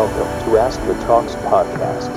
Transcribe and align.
Welcome 0.00 0.34
to 0.44 0.52
Ask 0.58 0.80
the 0.88 0.94
Talks 1.06 1.34
podcast. 1.46 2.12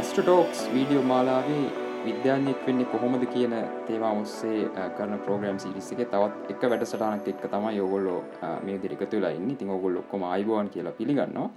Ask Talks 0.00 0.60
video 0.74 1.02
මාලාවේ 1.02 1.64
විද්‍යාඥෙක් 2.04 2.66
වෙන්නේ 2.66 2.86
කොහොමද 2.92 3.26
කියන 3.34 3.56
තේවා 3.88 4.12
ඔස්සේ 4.20 4.60
කරන 4.98 5.18
ප්‍රෝග්‍රම් 5.26 5.64
සිරිස් 5.66 5.92
එක 5.96 6.06
තවත් 6.14 6.56
එක 6.56 6.70
වැඩසටානක් 6.72 7.34
එක්ක 7.34 7.50
තමයි 7.56 7.74
යොගොල්ලෝ 7.82 8.20
මේ 8.68 8.78
දිරික 8.86 9.10
තුලා 9.10 9.34
ඉන්න. 9.42 9.50
තින් 9.60 9.76
ඔගොල් 9.80 10.00
ඔක්කොම 10.06 10.30
අයිබෝන් 10.36 10.74
කියලා 10.74 10.98
පිළිගන්නවා. 11.02 11.50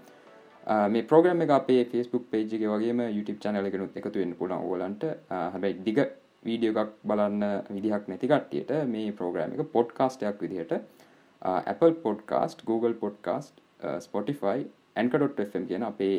මේ 0.93 1.09
ප්‍රෝග්‍රම් 1.09 1.47
එක 1.47 1.57
අපේ 1.61 1.81
ෆස්බුක් 1.89 2.29
පේජ්ක 2.35 2.61
වගේම 2.75 3.09
YouTube 3.15 3.41
චනල 3.47 3.67
එකනුත් 3.71 4.03
එකතු 4.03 4.21
වෙන්න 4.21 4.37
පුළන් 4.43 4.61
ඕලන්ට 4.61 5.11
හැබැයි 5.31 5.83
දිග 5.89 5.99
වීඩියෝ 6.45 6.81
එකක් 6.83 6.95
බලන්න 7.09 7.43
විදිහක් 7.75 8.09
නැති 8.11 8.31
කට්ටියට 8.31 8.71
මේ 8.93 9.11
ප්‍රෝග්‍රම් 9.19 9.55
එක 9.55 9.71
පොඩ්කාස්ටයක් 9.77 10.41
විදිහට 10.45 10.73
Apple 11.71 11.93
podcast 12.05 12.65
Google 12.65 12.93
podcast 13.03 13.61
Spotify 14.07 14.57
ඇන්ක.ම් 14.95 15.65
කියන 15.69 15.83
අපේ 15.83 16.15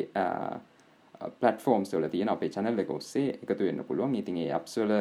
පලටෆෝම්ස් 1.39 1.93
වල 1.95 2.09
තියෙන 2.13 2.29
අපේ 2.29 2.49
චැනල් 2.55 2.79
එක 2.83 2.91
ඔස්සේ 2.97 3.29
එකතු 3.41 3.63
වෙන්න 3.63 3.83
පුළුවන්. 3.87 4.15
ඉතින් 4.15 4.37
ඒ 4.43 4.51
අප්ස්වල 4.59 4.93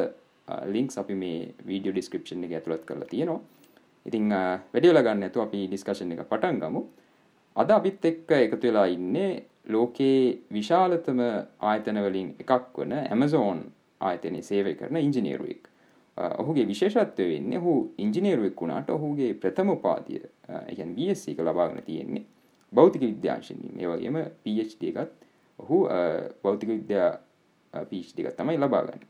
ලින්ක්ස් 0.74 0.98
අපි 1.02 1.14
මේ 1.14 1.54
වීඩියෝ 1.66 1.94
ඩිස්ක්‍රපෂන් 1.94 2.44
එක 2.46 2.56
ඇතුළත් 2.58 2.86
කරලා 2.88 3.10
තියෙනවා. 3.10 3.40
ඉතිං 4.06 4.30
වැඩියල 4.30 5.02
ගන්න 5.02 5.26
ඇතු 5.28 5.42
අපි 5.42 5.66
ඩිස්කශන් 5.66 6.14
එක 6.14 6.24
පටන් 6.30 6.62
ගමු. 6.62 6.82
අද 7.56 7.70
අපිත් 7.70 8.04
එක්ක 8.04 8.32
එකතු 8.38 8.66
වෙලා 8.68 8.86
ඉන්නේ 8.96 9.30
ලෝකයේ 9.74 10.38
විශාලතම 10.52 11.20
ආයතනවලින් 11.70 12.34
එකක් 12.42 12.78
වන 12.78 12.92
ඇමසෝන් 12.98 13.62
ආයතනය 14.00 14.42
සේවය 14.42 14.74
කරන 14.74 14.96
ඉංජිනේරුවෙක්. 14.98 15.68
ඔහුගේ 16.16 16.66
විශේෂත්වය 16.66 17.28
වෙන්නේ 17.28 17.58
හු 17.58 17.72
ඉංජිනේරුවෙක් 17.98 18.60
වුණාට 18.60 18.90
ඔහුගේ 18.90 19.34
ප්‍රථම 19.34 19.70
උපාදිය 19.70 20.22
එකන් 20.68 20.94
එක 21.28 21.38
ලබාගෙන 21.40 21.82
තියෙන්නේ 21.82 22.24
බෞතික 22.72 23.02
විද්‍යාංශනින් 23.02 23.80
ඒ 23.80 23.88
වගේම 23.88 24.16
PhD 24.44 24.92
එකත් 24.92 25.12
ඔහු 25.58 25.88
බෞතික 26.42 26.68
විද්‍යා 26.68 27.10
පීච් 27.84 28.12
ටික 28.12 28.32
තමයි 28.32 28.58
ලබාගන්න 28.58 29.02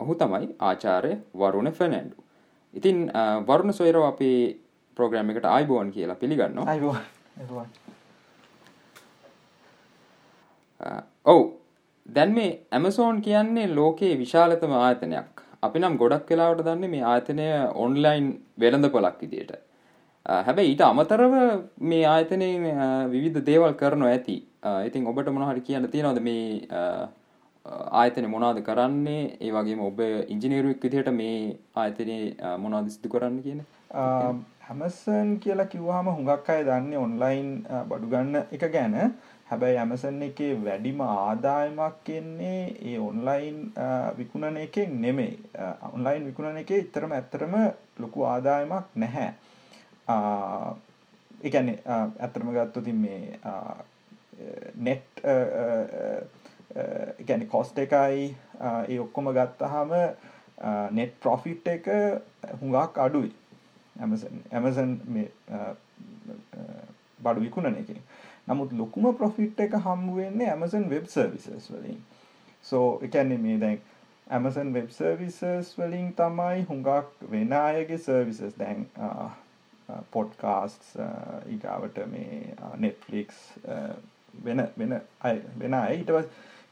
ඔහු 0.00 0.14
තමයි 0.14 0.48
ආචාරය 0.60 1.12
වරුණ 1.34 1.72
ෆැනැන්ඩු 1.72 2.16
ඉතින් 2.74 3.10
වරුණ 3.46 3.72
සොයරෝ 3.72 4.04
අපේ 4.04 4.58
ප්‍රෝග්‍රම් 4.96 5.30
එකට 5.30 5.44
අයිබෝන් 5.46 5.90
කියලා 5.90 6.16
පිළිගන්න 6.16 6.58
ඔවු 11.24 11.57
දැන් 12.08 12.34
මේ 12.34 12.50
ඇමසෝන් 12.72 13.22
කියන්නේ 13.26 13.66
ලෝකයේ 13.78 14.14
විශාලතම 14.22 14.72
ආයතනයක්. 14.80 15.42
අපි 15.66 15.78
නම් 15.80 15.96
ගොඩක් 16.02 16.30
වෙලාවට 16.32 16.64
දන්නේ 16.66 16.92
මේ 16.94 17.04
ආයතනය 17.12 17.46
ඔන්ලයින් 17.84 18.26
වෙළඳ 18.62 18.88
පොලක් 18.94 19.20
විදියට 19.22 19.52
හැබැයි 20.46 20.72
ඊට 20.72 20.84
අමතරව 20.88 21.34
මේ 21.90 22.04
ආයතනය 22.14 22.50
විවිධ 23.14 23.40
දේවල් 23.50 23.72
කරනවා 23.80 24.12
ඇති. 24.14 24.36
ඉතින් 24.88 25.08
ඔබට 25.12 25.32
මොනහරි 25.36 25.66
කියන්න 25.68 25.88
තියෙනවද 25.94 26.20
මේ 26.28 26.44
ආයතන 28.02 28.30
මොනාද 28.34 28.60
කරන්නේ? 28.68 29.22
ඒ 29.44 29.50
වගේම 29.56 29.80
ඔබ 29.88 29.98
ඉංජිනේරුවක් 30.34 30.84
විදිහට 30.84 31.10
මේ 31.22 31.40
ආයතනයේ 31.82 32.54
මොනාද 32.64 32.94
සිදු 32.94 33.12
කරන්න 33.14 33.42
කියන 33.46 33.60
හැමසන් 34.68 35.28
කියලා 35.42 35.72
කිව්වාම 35.72 36.08
හුඟක් 36.14 36.48
අය 36.54 36.62
දන්නේ 36.68 36.98
ඔන්ලයින් 37.06 37.50
බඩුගන්න 37.90 38.34
එක 38.56 38.64
ගැන. 38.74 38.96
හැබැයි 39.48 39.78
ඇමසන් 39.78 40.22
එකේ 40.22 40.50
වැඩිම 40.64 41.00
ආදායමක් 41.02 42.08
එන්නේ 42.10 42.62
ඒ 42.84 42.98
ඔන්ලයින් 43.00 43.60
විකුණන 44.18 44.56
එකෙන් 44.56 45.00
නෙමෙයි. 45.02 45.38
ඔන්ලයින් 45.92 46.26
විකුණන 46.26 46.58
එකේ 46.58 46.78
ඉතරම 46.78 47.12
ඇත්තරම 47.12 47.54
ලොකු 47.98 48.24
ආදායමක් 48.24 48.84
නැහැ. 48.94 49.30
එකැන 51.44 51.70
ඇත්තරම 51.86 52.52
ගත්තොතින් 52.52 52.96
මේ 52.96 53.38
නෙට් 54.78 55.22
ගැන 57.26 57.46
කොස්ට 57.48 57.78
එකයි 57.78 58.28
ඒ 58.88 59.00
ඔක්කොම 59.00 59.32
ගත්තහම 59.32 59.96
නෙට් 60.90 61.20
ප්‍රොෆිට් 61.20 61.68
එක 61.68 61.92
හුඟක් 62.60 62.98
අඩුයි. 62.98 63.32
ඇමසන් 63.96 64.92
බඩු 67.20 67.40
විකුණන 67.40 67.76
එක. 67.76 67.96
නමුත් 68.48 68.72
ලොකුම 68.74 69.08
ප්‍රොෆිට් 69.14 69.60
එක 69.60 69.76
හම්බුවෙන්නේ 69.78 70.50
ඇමසන් 70.50 70.88
වෙබ් 70.90 71.06
සර්විසස් 71.08 71.70
වලින්. 71.70 72.00
සෝ 72.64 72.86
එකන්නේ 73.02 73.38
මේ 73.38 73.58
දැන් 73.58 73.80
ඇමසන් 74.30 74.72
වෙබ් 74.72 74.90
සර්විසස් 74.90 75.74
වලින් 75.78 76.08
තමයි 76.14 76.64
හුඟක් 76.64 77.28
වෙන 77.30 77.52
අයගේ 77.54 77.98
සර්විසස් 78.00 78.58
දැන් 78.58 78.86
පොඩ්කාස්ට් 80.10 80.90
ඊගාවට 81.46 82.00
මේ 82.06 82.40
නෙට්ලික්ස් 82.78 83.38
වෙන 84.44 84.64
වෙන 84.76 85.00
අය 85.20 85.42
වෙන 85.58 85.74
අය. 85.74 85.94
ඊටව 85.94 86.18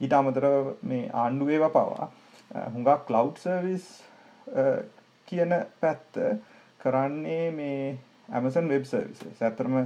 ඊට 0.01 0.13
අමතර 0.13 0.49
මේ 0.85 1.11
ආණ්ඩුවේව 1.15 1.69
පවා 1.71 2.11
හුඟක් 2.73 3.07
කලව් 3.07 3.33
සර්විස් 3.39 3.87
කියන 5.29 5.55
පැත්ත 5.81 6.21
කරන්නේ 6.81 7.51
මේ 7.53 7.81
ඇමසන් 8.31 8.69
වෙබ් 8.69 8.85
සර්විස 8.87 9.43
ඇතරම 9.43 9.81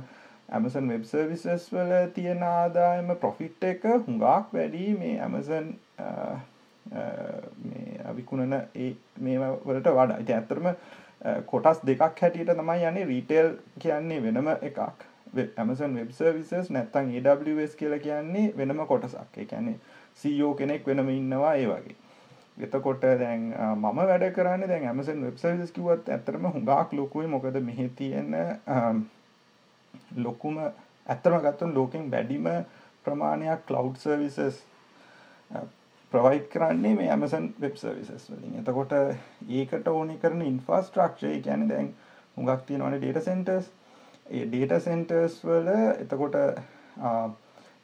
ඇමසන් 0.50 0.88
වෙබ් 0.88 1.04
සර්විසස් 1.04 1.66
වල 1.72 1.92
තියෙන 2.14 2.42
ආදායම 2.44 3.12
ප්‍රොෆිට් 3.16 3.64
එක 3.64 3.84
හුඟක් 3.84 4.54
වැඩි. 4.54 4.86
මේ 4.98 5.18
ඇමසන් 5.20 5.68
මේ 7.64 8.00
අවිකුණන 8.04 8.56
ඒ 8.56 8.90
මේ 9.18 9.38
වලට 9.38 9.92
වඩා. 9.92 10.18
ඉති 10.18 10.32
ඇත්තරම 10.32 10.66
කොටස් 11.46 11.84
දෙකක් 11.86 12.02
හැටියට 12.02 12.52
තමයි 12.54 12.88
යන්නේ. 12.88 13.06
රීටේල් 13.06 13.54
කියන්නේ 13.78 14.20
වෙනම 14.22 14.50
එකක්. 14.50 15.06
ඇමසන් 15.56 15.96
වෙබ් 15.96 16.12
සර්විසස් 16.12 16.70
නැත්තං 16.70 17.14
AWS 17.22 17.76
කියල 17.76 17.98
කියන්නේ 18.00 18.52
වෙනම 18.56 18.84
කොටසක්. 18.86 19.40
කියන්නේ 19.46 19.78
සීෝ 20.16 20.54
කෙනෙක් 20.54 20.86
වෙනම 20.86 21.10
ඉන්නවා 21.10 21.54
ඒ 21.54 21.66
වගේ. 21.66 21.96
එතකොට 22.58 23.06
දැන් 23.22 23.46
මම 23.52 24.02
වැඩ 24.02 24.26
කරන්න 24.34 24.68
දැන් 24.68 24.88
ඇමසන් 24.88 25.24
වෙබ් 25.26 25.38
සර්විස් 25.38 25.72
කිවත් 25.72 26.10
ඇතරම 26.10 26.50
හුඟක් 26.50 26.92
ලොකුයි. 26.94 27.26
මොකද 27.28 27.62
මෙහි 27.62 27.88
තියෙන 27.96 28.36
ලොකුම 30.18 30.58
ඇත්තරම 31.06 31.40
ගත්තුන් 31.40 31.74
ලෝකෙන් 31.74 32.10
වැඩිම 32.10 32.48
ප්‍රමාණයක් 33.04 33.66
කලව් 33.66 33.94
සර්විසස් 33.96 34.62
ප්‍රවයි් 36.12 36.40
කරන්නේ 36.48 36.94
මේ 36.94 37.10
ඇමසන් 37.10 37.44
වෙබ් 37.60 37.76
සර්විසස් 37.76 38.30
වලින්. 38.30 38.54
එතකොට 38.60 38.92
ඒකට 39.50 39.88
ඕනි 39.88 40.16
කරන 40.18 40.42
ඉන්ෆස්ට්‍රක්ෂය 40.44 41.36
ගැන 41.42 41.68
දැන් 41.68 41.92
හුඟක් 42.36 42.66
තියෙනවන 42.66 42.96
ඩේට 42.96 43.22
සෙන්ටර්ස් 43.24 43.70
ඒ 44.30 44.46
ඩේට 44.46 44.82
සෙන්ටර්ස් 44.82 45.38
වල 45.44 45.70
එතකොට 45.76 46.36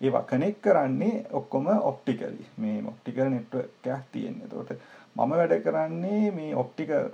ඒවා 0.01 0.25
කනෙක් 0.25 0.61
කරන්නේ 0.61 1.25
ඔක්කොම 1.33 1.69
ඔප්ටිකලි 1.83 2.47
මේ 2.57 2.83
ඔප්ටිකල් 2.85 3.29
නෙට්වර්කයක් 3.29 4.11
තියෙන 4.13 4.43
තොට 4.49 4.73
මම 5.17 5.33
වැඩ 5.33 5.55
කරන්නේ 5.63 6.31
මේ 6.33 6.55
ඔප්ටිකල් 6.57 7.07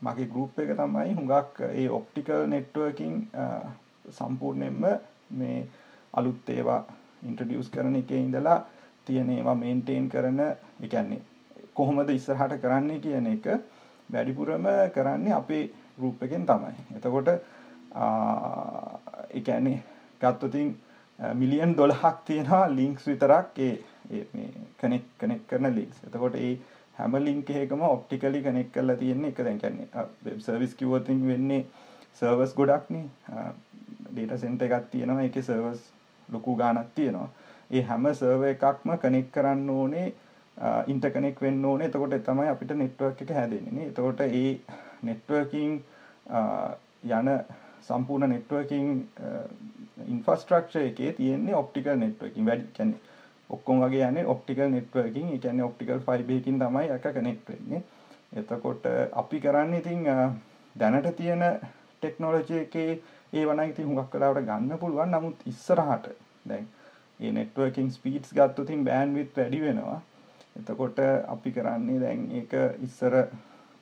මගේ 0.00 0.28
ගරුප් 0.28 0.58
එක 0.58 0.72
තමයි 0.74 1.14
හුඟක් 1.14 1.60
ඒ 1.70 1.88
ඔප්ටිකල් 1.90 2.46
නෙට්වර්කින් 2.48 3.18
සම්පූර්ණයෙන්ම 4.10 4.84
මේ 5.30 5.58
අලුත් 6.14 6.48
ඒවා 6.48 6.82
ඉන්ට්‍රඩියස් 7.22 7.70
කරන 7.70 7.96
එක 7.96 8.10
ඉඳලා 8.10 8.58
තියෙන 9.06 9.30
ඒවා 9.30 9.54
මේන්ටේන් 9.54 10.08
කරන 10.08 10.40
එකන්නේ 10.82 11.20
කොහොමද 11.74 12.10
ඉස්සරහට 12.10 12.60
කරන්නේ 12.62 13.00
කියන 13.00 13.26
එක 13.26 13.46
වැඩිපුරම 14.10 14.66
කරන්නේ 14.94 15.32
අපේ 15.32 15.64
ගරුප් 15.98 16.22
එකෙන් 16.22 16.46
තමයි. 16.46 16.74
එතකොට 16.96 17.28
එකන්නේ 19.30 19.82
ගත්තතින් 20.20 20.70
මිලියන් 21.34 21.76
දොළහක් 21.76 22.24
තියෙනවා 22.24 22.64
ලිංක්ස් 22.70 23.06
විතරක් 23.06 23.58
ඒ 23.58 23.74
කනෙක් 24.78 25.04
කනෙක් 25.18 25.46
කරන 25.48 25.74
ලික්ස් 25.74 26.04
එතකොට 26.04 26.34
ඒ 26.36 26.54
හැම 26.98 27.16
ලිංක 27.18 27.50
එකම 27.52 27.82
ඔප්ටිකලි 27.82 28.42
කනෙක් 28.42 28.72
කරලා 28.72 28.96
තියෙන්නේ 28.96 29.30
එක. 29.30 29.38
දැන් 29.38 29.58
කියන්නේ 29.58 30.06
වෙබ් 30.24 30.40
සර්විස් 30.40 30.74
කිව්වොත් 30.74 31.08
වෙන්නේ 31.08 31.64
සර්වර්ස් 32.14 32.54
ගොඩක්නේ. 32.54 33.04
ඩේටා 34.16 34.38
සෙන්ටර් 34.38 34.66
එකක් 34.68 34.86
තියෙනවා. 34.92 35.22
ඒකේ 35.22 35.42
සර්වර්ස් 35.42 35.82
ලොකු 36.28 36.56
ගාණක් 36.56 36.94
තියෙනවා. 36.94 37.28
ඒ 37.70 37.82
හැම 37.82 38.08
සර්වර් 38.14 38.48
එකක්ම 38.48 38.96
කනෙක් 38.98 39.28
කරන්න 39.32 39.70
ඕනේ 39.70 40.06
ඉන්ටර්කනෙක් 40.86 41.42
වෙන්න 41.42 41.64
ඕනේ. 41.64 41.88
එතකොට 41.88 42.18
තමයි 42.24 42.48
අපිට 42.48 42.76
නෙට්වර්ක් 42.76 43.22
එක 43.22 43.32
හැදෙන්නේ 43.32 43.72
නේ. 43.72 43.88
එතකොට 43.88 44.20
ඒ 44.22 44.50
නෙට්වර්කින් 45.02 45.80
යන 47.10 47.28
සම්පූර්ණ 47.82 48.30
නෙට්වර්කින් 48.30 48.88
ඉන්ෆස්ට්‍රක්ෂ 50.06 50.76
එකේ 50.78 51.12
තියෙන්නේ 51.12 51.54
ඔප්ටිකල් 51.56 51.96
නෙට්වර්කින් 51.96 52.46
වැඩි 52.46 52.72
කැන 52.76 52.94
ඔක්කොම් 53.50 53.82
වගේ 53.82 54.08
යන්නේ 54.08 54.26
ඔප්ටිකල් 54.26 54.70
නෙට්වර්කින් 54.70 55.28
එකන්න 55.34 55.62
ඔප්ටිකල් 55.62 56.02
ෆයිබයකින් 56.06 56.58
තමයි 56.58 56.90
එක 56.96 57.06
කනෙක්ටවෙන්නේ 57.14 57.82
එතකොට 58.34 58.88
අපි 59.14 59.40
කරන්න 59.40 59.74
ඉතිං 59.74 60.08
දැනට 60.74 61.10
තියෙන 61.16 61.44
ටෙක්නෝලජය 62.00 62.58
එකේ 62.60 62.98
ඒ 63.32 63.44
වන 63.44 63.64
ඉති 63.64 63.82
හුඟක් 63.82 64.10
කලාවට 64.10 64.44
ගන්න 64.44 64.78
පුළුවන් 64.78 65.10
නමුත් 65.10 65.46
ඉස්සරහට 65.46 66.12
දැන් 66.44 66.68
ඒ 67.20 67.32
නෙට්වර්කින් 67.32 67.90
ස්පීටස් 67.90 68.32
ගත්තුතින් 68.32 68.84
බෑන්විත් 68.84 69.36
වැඩි 69.36 69.62
වෙනවා 69.62 70.00
එතකොට 70.56 70.98
අපි 71.28 71.52
කරන්නේ 71.52 72.00
දැන් 72.00 72.26
ඒක 72.32 72.52
ඉස්සර 72.80 73.14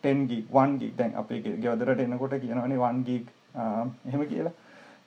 10 0.05 0.26
gig 0.29 0.44
1 0.55 0.79
gig 0.79 0.93
දැන් 0.96 1.17
අපේ 1.17 1.41
ගෙවදරට 1.41 2.00
එනකොට 2.00 2.37
කියනවනේ 2.41 2.79
1 2.81 3.05
gig 3.05 3.26
එහෙම 3.56 4.26
කියලා. 4.26 4.52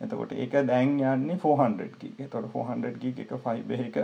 එතකොට 0.01 0.31
ඒක 0.33 0.53
දැන් 0.67 0.99
යන්නේ 1.01 1.37
400 1.37 1.89
gig. 1.99 2.13
එතකොට 2.19 2.47
400 2.53 2.93
gig 3.01 3.19
එක 3.19 3.33
fiber 3.39 3.81
එක 3.81 3.97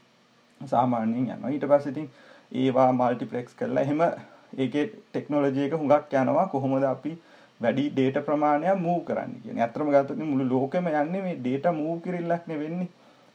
සාමාන්‍යයෙන් 0.72 1.28
යනවා. 1.28 1.50
ඊට 1.50 1.66
පස්සේ 1.66 1.92
ඉතින් 1.92 2.08
ඒවා 2.54 2.88
මල්ටිප්ලෙක්ස් 2.92 3.54
කරලා 3.54 3.84
එහෙම 3.84 4.02
ඒකේ 4.56 4.86
ටෙක්නොලොජි 4.88 5.66
එක 5.66 5.74
හුඟක් 5.74 6.12
යනවා 6.14 6.48
කොහොමද 6.48 6.84
අපි 6.84 7.16
වැඩි 7.64 7.88
ඩේටා 7.90 8.26
ප්‍රමාණයක් 8.28 8.84
මූව් 8.86 9.00
කරන්න 9.08 9.34
කියන්නේ. 9.42 9.64
ඇත්තටම 9.64 9.90
ගත්තොත් 9.94 10.22
මුළු 10.30 10.46
ලෝකෙම 10.52 10.88
යන්නේ 10.92 11.24
මේ 11.26 11.40
ඩේටා 11.40 11.74
මූව් 11.74 11.96
කිරිල්ලක් 12.04 12.46
නේ 12.46 12.62
වෙන්නේ. 12.62 12.88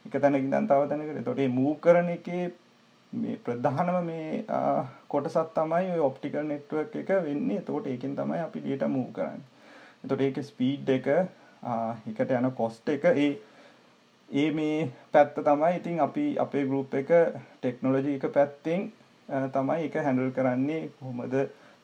එක 0.06 0.16
තැනක 0.16 0.40
ඉඳන් 0.40 0.66
තව 0.66 0.88
තැනකට. 0.88 1.20
එතකොට 1.20 1.40
මේ 1.42 1.54
මූව් 1.58 1.76
කරන 1.80 2.10
එකේ 2.16 2.44
මේ 3.12 3.36
ප්‍රධානම 3.44 4.04
මේ 4.06 4.44
කොටසක් 5.08 5.54
තමයි 5.54 5.92
ඔය 5.92 6.02
ඔප්ටිකල් 6.08 6.44
නෙට්වර්ක් 6.44 6.96
එක 6.96 7.10
වෙන්නේ. 7.24 7.58
එතකොට 7.58 7.86
ඒකෙන් 7.86 8.16
තමයි 8.16 8.40
අපි 8.46 8.64
data 8.66 8.88
move 8.88 9.12
කරන්නේ. 9.12 9.46
එතකොට 10.02 10.26
ඒකේ 10.26 10.42
ස්පීඩ් 10.44 10.88
එක 10.96 11.08
එකට 12.08 12.30
යන 12.32 12.50
කොස්ට් 12.56 12.88
එක 12.88 13.04
ඒ 13.06 13.30
ඒ 14.28 14.50
මේ 14.52 14.90
පැත්ත 15.12 15.40
තමයි 15.40 15.72
ඉතින් 15.76 16.00
අපි 16.00 16.26
අපේ 16.38 16.64
ගෲප් 16.64 16.94
එක 16.94 17.10
ටෙක්නොලොජි 17.56 18.14
එක 18.18 18.28
පැත්තෙන් 18.32 18.92
තමයි 19.52 19.80
ඒක 19.86 19.98
හැන්ඩල් 20.04 20.30
කරන්නේ 20.32 20.82
කොහොමද 21.00 21.34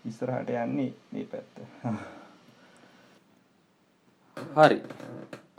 ඉස්සරහට 0.05 0.55
යන්නේ 0.57 0.93
මේ 1.13 1.27
පැත්ත. 1.27 2.16
හරි. 4.37 4.79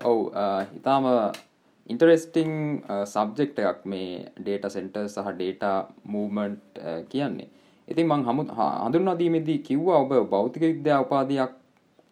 ඔව් 0.04 0.20
ඊටාම 0.34 1.06
ඉන්ටරෙස්ටිං 1.90 2.52
සබ්ජෙක්ට 3.06 3.60
එකක් 3.62 3.86
මේ 3.86 4.26
ඩේට 4.38 4.66
සෙන්ටර් 4.76 5.06
සහ 5.06 5.30
ඩේට 5.36 5.64
මූමන්ට් 6.14 6.82
කියන්නේ 7.12 7.48
ඉතින් 7.88 8.08
මං 8.08 8.26
හමු 8.28 8.44
හඳුන්වාදීමේදී 8.58 9.60
කිව්වා 9.68 10.02
ඔබ 10.04 10.12
භෞතික 10.32 10.64
විද්‍යා 10.64 11.00
උපාධයක් 11.06 11.54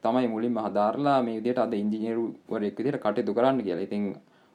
තමයි 0.04 0.28
මුලින්ම 0.28 0.58
හදාරලා 0.58 1.18
මේ 1.24 1.38
විදිහට 1.40 1.62
අද 1.66 1.74
ඉංජිනේරුවරයෙක් 1.74 2.78
විදිහට 2.80 3.02
කටයුතු 3.04 3.38
කරන්න 3.38 3.62
කියලා. 3.62 3.86
ඉතින් 3.88 4.04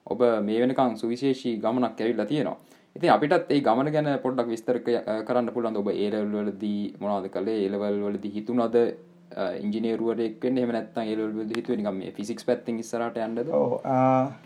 ඔබ 0.07 0.21
මේ 0.47 0.61
වෙනකන් 0.63 0.97
සුවිශේෂී 0.97 1.59
ගමනක් 1.59 2.01
ඇවිල්ලා 2.01 2.27
තියෙනවා. 2.27 2.59
ඉතින් 2.97 3.11
අපිටත් 3.17 3.51
ඒ 3.51 3.61
ගමන 3.61 3.93
ගැන 3.93 4.11
පොඩ්ඩක් 4.25 4.53
විස්තර 4.55 4.79
කරන්න 5.27 5.53
පුළුවන් 5.55 5.81
ඔබ 5.83 5.89
ඒ 5.93 6.11
ලෙවල් 6.11 6.35
වලදී 6.39 6.83
මොනවද 7.01 7.31
කළේ? 7.37 7.59
ඒ 7.65 7.71
ලෙවල් 7.75 8.03
වලදී 8.07 8.35
හිතුණද 8.37 8.77
ඉංජිනේරුවරෙක් 9.63 10.45
වෙන්න 10.45 10.59
එහෙම 10.59 10.73
නැත්නම් 10.77 11.09
ඒ 11.11 11.17
ලෙවල් 11.19 11.35
වලදී 11.39 11.59
හිතුවේ 11.61 11.79
නිකන් 11.81 11.99
මේ 11.99 12.13
ෆිසික්ස් 12.17 12.47
පැත්තෙන් 12.49 12.79
ඉස්සරහට 12.83 13.19
යන්නද? 13.27 13.51
ඔව් 13.61 13.75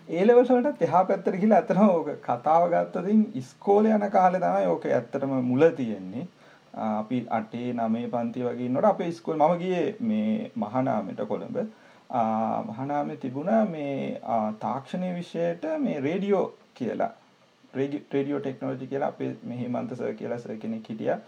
ඒ 0.09 0.25
ලෙවල් 0.27 0.45
වලට 0.51 0.83
එහා 0.89 1.05
පැත්තට 1.11 1.39
ගිහලා 1.43 1.61
අතන 1.65 1.81
ඕක 1.85 2.11
කතාව 2.27 2.67
ගත්තොතින් 2.73 3.23
ඉස්කෝලේ 3.43 3.95
යන 3.99 4.09
කාලේ 4.17 4.43
තමයි 4.45 4.67
ඕක 4.73 4.85
ඇත්තටම 4.91 5.33
මුල 5.51 5.65
තියෙන්නේ. 5.79 6.27
අපි 6.75 7.19
8 7.39 7.65
9 7.79 8.11
පන්ති 8.13 8.45
වගේ 8.49 8.67
ඉන්නකොට 8.69 8.91
අපේ 8.91 9.09
ඉස්කෝල 9.15 9.41
මම 9.41 9.59
ගියේ 9.63 9.87
මේ 10.11 10.51
මහානාමයට 10.65 11.27
කොළඹ. 11.33 11.59
මහානාමේ 12.71 13.17
තිබුණා 13.25 13.65
මේ 13.75 14.21
තාක්ෂණීය 14.65 15.15
විෂයට 15.21 15.65
මේ 15.85 16.01
රේඩියෝ 16.09 16.47
කියලා 16.75 17.13
රේඩියෝ 17.75 18.41
ටෙක්නොලොජි 18.41 18.91
කියලා 18.93 19.09
අපේ 19.15 19.31
මේ 19.49 19.59
හේමන්ත 19.63 19.97
සර් 19.97 20.13
කියලා 20.21 20.39
සර් 20.39 20.61
කෙනෙක් 20.67 20.93
හිටියා. 20.93 21.19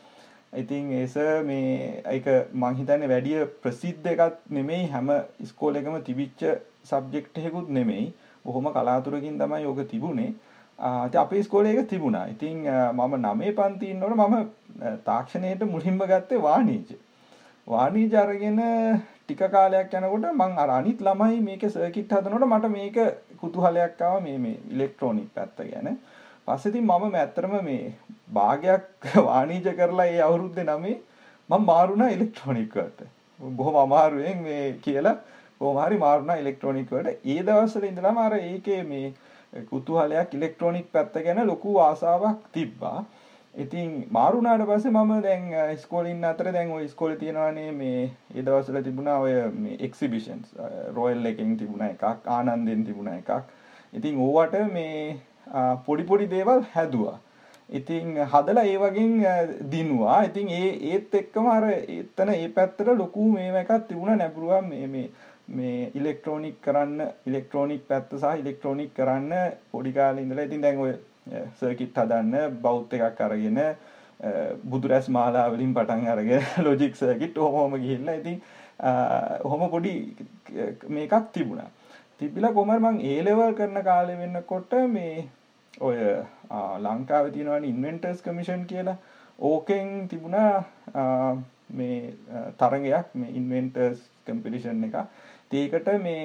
ඉතින් 0.62 0.92
ඒස 1.00 1.14
මේ 1.48 2.02
ඒක 2.14 2.26
මං 2.62 2.76
හිතන්නේ 2.80 3.10
වැඩිය 3.12 3.44
ප්‍රසිද්ධ 3.62 4.08
එකක් 4.12 4.36
නෙමෙයි 4.58 4.90
හැම 4.94 5.10
ඉස්කෝලේකම 5.46 5.96
තිබිච්ච 6.08 6.44
සබ්ජෙක්ට් 6.90 7.40
එකකුත් 7.42 7.68
නෙමෙයි. 7.78 8.06
බොහොම 8.44 8.68
කලාතුරකින් 8.76 9.38
තමයි 9.40 9.66
ඕක 9.70 9.80
තිබුණේ. 9.92 10.30
ඉතින් 11.06 11.20
අපේ 11.24 11.42
ඉස්කෝලේ 11.42 11.74
ඒක 11.74 11.88
තිබුණා. 11.88 12.26
ඉතින් 12.34 12.56
මම 12.92 13.18
9 13.26 13.52
පන්ති 13.58 13.90
ඉන්නකොට 13.92 14.16
මම 14.16 14.96
තාක්ෂණයට 15.04 15.62
මුලින්ම 15.74 16.00
ගත්තේ 16.12 16.42
වාණිජ්‍ය. 16.48 16.96
වාණිජ්‍ය 17.68 18.16
අරගෙන 18.24 18.60
ටික 19.20 19.42
කාලයක් 19.54 19.94
යනකොට 20.00 20.26
මං 20.32 20.58
අර 20.64 20.70
අනිත් 20.78 21.00
ළමයි 21.06 21.40
මේකේ 21.48 21.70
සර්කිට් 21.70 22.12
හදනකොට 22.16 22.48
මට 22.50 22.74
මේක 22.76 22.98
කුතුහලයක් 23.40 24.02
ආවා 24.02 24.20
මේ 24.26 24.38
මේ 24.44 24.60
ඉලෙක්ට්‍රොනික 24.72 25.32
පැත්ත 25.34 25.58
ගැන. 25.70 25.98
පස්සේ 26.48 26.70
ඉතින් 26.70 26.84
මම 26.86 27.14
ඇත්තටම 27.14 27.54
මේ 27.62 27.84
භාගයක් 28.32 29.06
වාණිජ්‍ය 29.28 29.72
කරලා 29.74 30.06
ඒ 30.08 30.20
අවුරුද්දේ 30.22 30.66
නමේ 30.66 30.96
මම 31.50 31.64
මාරුණා 31.64 32.10
ඉලෙක්ට්‍රොනික 32.10 32.76
වලට. 32.76 33.08
බොහොම 33.40 33.76
අමාරුවෙන් 33.76 34.38
මේ 34.42 34.62
කියලා 34.84 35.16
කොහොම 35.60 35.80
හරි 35.82 35.98
මාරුණා 35.98 36.36
ඉලෙක්ට්‍රොනික 36.36 36.88
වලට. 36.90 37.18
ඒ 37.26 37.40
දවස්වල 37.42 37.88
ඉඳලම 37.88 38.18
අර 38.18 38.38
ඒකේ 38.38 38.80
මේ 38.84 39.12
කුතුහලයක් 39.66 40.34
ඉලෙක්ට්‍රොනික 40.34 40.88
පැත්ත 40.92 41.20
ගැන 41.26 41.42
ලොකු 41.46 41.76
ආසාවක් 41.80 42.48
තිබ්බා. 42.52 42.98
ඉතින් 43.54 43.92
මාරුණාට 44.12 44.66
පස්සේ 44.66 44.90
මම 44.92 45.14
දැන් 45.22 45.44
ඉස්කෝලේ 45.74 46.10
ඉන්න 46.12 46.24
අතර 46.26 46.52
දැන් 46.52 46.72
ওই 46.72 46.82
ඉස්කෝලේ 46.84 47.16
තියෙනවානේ 47.18 47.70
මේ 47.74 48.00
ඒ 48.34 48.42
දවස්වල 48.42 48.82
තිබුණා 48.82 49.20
ඔය 49.20 49.38
මේ 49.60 49.78
එක්සිබිෂන්ස් 49.86 50.58
රොයල් 50.94 51.24
එකෙන් 51.26 51.56
තිබුණා 51.56 51.94
එකක් 51.94 52.34
ආනන්දෙන් 52.34 52.84
තිබුණා 52.84 53.16
එකක්. 53.16 53.48
ඉතින් 53.92 54.20
ඕවට 54.24 54.60
මේ 54.72 55.00
පොඩි 55.86 56.02
පොඩි 56.02 56.26
දේවල් 56.28 56.66
හැදුවා. 56.74 57.18
ඉතින් 57.70 58.18
හදලා 58.24 58.64
ඒ 58.64 58.78
වගේ 58.78 59.34
දිනුවා. 59.70 60.22
ඉතින් 60.24 60.48
ඒ 60.50 60.68
ඒත් 60.90 61.14
එක්කම 61.14 61.46
අර 61.48 61.64
එතන 61.70 62.28
ඒ 62.30 62.48
පැත්තට 62.50 62.92
ලොකු 62.96 63.30
මේව 63.30 63.56
එකක් 63.56 63.88
තිබුණා 63.88 64.16
නැඹුරුවා 64.16 64.62
මේ 64.62 64.86
මේ 64.88 65.08
මේ 65.50 65.90
ඉලෙක්ට්‍රොනික 65.94 66.56
කරන්න 66.62 67.02
ඉලෙක්ට්‍රොනික 67.26 67.82
පැත්ත 67.88 68.14
සහ 68.14 68.38
ඉලෙක්ට්‍රොනික 68.38 68.94
කරන්න 68.94 69.34
පොඩි 69.72 69.92
කාලේ 69.92 70.22
ඉඳලා 70.22 70.44
ඉතින් 70.44 70.62
දැන් 70.62 70.78
ඔය 70.78 70.94
සර්කිට් 71.60 71.96
හදන්න 71.96 72.58
බවුත් 72.62 72.92
එකක් 72.94 73.20
අරගෙන 73.20 73.60
බුදුරැස් 74.64 75.08
මාලා 75.10 75.48
වලින් 75.50 75.74
පටන් 75.74 76.06
අරගෙන 76.08 76.42
ලොජික් 76.66 76.96
සර්කිට් 76.96 77.38
ඔහොම 77.38 77.74
ගිහිල්ලා 77.76 78.14
ඉතින් 78.14 78.40
ඔහොම 79.44 79.70
පොඩි 79.70 79.94
මේකක් 80.88 81.32
තිබුණා. 81.32 81.70
තිබිලා 82.20 82.52
කොහමද 82.52 82.80
මං 82.80 83.00
ඒ 83.02 83.18
ලෙවල් 83.24 83.52
කරන 83.54 83.78
කාලේ 83.84 84.16
වෙන්නකොට 84.18 84.72
මේ 84.88 85.28
ඔය 85.80 85.96
ලංකාවේ 86.84 87.32
තියෙනවනේ 87.34 87.70
ඉන්වෙන්ටර්ස් 87.70 88.22
කමිෂන් 88.22 88.62
කියලා 88.70 88.96
ඕකෙන් 89.40 89.90
තිබුණා 90.08 90.52
මේ 91.70 91.98
තරගයක් 92.58 93.10
මේ 93.14 93.34
ඉන්වෙන්ටර්ස් 93.40 93.98
කම්පිටිෂන් 94.26 94.86
එක. 94.88 94.96
ඒකට 95.52 95.90
මේ 96.02 96.24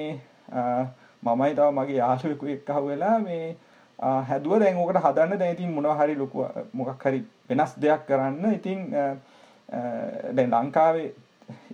මමයි 1.22 1.54
තව 1.54 1.68
මගේ 1.72 1.98
යාළුවෙකු 1.98 2.48
එක්ක 2.54 2.70
අහුවෙලා 2.70 3.18
මේ 3.18 3.44
හැදුව 4.28 4.58
දැන් 4.60 4.76
ඕකට 4.76 5.02
හදන්න 5.04 5.38
දැන් 5.38 5.54
ඉතින් 5.56 5.74
මොනවා 5.74 5.98
හරි 6.00 6.16
ලොකු 6.16 6.48
මොකක් 6.72 7.04
හරි 7.04 7.22
වෙනස් 7.50 7.76
දෙයක් 7.76 8.08
කරන්න. 8.08 8.54
ඉතින් 8.54 8.80
දැන් 10.32 10.50
ලංකාවේ 10.52 11.12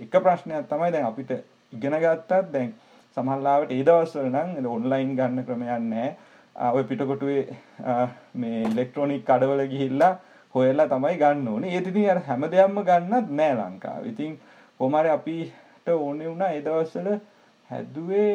එක 0.02 0.20
ප්‍රශ්නයක් 0.20 0.68
තමයි 0.68 0.92
දැන් 0.92 1.10
අපිට 1.12 1.32
ඉගෙන 1.72 2.00
ගත්තත් 2.02 2.52
දැන් 2.52 2.74
සමහරවිට 3.18 3.76
ඒ 3.76 3.84
දවස්වල 3.90 4.32
නම් 4.32 4.72
ඔන්ලයින් 4.76 5.14
ගන්න 5.18 5.44
ක්‍රමයක් 5.46 5.84
නැහැ. 5.90 6.16
ඔය 6.76 6.84
පිටකොටුවේ 6.90 7.58
මේ 8.34 8.64
ඉලෙක්ට්‍රොනික 8.70 9.22
කඩවල 9.28 9.62
ගිහිල්ලා 9.72 10.12
හොයලා 10.54 10.88
තමයි 10.88 11.16
ගන්න 11.22 11.48
ඕනේ. 11.48 11.74
ඒත් 11.74 11.86
ඉතින් 11.86 12.10
අර 12.10 12.20
හැම 12.28 12.46
දෙයක්ම 12.52 12.78
ගන්නත් 12.88 13.30
නෑ 13.40 13.54
ලංකාවේ. 13.58 14.10
ඉතින් 14.12 14.38
කොහොම 14.78 14.96
හරි 15.00 15.10
අපිට 15.16 15.88
ඕනේ 15.94 16.28
වුණා 16.28 16.50
ඒ 16.56 16.62
දවස්වල 16.66 17.08
හැදුවේ 17.70 18.32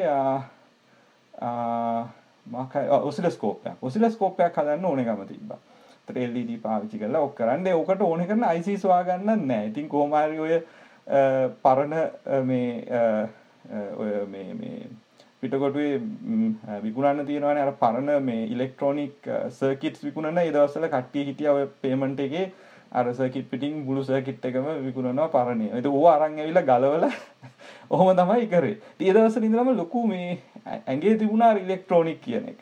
මොකක් 2.46 2.74
ඔසිලස්කෝප් 3.10 3.68
එකක්. 3.68 3.84
ඔසිලස්කෝප් 3.90 4.40
එකක් 4.40 4.58
හදන්න 4.62 4.86
ඕනේකම 4.86 5.24
තිබ්බා. 5.28 5.60
ඒතර 6.08 6.20
LED 6.36 6.58
පාවිච්චි 6.64 7.00
කරලා 7.04 7.22
ඔක් 7.28 7.36
කරන්නේ. 7.36 7.74
ඕකට 7.74 8.02
ඕනේ 8.02 8.28
කරන 8.28 8.48
IC 8.58 8.80
සොයා 8.82 9.04
ගන්නත් 9.04 9.48
නෑ. 9.52 9.68
ඉතින් 9.72 9.90
කොහොම 9.90 10.16
හරි 10.20 10.40
ඔය 10.40 10.60
පරණ 11.64 11.94
මේ 12.48 13.30
ඔය 13.98 14.12
මේ 14.28 14.54
මේ 14.56 14.88
පිටකොටුවේ 15.42 16.02
විකුණන්න 16.84 17.26
තියෙනවානේ 17.26 17.64
අර 17.64 17.74
පරණ 17.76 18.24
මේ 18.24 18.44
ඉලෙක්ට්‍රොනික 18.48 19.32
සර්කිට්ස් 19.52 20.04
විකුණන 20.04 20.38
ඒ 20.38 20.52
දවස්වල 20.52 20.88
කට්ටිය 20.90 21.26
හිටියා 21.26 21.56
ඔය 21.56 21.66
පේමන්ට් 21.82 22.20
එකේ 22.20 22.46
අර 22.92 23.06
සර්කිට් 23.12 23.50
පිටින් 23.50 23.84
මුළු 23.86 24.04
සර්කිට් 24.04 24.46
එකම 24.46 24.68
විකුණනවා 24.86 25.30
පරණේ. 25.30 25.70
ඒක 25.70 25.86
ඕව 25.88 26.08
අරන් 26.08 26.40
ඇවිල්ලා 26.40 26.64
ගලවලා 26.64 27.12
ඔහොම 27.90 28.16
තමයි 28.16 28.48
කරේ. 28.48 28.78
ඉතින් 28.94 29.08
ඒ 29.08 29.14
දවස්වල 29.14 29.44
ඉඳලම 29.44 29.72
ලොකු 29.78 30.08
මේ 30.08 30.40
ඇඟේ 30.66 31.18
තිබුණා 31.18 31.50
අර 31.50 31.58
ඉලෙක්ට්‍රොනික 31.58 32.22
කියන 32.22 32.50
එක. 32.50 32.62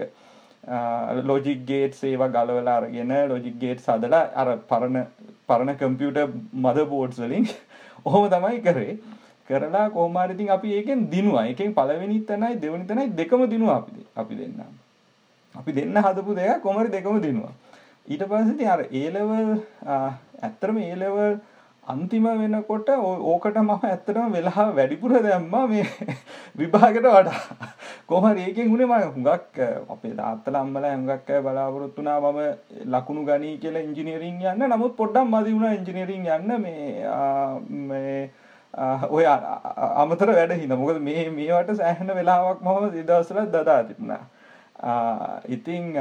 ලොජික් 1.23 1.65
ගේට්ස් 1.65 2.03
ඒවා 2.03 2.29
ගලවලා 2.29 2.77
අරගෙන 2.77 3.13
ලොජික් 3.29 3.57
ගේට්ස් 3.59 3.87
හදලා 3.87 4.23
අර 4.35 4.57
පරණ 4.69 5.05
පරණ 5.47 5.77
කම්පියුටර් 5.77 6.27
මදර් 6.55 6.87
බෝඩ්ස් 6.87 7.19
වලින් 7.19 7.49
ඔහොම 8.05 8.29
තමයි 8.29 8.61
කරේ. 8.61 8.97
කරලා 9.51 9.87
කොහොමාරි 9.89 10.33
ඉතින් 10.35 10.49
අපි 10.49 10.75
ඒකෙන් 10.77 11.09
දිනුවා. 11.09 11.45
ඒකෙන් 11.45 11.73
පළවෙනි 11.73 12.19
තැනයි 12.23 12.55
දෙවෙනි 12.57 12.85
තැනයි 12.85 13.09
දෙකම 13.13 13.43
දිනුවා 13.53 13.77
අපි 13.77 14.05
අපි 14.15 14.35
දෙන්න. 14.35 14.59
අපි 15.55 15.71
දෙන්න 15.73 16.01
හදපු 16.05 16.35
දෙක 16.35 16.61
කොහොමරි 16.61 16.89
දෙකම 16.89 17.21
දිනුවා. 17.21 17.53
ඊට 18.07 18.23
පස්සේ 18.23 18.53
ඉතින් 18.53 18.67
අර 18.67 18.81
A 18.81 19.03
level 19.09 19.49
ඇත්තටම 19.87 20.77
A 20.83 20.95
level 20.95 21.33
අන්තිම 21.83 22.23
වෙනකොට 22.23 22.89
ඕකට 22.89 23.57
මම 23.57 23.71
ඇත්තටම 23.71 24.31
වෙලා 24.31 24.65
වැඩිපුර 24.71 25.13
දැම්මා 25.19 25.67
මේ 25.67 25.85
විභාගයට 26.59 27.07
වඩා 27.07 27.39
කොහම 28.07 28.25
ඒකෙන් 28.35 28.69
උනේ 28.69 28.85
මම 28.85 29.05
හුඟක් 29.07 29.57
අපේ 29.89 30.13
තාත්තලා 30.13 30.61
අම්මලා 30.61 30.93
හුඟක් 30.93 31.29
අය 31.29 31.41
බලාපොරොත්තු 31.41 32.01
වුණා 32.01 32.19
මම 32.21 32.39
ලකුණු 32.87 33.25
ගනී 33.25 33.57
කියලා 33.57 33.81
ඉංජිනේරින් 33.81 34.37
යන්න 34.43 34.67
නමුත් 34.67 34.95
පොඩ්ඩක් 34.95 35.27
මදි 35.27 35.55
වුණා 35.55 35.73
ඉංජිනේරින් 35.73 36.29
යන්න 36.29 36.61
මේ 36.61 36.85
මේ 37.87 38.29
ඔය 38.73 39.25
අමතර 39.27 40.33
වැඩ 40.37 40.57
හිඳ 40.63 40.73
මොකද 40.79 40.99
මේ 41.03 41.29
මේවට 41.29 41.75
සෑහෙන 41.77 42.11
වෙලාවක් 42.17 42.59
මම 42.63 42.89
දවස්වල 42.95 43.47
දදා 43.55 43.83
තිබුණා. 43.83 44.23
ඉතින් 45.49 45.95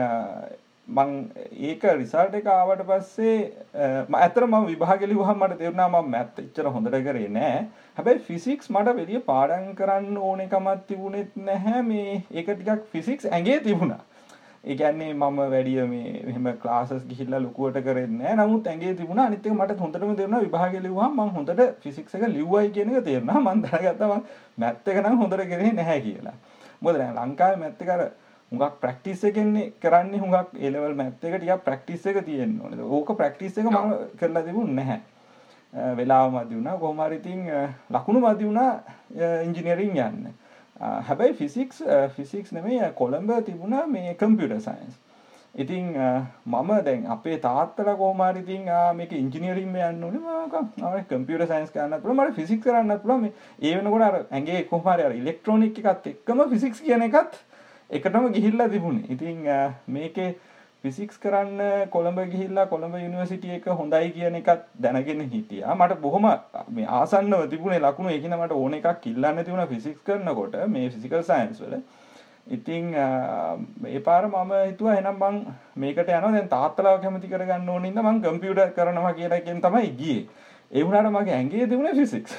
මං 0.89 1.11
ඒක 1.71 1.83
රිසල්ට් 1.99 2.35
එක 2.39 2.47
ආවට 2.53 2.85
පස්සේ 2.87 3.35
ඇතර 4.21 4.47
ම 4.47 4.55
විභාගලි 4.69 5.19
වහම 5.19 5.43
මට 5.43 5.59
තේරුණා 5.63 5.89
මම 5.89 6.11
මැත්ත 6.15 6.39
එච්චර 6.45 6.71
හොඳට 6.77 6.97
කරේ 7.07 7.29
නෑ. 7.39 7.67
හැබැයි 7.97 8.25
ෆිසික්ස් 8.29 8.71
මට 8.71 8.95
වෙලිය 9.01 9.21
පාඩම් 9.31 9.67
කරන්න 9.81 10.17
ඕන 10.29 10.41
එකමත් 10.47 10.87
තිබුණෙත් 10.89 11.35
නැහැ. 11.49 11.83
මේ 11.91 12.23
ඒක 12.31 12.55
ටිකක් 12.55 12.87
ෆිසික්ස් 12.95 13.27
ඇගේ 13.39 13.59
තිබුණා. 13.67 14.03
ඒකන්නේ 14.65 15.13
මම 15.15 15.39
වැඩිය 15.47 15.85
මේ 15.87 16.23
මෙහම 16.23 16.47
ක්ලාසස් 16.59 17.05
ගිහිල්ල 17.11 17.35
ලොකුවට 17.37 17.79
කරන්න 17.83 18.23
නමුත් 18.39 18.67
ඇගේ 18.67 18.95
තිබුණ 18.95 19.21
අනිතක 19.21 19.47
මට 19.49 19.77
හොඳටම 19.79 20.11
තෙරන 20.17 20.37
විභාග 20.39 20.75
ලිවා 20.79 21.09
ම 21.09 21.21
හොඳට 21.37 21.63
ෆිසික්ක 21.83 22.27
ලිව්වයි 22.29 22.69
කියනක 22.71 23.05
තේරෙන 23.05 23.31
මන්දරගත්තම 23.43 24.13
මැත්තකනම් 24.59 25.17
හොඳට 25.23 25.45
කරේ 25.53 25.73
නැහැ 25.73 26.01
කියලා. 26.01 26.37
මොද 26.83 26.99
ලංකාව 26.99 27.57
මැත්ත 27.59 27.81
කර 27.83 28.03
හුඟක් 28.53 28.77
ප්‍රක්ටිස් 28.83 29.25
එකන්නේ 29.25 29.73
කරන්න 29.81 30.13
හුඟක් 30.19 30.53
එලවල් 30.61 30.95
මැත්ත 30.95 31.25
එක 31.25 31.39
ටික 31.39 31.65
ප්‍රක්ටිස් 31.65 32.07
එක 32.07 32.21
තියෙන්න 32.29 32.55
ඕනද 32.61 32.85
ඕක 32.91 33.17
ප්‍රක්ටිස් 33.17 33.59
එක 33.59 33.67
ම 33.67 33.81
කරලා 34.21 34.43
තිබුණ 34.43 34.77
නැහැ. 34.77 35.01
වෙලාව 35.95 36.33
මදි 36.33 36.55
වුණා. 36.55 36.77
කොහමරිතින් 36.77 37.41
ලකුණු 37.91 38.21
මදි 38.21 38.45
වුණා 38.45 38.73
ඉංජිනීරින් 39.47 39.97
යන්න. 39.99 40.31
හැබැයි 40.81 41.35
ෆිසික්ස් 41.35 41.85
ෆිසික්ස් 42.17 42.53
නෙමේ 42.53 42.91
කොළඹ 42.97 43.31
තිබුණා 43.47 43.87
මේ 43.87 44.15
කම්පියුටර් 44.15 44.61
සයින්ස් 44.61 44.99
ඉතින් 45.55 45.87
මම 46.47 46.71
දැන් 46.85 47.07
අපේ 47.07 47.39
තාත්තල 47.39 47.91
කෝමාරිතින් 47.97 48.67
මේක 48.97 49.13
ඉංජිනීරින්ම 49.13 49.75
යන්න 49.77 50.05
ඕනේ. 50.05 51.03
කම්පියුටර් 51.09 51.47
සයින්ස් 51.47 51.71
කරන්න 51.71 52.03
පුළුවන් 52.03 52.27
මට 52.27 52.37
ෆිසික්ස් 52.37 52.63
කරන්න 52.63 53.01
පුළුවන්. 53.01 53.33
ඒ 53.63 53.77
වෙනකොට 53.77 54.03
අර 54.03 54.19
ඇඟේ 54.31 54.63
කොහොම 54.65 54.93
හරි 54.93 55.03
අර 55.03 55.13
ඉලෙක්ට්‍රොනික 55.13 55.79
එකත් 55.79 56.07
එක්කම 56.07 56.45
ෆිසික්ස් 56.51 56.81
කියන 56.81 57.03
එකත් 57.03 57.35
එකටම 57.91 58.31
ගිහිල්ලා 58.33 58.69
තිබුණේ. 58.69 59.11
ඉතිං 59.11 59.43
මේකේ 59.89 60.37
ෆිසික්ස් 60.85 61.19
කරන්න 61.23 61.89
කොළඹ 61.95 62.19
ගිහිල්ලා 62.33 62.67
කොළඹ 62.69 62.95
යුනිවර්සිටිය 62.97 63.57
එක 63.57 63.67
හොඳයි 63.81 64.13
කියන 64.15 64.37
එකත් 64.39 64.63
දැනගෙන 64.85 65.23
හිටියා. 65.33 65.75
මට 65.75 66.01
බොහොම 66.05 66.29
මේ 66.77 66.87
ආසන්නව 66.99 67.43
තිබුණේ 67.51 67.81
ලකුණු 67.85 68.13
එකන 68.15 68.37
මට 68.37 68.61
ඕන 68.61 68.77
එකක් 68.79 69.01
කිල්ලන්න 69.03 69.43
තිබුණ 69.45 69.69
ෆිසික්ස් 69.73 70.01
කරනකොට 70.07 70.57
මේ 70.75 70.89
ෆිසිකල් 70.95 71.23
සයින්ස් 71.23 71.61
වල. 71.65 71.75
ඉතිං 72.49 72.95
ඒ 72.95 74.01
පාර 74.07 74.23
මම 74.27 74.53
හිතුව 74.61 74.89
එනම් 74.95 75.19
බං 75.23 75.43
මේකට 75.77 76.09
යන 76.09 76.29
දැන් 76.29 76.49
තාත්තලාව 76.55 77.03
කැමති 77.03 77.33
කරගන්න 77.33 77.69
ඕනින්ද 77.69 78.01
මං 78.05 78.23
කම්පියුටර් 78.25 78.73
කරනවා 78.79 79.13
කියලාකින් 79.19 79.61
තමයි 79.67 79.93
ගියේ. 80.01 80.25
ඒ 80.71 80.83
වුණාට 80.83 81.13
මගේ 81.13 81.37
ඇඟේ 81.37 81.67
තිබුණේ 81.67 81.95
ෆිසික්ස් 81.95 82.33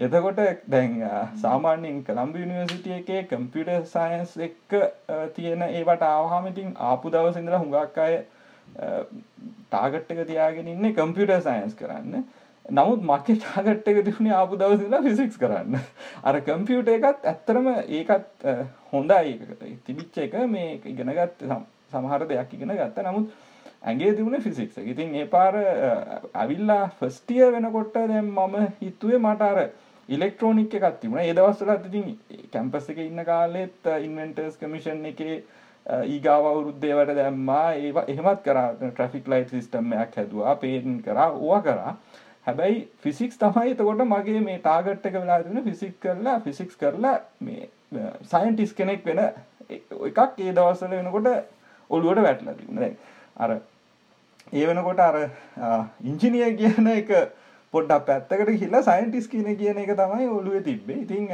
එතකොට 0.00 0.38
දැන් 0.66 0.92
සාමාන්‍යයෙන් 1.36 1.96
කළම්බ 2.04 2.36
යුනිවර්සිටිය 2.36 2.94
එකේ 2.94 3.22
කම්පියුටර් 3.30 3.82
සයන්ස් 3.86 4.30
එක්ක 4.46 4.76
තියෙන 5.34 5.64
ඒවට 5.64 6.04
ආවහම 6.06 6.46
ඉතින් 6.50 6.70
ආපු 6.86 7.10
දවස් 7.12 7.40
ඉඳලා 7.40 7.60
හුඟක් 7.60 7.98
අය 7.98 8.14
ටාගට් 9.66 10.14
එක 10.14 10.22
තියාගෙන 10.30 10.70
ඉන්නේ 10.74 10.94
කම්පියුටර් 10.94 11.42
සයන්ස් 11.42 11.74
කරන්න. 11.74 12.24
නමුත් 12.66 13.04
මගේ 13.10 13.36
ටාගට් 13.36 13.90
එක 13.92 14.00
තිබුණේ 14.06 14.38
ආපු 14.38 14.60
දවස් 14.62 14.86
ඉඳලා 14.86 15.02
ෆිසික්ස් 15.02 15.36
කරන්න. 15.36 15.76
අර 16.24 16.40
කම්පියුටර් 16.48 16.96
එකත් 16.96 17.26
ඇත්තටම 17.26 17.68
ඒකත් 17.98 18.48
හොඳයි. 18.92 19.36
තිබිච්ච 19.84 20.18
එක 20.24 20.38
මේ 20.48 20.80
ඉගෙන 20.86 21.12
ගත්ත 21.12 21.60
සමහර 21.92 22.26
දෙයක් 22.32 22.56
ඉගෙන 22.56 22.74
ගත්තා. 22.74 23.06
නමුත් 23.10 23.28
ඇගේ 23.82 24.16
තිබුණ 24.16 24.40
ෆිසික්ස 24.40 24.80
ඉතින් 24.86 25.14
ඒ 25.14 25.28
පාර 25.28 25.60
ඇවිල්ලා 26.34 26.82
ෆස්ටිය 26.96 27.52
වෙනකොට 27.52 27.94
දැම් 27.94 28.34
මම 28.38 28.58
හිතුවේ 28.80 29.20
මටර 29.20 29.64
ඉලෙක්ට්‍රෝනික් 30.10 30.74
එකක් 30.74 31.00
තිබුණ. 31.00 31.22
ඒදවස්සලත් 31.22 31.86
ඉතින් 31.88 32.06
කැම්පස් 32.52 32.88
එක 32.92 33.00
ඉන්න 33.04 33.24
කාලෙත් 33.24 33.86
uh, 33.86 33.98
ඉන්වෙන්ටර්ස් 34.06 34.56
කමිෂන් 34.60 35.04
එකේ 35.12 35.36
uh, 35.36 36.02
ඊගාව 36.04 36.48
අවුරුද්ධේවට 36.52 37.14
දැම්මා. 37.18 37.66
ඒවා 37.84 38.06
එහෙමත් 38.08 38.42
කර. 38.46 38.60
ට්‍රෆික් 38.80 39.30
ලයිට් 39.32 39.54
සිිස්ටම්මයක් 39.54 40.18
හැදවා 40.20 40.56
පේටන් 40.64 40.98
කර 41.06 41.22
ඕවා 41.26 41.62
කරා. 41.62 41.94
හැබැයි 42.46 42.82
ෆිසික්ස් 43.04 43.38
තමයි 43.38 43.76
එතකොට 43.76 44.04
මගේ 44.14 44.42
මේ 44.42 44.58
ටාගට් 44.58 45.06
එක 45.06 45.20
වෙලා 45.20 45.42
තින 45.44 45.64
ෆිසික් 45.64 45.96
කරලා 46.00 46.40
ෆිසික්ස් 46.46 46.80
කරලා 46.82 47.16
මේ 47.40 47.68
uh, 47.96 48.12
සයින්ටිස් 48.34 48.74
කෙනෙක් 48.74 49.06
වෙන 49.06 49.24
එකක් 49.70 50.40
ඒ 50.40 50.52
දවස්සල 50.52 50.96
වෙනකොට 50.96 51.28
ඔළුවට 51.90 52.24
වැටලා 52.26 52.54
තිබුණ. 52.54 52.96
අර 53.36 53.60
ඒ 54.52 54.66
වෙනකොට 54.66 55.04
අර 55.06 55.20
ඉංජිනිය 56.04 56.56
කියන 56.58 56.90
එක 56.96 57.10
පොඩ්ඩක් 57.74 58.06
පැත්තකට 58.06 58.52
හිල්ලා 58.56 58.82
සයින්ටිස් 58.82 59.28
කියන 59.28 59.56
කියන 59.56 59.78
එක 59.78 59.92
තමයි 59.94 60.28
ඔළුවේ 60.28 60.62
තිබ්බේ. 60.62 60.98
ඉතිං 60.98 61.28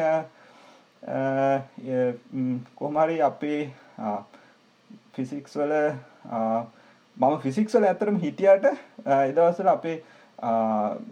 කොහමරි 2.74 3.20
අපේ 3.22 3.60
ෆිසික්ස් 5.14 5.56
වල 5.56 5.72
මම 7.16 7.38
ෆිසික්ස්වල 7.40 7.84
ඇතරම 7.84 8.18
හිටියට 8.18 8.66
එදවසල 9.06 9.68
අපේ 9.68 10.02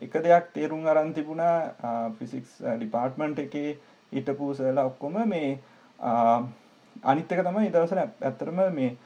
එක 0.02 0.12
දෙයක් 0.20 0.52
තේරුම් 0.52 0.86
අරන් 0.86 1.14
තිබුණා 1.14 2.10
ෆිසික්ස් 2.18 2.60
ඩිපාර්ට්මන්ට් 2.60 3.38
එකේ 3.38 3.70
හිටපූසල 4.12 4.78
ඔක්කොම 4.80 5.16
මේ 5.26 5.58
අනිත්තක 7.04 7.40
තමයි 7.40 7.70
ඉදවසල 7.70 8.02
ඇත්තරම 8.02 8.60
මේ 8.72 8.96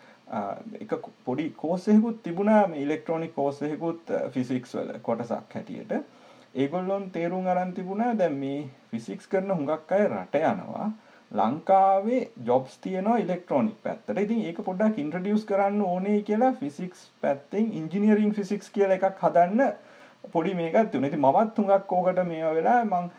එක 0.80 0.92
පොඩි 1.24 1.50
කෝසෙකුත් 1.56 2.22
තිබුණා 2.22 2.66
මේ 2.68 2.82
ඉලෙක්ට්‍රොනික් 2.82 3.34
කෝසෙකුත් 3.34 4.14
ෆිසික්ස් 4.32 4.74
වල 4.74 4.98
කොටසක් 5.00 5.54
හැටියට. 5.54 5.92
ඒගොල්ලොන් 6.54 7.10
තේරුම් 7.10 7.46
අරන් 7.46 7.72
තිබුණා 7.74 8.14
දැන් 8.14 8.36
මේ 8.36 8.68
ෆිසික්ස් 8.90 9.26
කරන 9.26 9.50
හුඟක් 9.50 9.92
අය 9.92 10.06
රට 10.06 10.42
යනවා. 10.44 10.90
ලංකාවේ 11.30 12.20
ජොබ්ස් 12.44 12.76
තියෙනවා 12.78 13.18
ඉලෙක්ට්‍රොනික් 13.18 13.82
පැත්තට. 13.82 14.18
ඉතින් 14.18 14.40
ඒක 14.42 14.60
පොඩ්ඩක් 14.64 14.98
ඉන්ට්‍රඩියස් 14.98 15.44
කරන්න 15.44 15.80
ඕනේ 15.82 16.22
කියලා 16.22 16.52
ෆිසික්ස් 16.54 17.08
පැත්තෙන් 17.20 17.72
ඉංජිනියරිං 17.72 18.34
ෆිසික්ස් 18.34 18.70
කියලා 18.70 19.00
එකක් 19.00 19.20
හදන්න 19.22 19.72
පොඩි 20.32 20.54
මේකත් 20.54 20.90
තුන 20.92 21.04
ඉතින් 21.04 21.20
මමත් 21.20 21.58
හුඟක් 21.58 21.92
ඕකට 21.92 22.22
මේවා 22.26 22.54
වෙලා 22.54 22.84
මං 22.84 23.10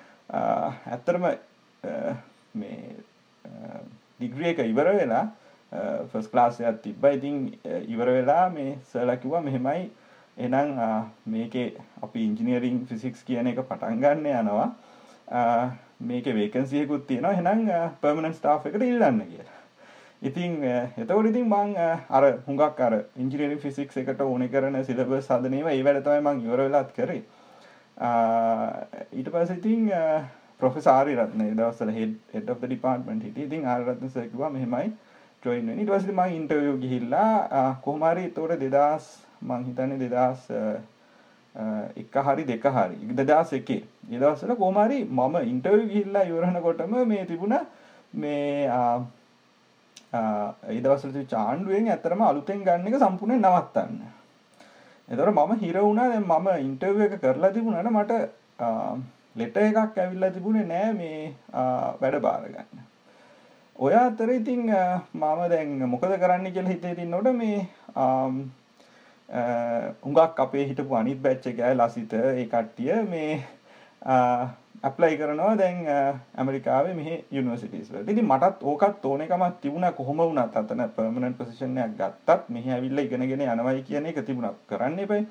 ඇත්තරම 0.87 1.29
මේ 2.53 2.95
ඩිග්‍රිය 4.19 4.49
එක 4.49 4.65
ඉවර 4.65 4.89
වෙලා 4.93 5.25
ෆස් 5.71 6.27
ක්ලාසයක් 6.27 6.81
තිබ්බ. 6.81 7.03
ඉතින් 7.05 7.53
uh, 7.65 7.81
ඉවර 7.85 8.09
වෙලා 8.09 8.49
මේ 8.49 8.77
සලකිවා 8.83 9.41
මෙහෙමයි. 9.41 9.91
එනම් 10.37 10.71
uh, 10.77 11.03
මේකේ 11.25 11.67
අපි 12.01 12.25
ඉංජිනීරිං 12.25 12.85
ෆිසික්ස් 12.87 13.23
කියන 13.23 13.47
එක 13.47 13.61
පටන් 13.61 14.01
ගන්න 14.01 14.25
යනවා. 14.41 14.69
Uh, 15.29 15.69
මේක 16.01 16.25
වේකන්සියකුත් 16.25 17.07
තියෙනවා. 17.07 17.33
හෙනම් 17.33 17.69
පර්මණන් 18.01 18.33
ස්ටා් 18.33 18.59
එකට 18.65 18.81
ඉල්ලන්න 18.83 19.21
කියලා. 19.23 19.57
ඉතින් 20.21 20.63
එතකොට 20.97 21.29
ඉතින් 21.29 21.45
මං 21.47 21.75
අර 22.09 22.25
හුඟක් 22.47 22.81
අර 22.81 22.95
ඉංජිනීරිං 23.15 23.59
ෆිසික්ස් 23.59 23.97
එකට 23.97 24.21
ඕන 24.21 24.47
කරන 24.49 24.79
සිලබ 24.83 25.13
සදනීම 25.19 25.69
ඒ 25.69 25.83
වැඩතමයි 25.83 26.23
මං 26.23 26.41
ඉවර 26.47 26.65
වෙලාත් 26.65 26.89
කරේ. 26.97 27.21
ඊට 29.13 29.29
පස 29.31 29.53
ඉතින් 29.53 29.85
පොෆෙසාරි 30.59 31.15
Ratna 31.15 31.45
දවසල 31.53 31.93
head 31.95 32.17
head 32.33 32.49
of 32.49 32.59
the 32.59 32.67
department 32.67 33.23
හිටිය. 33.23 33.45
ඉතින් 33.45 33.65
ආරත්න 33.67 34.09
සැකිවා 34.09 34.49
මෙහෙමයි. 34.49 34.89
ජොයින් 35.43 35.69
ඊට 35.71 35.89
පස්සේ 35.89 36.13
මම 36.13 36.31
ඉන්ටර්වියු 36.33 36.77
ගිහිල්ලා 36.77 37.75
කොහොම 37.81 38.01
හරි 38.03 38.23
ඒතකොට 38.23 38.55
2000 38.61 39.03
මං 39.41 39.61
හිතන්නේ 39.65 39.99
2000 39.99 40.81
එක 41.97 42.17
හරි 42.21 42.43
දෙක 42.45 42.65
හරි 42.69 42.97
2001 43.13 43.77
ඒ 44.09 44.17
දවස්වල 44.17 44.55
කොහොම 44.55 44.79
හරි 44.79 44.97
මම 45.05 45.35
ඉන්ටර්වියු 45.45 45.87
ගිහිල්ලා 45.87 46.23
ඉවරනකොටම 46.23 46.95
මේ 47.05 47.23
තිබුණ 47.25 47.55
මේ 48.15 48.67
ඒ 50.65 50.81
දවස්වල 50.81 51.13
තිබුණ 51.13 51.39
ආණ්ඩුවෙන් 51.41 51.87
ඇත්තටම 51.87 52.21
අලුතෙන් 52.23 52.65
ගන්න 52.65 52.89
එක 52.89 52.99
සම්පූර්ණයෙන් 52.99 53.41
නවත්තන්න. 53.43 53.95
එතකොට 55.07 55.33
මම 55.37 55.55
හිර 55.63 55.77
වුණා 55.79 56.09
දැන් 56.09 56.27
මම 56.27 56.51
ඉන්ටර්වියු 56.61 57.07
එක 57.07 57.17
කරලා 57.21 57.51
තිබුණාට 57.51 57.91
මට 57.93 58.13
ලෙටර් 59.35 59.63
එකක් 59.63 59.97
ඇවිල්ලා 59.97 60.31
තිබුණේ 60.31 60.67
නෑ 60.67 60.93
මේ 60.93 61.33
වැඩ 62.01 62.21
බාර 62.21 62.47
ගන්න. 62.49 62.87
ඔය 63.79 63.93
අතර 63.95 64.29
ඉතිං 64.29 64.61
මම 64.67 65.41
දැන් 65.49 65.69
මොකද 65.87 66.13
කරන්න 66.15 66.51
කියල 66.51 66.67
හිතේ 66.67 66.95
තින්නොට 66.95 67.29
මේ 67.33 67.59
උඟක් 70.03 70.39
අපේ 70.39 70.65
හිටපු 70.69 70.95
අනිත් 70.95 71.21
බැච්ච 71.21 71.45
ගෑ 71.55 71.75
ලසිත 71.75 72.13
ඒ 72.13 72.45
කට්ටිය 72.45 72.97
මේ 73.05 73.29
ඇප්ලයි 74.83 75.19
කරනවා 75.19 75.53
දැන් 75.57 75.77
ඇමරිකාවේ 75.87 76.95
මෙහ 76.95 77.11
යුනිවසිටස් 77.31 77.91
ඉති 78.05 78.21
මටත් 78.23 78.65
ඕකත් 78.65 79.05
ඕනකමත් 79.05 79.61
තිබුණ 79.61 79.87
කොහොම 79.97 80.19
වුණත් 80.19 80.57
අතන 80.57 80.83
පර්මණන් 80.95 81.37
පසිෂණයක් 81.37 81.93
ගත්තත් 81.99 82.49
මෙහ 82.49 82.65
ඇවිල්ල 82.69 82.99
ඉගෙනගෙන 82.99 83.45
යනවයි 83.45 83.83
කියන 83.83 84.09
එක 84.11 84.19
තිබුණක් 84.23 84.65
කරන්න 84.67 85.05
එපයි 85.05 85.23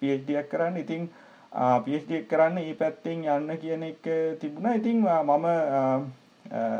පිඩියක් 0.00 0.50
කරන්න 0.50 0.76
ඉතිං 0.78 1.08
PhD 1.52 2.18
එක 2.18 2.28
කරන්න 2.28 2.58
ඒ 2.58 2.74
පැත්තෙන් 2.74 3.24
යන්න 3.26 3.56
කියන 3.56 3.82
එක 3.82 4.04
තිබුණා. 4.40 4.74
ඉතින් 4.74 5.00
මම 5.00 5.46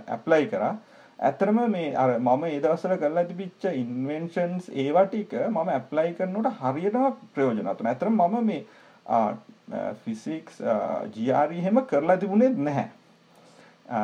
ඇප්ලයි 0.09 0.49
කරා. 0.49 0.77
ඇත්තටම 1.19 1.59
මේ 1.71 1.95
අර 1.97 2.11
මම 2.19 2.43
ඒ 2.45 2.61
දවස්වල 2.61 2.97
කරලා 3.03 3.25
තිබිච්ච 3.29 3.65
ඉන්වෙන්ෂන්ස් 3.73 4.69
ඒවා 4.83 5.05
ටික 5.07 5.33
මම 5.49 5.71
ඇප්ලයි 5.75 6.11
කරනකොට 6.19 6.59
හරියටම 6.61 7.07
ප්‍රයෝජනවත් 7.35 7.79
වුණා. 7.79 7.93
ඇත්තටම 7.93 8.21
මම 8.21 8.45
මේ 8.47 8.65
ෆිසික්ස් 10.05 10.61
GRE 11.15 11.57
එහෙම 11.61 11.81
කරලා 11.93 12.17
තිබුණේ 12.17 12.51
නැහැ. 12.69 12.89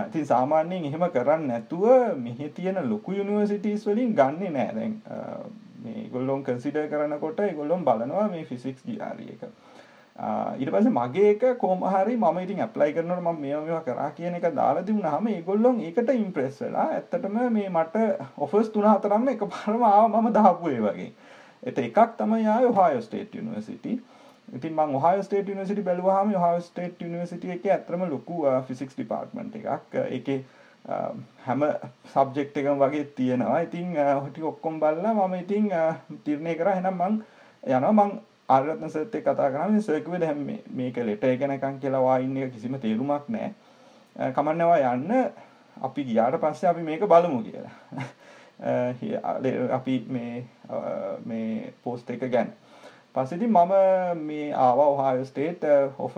ඉතින් 0.08 0.26
සාමාන්‍යයෙන් 0.26 0.84
එහෙම 0.84 1.04
කරන්නේ 1.16 1.48
නැතුව 1.48 2.16
මෙහි 2.24 2.48
තියෙන 2.56 2.80
ලොකු 2.90 3.12
යුනිවර්සිටිස් 3.12 3.86
වලින් 3.86 4.14
ගන්නෙ 4.14 4.50
නෑ. 4.56 4.72
දැන් 4.78 4.94
මේ 5.84 5.98
ඒගොල්ලොන් 6.04 6.44
කන්සිඩර් 6.48 6.88
කරනකොට 6.88 7.44
ඒගොල්ලොන් 7.48 7.84
බලනවා 7.84 8.28
මේ 8.28 8.44
ෆිසික්ස් 8.44 8.82
GRE 8.88 9.28
එක. 9.34 9.44
ඊට 10.58 10.70
පස්සේ 10.70 10.92
මගේ 10.92 11.30
එක 11.32 11.44
කොහොම 11.58 11.82
හරි 11.84 12.16
මම 12.16 12.38
ඉතින් 12.38 12.60
ඇප්ලයි 12.60 12.92
කරනකොට 12.92 13.22
මම 13.22 13.40
මේවා 13.40 13.64
මේවා 13.64 13.82
කරා 13.82 14.10
කියන 14.12 14.34
එක 14.34 14.46
දාලා 14.54 14.82
තිබුණාම 14.82 15.26
ඒගොල්ලොන් 15.28 15.80
ඒකට 15.80 16.10
ඉම්ප්‍රෙස් 16.14 16.60
වෙලා 16.60 16.86
ඇත්තටම 16.92 17.38
මේ 17.50 17.68
මට 17.70 17.96
ඔෆර්ස් 18.38 18.68
තුන 18.70 18.84
හතරක්ම 18.84 19.28
එකපාරම 19.28 19.82
ආවා 19.82 20.22
මම 20.22 20.32
දාපු 20.32 20.68
ඒ 20.68 20.80
වගේ. 20.80 21.12
ඒත් 21.62 21.78
එකක් 21.78 22.16
තමයි 22.18 22.46
ආවේ 22.46 22.68
ඔහායෝ 22.68 23.00
ස්ටේට් 23.00 23.34
යුනිවර්සිටි. 23.34 23.92
ඉතින් 24.56 24.74
මං 24.74 24.96
ඔහායෝ 24.96 25.22
ස්ටේට් 25.22 25.48
යුනිවර්සිටි 25.48 25.82
බැලුවාම 25.82 26.34
ඔහායෝ 26.34 26.60
ස්ටේට් 26.60 27.00
යුනිවර්සිටි 27.02 27.54
එකේ 27.54 27.72
ඇත්තටම 27.72 28.04
ලොකු 28.10 28.42
ෆිසික්ස් 28.68 28.98
ඩිපාර්ට්මන්ට් 28.98 29.56
එකක්. 29.56 29.94
ඒකේ 30.08 30.44
හැම 31.46 31.64
සබ්ජෙක්ට් 32.14 32.56
එකම 32.56 32.84
වගේ 32.84 33.04
තියෙනවා. 33.16 33.60
ඉතින් 33.60 33.96
ඔය 33.96 34.28
ටික 34.28 34.44
ඔක්කොම 34.44 34.76
බලලා 34.80 35.14
මම 35.14 35.34
ඉතින් 35.40 35.70
තීරණය 36.24 36.54
කරා 36.60 36.74
එහෙනම් 36.74 37.00
මං 37.00 37.18
යනවා 37.62 37.92
මං 37.94 38.12
ආරරත්න 38.48 38.90
සර්ත් 38.90 39.14
එක්ක 39.14 39.26
කතා 39.26 39.50
කරාම 39.50 39.80
සර් 39.80 40.00
කිව්වේ 40.00 40.20
දැන් 40.20 40.42
මේක 40.72 40.96
ලෙටර් 40.98 41.28
එක 41.28 41.44
නැකන් 41.44 41.78
කියලා 41.80 42.02
වා 42.02 42.18
ඉන්න 42.18 42.36
එක 42.36 42.52
කිසිම 42.52 42.78
තේරුමක් 42.80 43.28
නැහැ. 43.28 43.52
කමන්නේවා 44.32 44.94
යන්න 44.94 45.12
අපි 45.76 46.04
ගියාට 46.04 46.40
පස්සේ 46.40 46.70
අපි 46.70 46.82
මේක 46.82 47.04
බලමු 47.04 47.42
කියලා. 47.42 47.74
අපි 49.78 49.94
මේ 50.08 50.44
මේ 51.26 51.72
පෝස්ට් 51.84 52.10
එක 52.10 52.26
ගැන. 52.30 52.50
පස්සේ 53.14 53.36
ඉතින් 53.36 53.52
මම 53.52 54.26
මේ 54.26 54.48
ආවා 54.56 54.88
ඔහායෝ 54.88 55.24
ස්ටේට් 55.24 55.64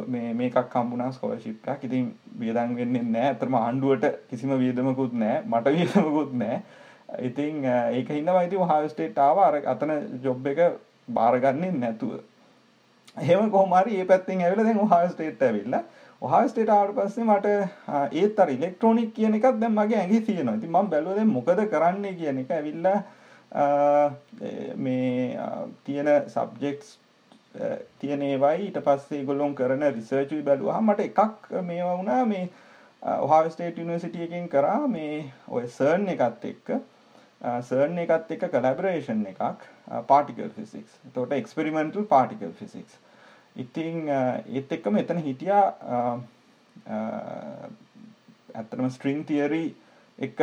මේ 0.08 0.32
මේකක් 0.34 0.74
හම්බුණා 0.74 1.12
ස්කෝලර්ෂිප් 1.12 1.68
එකක්. 1.68 1.84
ඉතින් 1.84 2.08
වියදම් 2.40 2.74
වෙන්නේ 2.76 3.02
නැහැ. 3.04 3.30
අතරම 3.30 3.54
ආණ්ඩුවට 3.54 4.08
කිසිම 4.30 4.56
වියදමකුත් 4.58 5.12
නැහැ. 5.14 5.44
මට 5.44 5.76
වියදමකුත් 5.76 6.32
නැහැ. 6.34 6.62
ඉතින් 7.22 7.64
ඒක 7.64 8.08
හින්දා 8.08 8.34
මම 8.34 8.46
ඉතින් 8.46 8.66
ඔහායෝ 8.66 8.88
ස්ටේට් 8.88 9.18
ආවා. 9.18 9.46
අර 9.46 9.62
අතන 9.74 9.94
ජොබ් 10.22 10.46
එක 10.46 10.60
බාරගන්නේ 11.08 11.72
නැතුව. 11.74 12.14
එහෙම 13.16 13.50
කොහොම 13.50 13.76
හරි 13.78 13.96
මේ 13.96 14.06
පැත්තෙන් 14.06 14.40
ඇවිල්ලා 14.40 14.66
දැන් 14.66 14.80
ඔහායෝ 14.86 15.12
ස්ටේට් 15.12 15.42
ඇවිල්ලා. 15.42 15.82
ඔහායෝ 16.22 16.48
ස්ටේට් 16.48 16.70
ආවට 16.70 16.96
පස්සේ 16.96 17.24
මට 17.24 17.46
ඒත් 18.22 18.40
අර 18.40 18.50
ඉලෙක්ට්‍රොනික 18.50 19.14
කියන 19.14 19.34
එකක් 19.34 19.46
දැන් 19.60 19.76
මගේ 19.78 20.00
ඇඟේ 20.00 20.20
තියෙනවා. 20.20 20.56
ඉතින් 20.56 20.70
මම 20.70 20.90
බැලුවා 20.90 21.16
දැන් 21.16 21.32
මොකද 21.36 21.64
කරන්නේ 21.70 22.14
කියන 22.20 22.42
එක 22.42 22.50
ඇවිල්ලා 22.50 22.98
මේ 24.76 25.38
තියෙන 25.84 26.08
සබ්ජෙක්ට්ස් 26.28 26.98
තියෙන 28.00 28.22
ඒවයි 28.22 28.66
ඊට 28.66 28.78
පස්සේ 28.86 29.20
ඒගොල්ලොන් 29.20 29.54
කරන 29.54 29.84
රිසර්ච් 29.90 30.30
වි 30.30 30.42
බැලුවාම 30.42 30.90
මට 30.90 31.08
එකක් 31.10 31.50
මේවා 31.68 31.96
වුණා 31.98 32.24
මේ 32.32 32.48
ඔහායෝ 33.02 33.50
ස්ටේට් 33.50 33.78
යුනිවර්සිටි 33.78 34.26
එකෙන් 34.26 34.48
කරා 34.48 34.88
මේ 34.88 35.24
ඔය 35.48 35.68
සර්න් 35.68 36.08
එකත් 36.08 36.44
එක්ක. 36.50 36.68
සර්න් 37.44 37.98
එකත් 37.98 38.30
එක්ක 38.36 38.44
කලැබරේෂන් 38.50 39.24
එකක් 39.26 39.64
පාටිකල් 40.08 40.52
ෆිසික්ස් 40.58 41.00
තෝට 41.14 41.32
එක්ස්පෙරිමෙන්ටල් 41.32 42.06
පාටිකල් 42.12 42.52
ෆිසික්ස් 42.60 42.94
ඉතිං 43.56 44.08
ඒත් 44.08 44.72
එක්කම 44.72 44.96
එතන 44.98 45.20
හිටියා 45.22 45.64
ඇත්තනම 48.54 48.88
ස්ට්‍රිං 48.90 49.20
තියරි 49.24 49.64
එක 50.18 50.40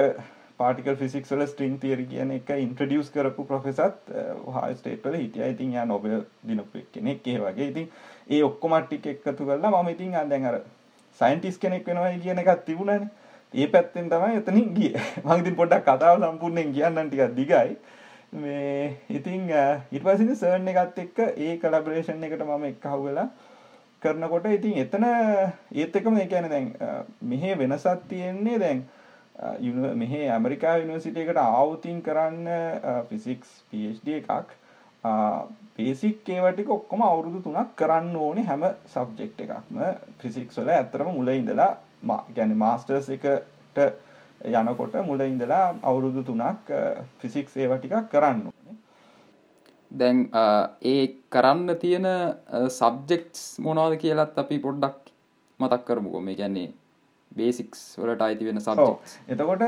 පාටිකල් 0.59 0.97
ෆිසික්ස් 0.97 1.33
වල 1.33 1.45
ස්ට්‍රිං 1.47 1.77
තියරි 1.79 2.05
කියන 2.05 2.31
එක 2.37 2.49
ඉන්ට්‍රඩියස් 2.55 3.09
කරපු 3.09 3.45
ප්‍රොෆෙසත් 3.45 4.11
හා 4.55 4.67
ස්ටේට්වල 4.73 5.15
හිටිය. 5.15 5.47
ඉතින් 5.47 5.73
යා 5.73 5.85
නොබෙල් 5.85 6.25
දිනපු 6.47 6.83
කෙනෙක් 6.93 7.27
ඒ 7.27 7.39
වගේ. 7.39 7.67
ඉතින් 7.67 7.89
ඒ 8.29 8.43
ඔක්කොමට්ටික් 8.43 9.05
එකතු 9.07 9.45
කරලා 9.45 9.71
මම 9.73 9.89
ඉතින් 9.89 10.11
දැන් 10.29 10.45
අර 10.45 10.59
සයින්ටිස් 11.19 11.57
කෙනෙක් 11.57 11.87
වෙනවා 11.87 12.13
කියන 12.19 12.39
එකක් 12.39 12.65
තිබුණනේ. 12.65 13.09
ඒ 13.53 13.67
පැත්තෙන් 13.67 14.09
තමයි 14.09 14.37
එතනින් 14.37 14.69
ගියේ. 14.73 15.01
මම 15.23 15.39
ඉතින් 15.39 15.55
පොඩ්ඩක් 15.55 15.83
කතාව 15.85 16.21
සම්පූර්ණයෙන් 16.21 16.73
කියන්නම් 16.73 17.07
ටිකක් 17.07 17.35
දිගයි. 17.35 17.75
මේ 18.33 18.97
ඉතින් 19.09 19.49
ඊට 19.49 20.03
පස්සේ 20.03 20.23
ඉතින් 20.23 20.35
සර්න් 20.35 20.67
එකත් 20.67 20.99
එක්ක 20.99 21.19
ඒ 21.37 21.57
කොලැබොරේෂන් 21.57 22.23
එකට 22.23 22.45
මම 22.45 22.63
එක්කහුව 22.65 23.03
වෙලා 23.05 23.27
කරනකොට 24.01 24.47
ඉතින් 24.49 24.77
එතන 24.77 25.05
ඒත් 25.05 25.95
එක්කම 25.95 26.17
ඒ 26.17 26.27
කියන්නේ 26.27 26.49
දැන් 26.49 26.71
මෙහි 27.23 27.57
වෙනසක් 27.57 28.07
තියෙන්නේ 28.07 28.57
දැන් 28.57 28.85
මෙහි 29.95 30.23
ඇමරිකා 30.29 30.77
යුනිවර්සිටි 30.77 31.21
එකට 31.21 31.37
ආවුතින් 31.39 32.01
කරන්න 32.01 32.47
ෆිසික්ස් 33.09 33.51
PhD 33.69 34.17
එකක්. 34.17 34.57
බේසික් 35.75 36.29
ඒවා 36.29 36.51
ටික 36.53 36.69
ඔක්කොම 36.69 37.01
අවුරුදු 37.03 37.43
3ක් 37.45 37.69
කරන්න 37.75 38.15
ඕනේ 38.17 38.43
හැම 38.45 38.63
සබ්ජෙක්ට් 38.87 39.41
එකක්ම. 39.41 39.79
ෆිසික්ස් 40.19 40.57
වල 40.57 40.69
ඇත්තටම 40.71 41.11
මුල 41.11 41.29
ඉඳලා 41.29 41.73
ගැන 42.35 42.57
මාස්ටර්ස් 42.57 43.09
එකට 43.17 43.77
යනකොට 44.61 44.95
මුල 45.07 45.21
ඉඳලා 45.21 45.65
අවුරුදු 45.83 46.23
තුනක් 46.23 46.71
ෆිසික්ස් 47.19 47.57
ඒව 47.57 47.77
ටිකක් 47.77 48.09
කරන්න 48.11 48.41
දැන් 49.91 50.19
ඒ 50.81 51.01
කරන්න 51.29 51.77
තියෙන 51.79 52.07
සබ්ජෙක්ස් 52.69 53.41
මොනවාද 53.59 53.97
කියලත් 54.03 54.39
අපි 54.43 54.59
පොඩ්ඩක් 54.59 55.11
මතක් 55.59 55.85
කරමුකෝ. 55.85 56.21
මේ 56.21 56.35
ගැන්නේ 56.35 56.71
බේසික්ස් 57.31 57.81
වලට 57.99 58.25
අයිති 58.27 58.47
වෙන 58.47 58.61
සබ් 58.61 58.87
එතකොට 59.27 59.63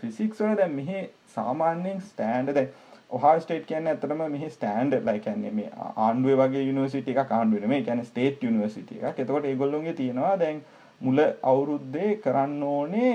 ෆිසික්ස් 0.00 0.40
වල 0.40 0.56
දැන් 0.60 0.74
මෙහි 0.78 1.02
සාමාන්‍යයෙන් 1.34 2.00
ස්ටෑන්ඩ් 2.10 2.54
දැන් 2.58 2.68
ඔහා 3.10 3.32
ස්ටේට් 3.40 3.66
කියන්නේ 3.70 3.94
ඇත්තටම 3.94 4.22
මෙහි 4.36 4.50
ස්ටෑන්ඩ් 4.50 4.94
ලයි 5.08 5.24
කියන්නේ 5.26 5.50
මේ 5.58 5.70
ආණ්ඩුවේ 5.80 6.38
වගේ 6.42 6.62
යුනිවර්සිටි 6.68 7.16
එකක් 7.16 7.34
ආණ්ඩුවේ 7.38 7.64
නෙමෙයි. 7.66 7.84
කියන්නේ 7.88 8.10
ස්ටේට් 8.12 8.46
යුනිවර්සිටි 8.48 9.00
එකක්. 9.00 9.18
එතකොට 9.24 9.50
ඒගොල්ලෝගේ 9.50 9.96
තියෙනවා 10.00 10.36
දැන් 10.44 10.62
මුල 11.04 11.18
අවුරුද්දේ 11.50 12.10
කරන්න 12.24 12.62
ඕනේ 12.64 13.14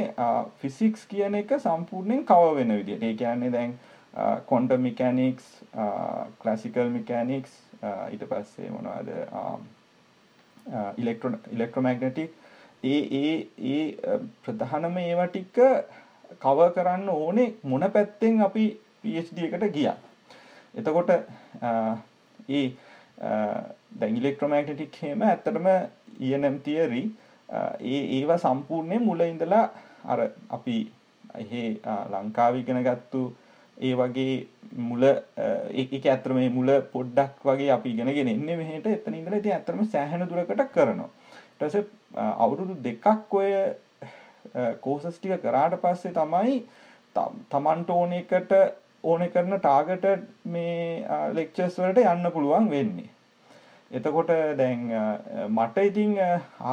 ෆිසික්ස් 0.62 1.06
කියන 1.12 1.36
එක 1.41 1.52
සම්පූර්ණයෙන් 1.65 2.26
කව 2.32 2.56
වෙන 2.58 2.73
විදිහට. 2.80 3.04
ඒ 3.04 3.13
කියන්නේ 3.21 3.52
දැන් 3.52 3.71
ක්වොන්ටම් 4.50 4.82
මෙකැනික්ස්, 4.82 5.45
ක්ලාසිකල් 6.41 6.89
මෙකැනික්ස් 6.97 7.54
ඊට 8.13 8.23
පස්සේ 8.32 8.69
මොනවද 8.76 9.10
ඉලෙක්ට්‍රෝ 10.97 11.39
ඉලෙක්ට්‍රොමැග්නටික් 11.56 12.32
ඒ 12.84 13.02
ඒ 13.19 13.36
ඒ 13.73 14.17
ප්‍රධානම 14.43 14.97
ඒවා 15.04 15.28
ටික 15.28 15.60
කව 16.43 16.60
කරන්න 16.76 17.10
ඕනේ 17.10 17.47
මොන 17.63 17.86
පැත්තෙන් 17.93 18.41
අපි 18.47 18.65
PhD 19.04 19.38
එකට 19.47 19.65
ගියා. 19.78 19.95
එතකොට 20.76 21.10
ඒ 22.50 22.65
දැන් 24.00 24.17
ඉලෙක්ට්‍රොමැග්නටික් 24.19 25.00
හේම 25.04 25.21
ඇත්තටම 25.30 25.71
ENM 26.28 26.60
theory 26.67 27.04
ඒ 27.50 28.00
ඒවා 28.18 28.38
සම්පූර්ණයෙන් 28.38 29.04
මුල 29.04 29.20
ඉඳලා 29.22 29.66
අර 30.06 30.20
අපි 30.50 30.78
එහේ 31.36 31.68
ලංකාව 32.14 32.56
ඉගෙන 32.56 32.82
ගත්තු 32.84 33.22
ඒ 33.78 33.94
වගේ 33.96 34.48
මුල 34.78 35.04
ඒක 35.74 35.94
ඇත්තට 35.96 36.32
මේ 36.38 36.50
මුල 36.50 36.72
පොඩ්ඩක් 36.94 37.46
වගේ 37.46 37.72
අපි 37.72 37.94
ඉගෙනගෙන 37.94 38.28
එන්නේ 38.28 38.58
මෙහෙට. 38.58 38.88
එතන 38.88 39.14
ඉඳලා 39.14 39.40
ඉතින් 39.40 39.54
ඇත්තටම 39.54 39.84
සෑහෙන 39.86 40.28
දුරකට 40.30 40.64
කරනවා. 40.74 41.10
ඊට 41.52 41.60
පස්සේ 41.62 41.86
අවුරුදු 42.38 42.76
දෙකක් 42.84 43.34
ඔය 43.34 43.52
කෝසස් 44.82 45.20
ටික 45.20 45.42
කරාට 45.42 45.80
පස්සේ 45.82 46.14
තමයි 46.14 46.58
තමන්ට 47.50 47.90
ඕන 47.92 48.14
එකට 48.14 48.52
ඕන 49.04 49.30
කරන 49.30 49.60
ටාගට් 49.60 50.06
මේ 50.46 51.06
ලෙක්චර්ස් 51.34 51.80
වලට 51.80 52.10
යන්න 52.14 52.32
පුළුවන් 52.34 52.70
වෙන්නේ. 52.70 53.10
එතකොට 53.91 54.32
දැන් 54.58 54.82
මට 55.50 55.78
ඉතින් 55.89 56.17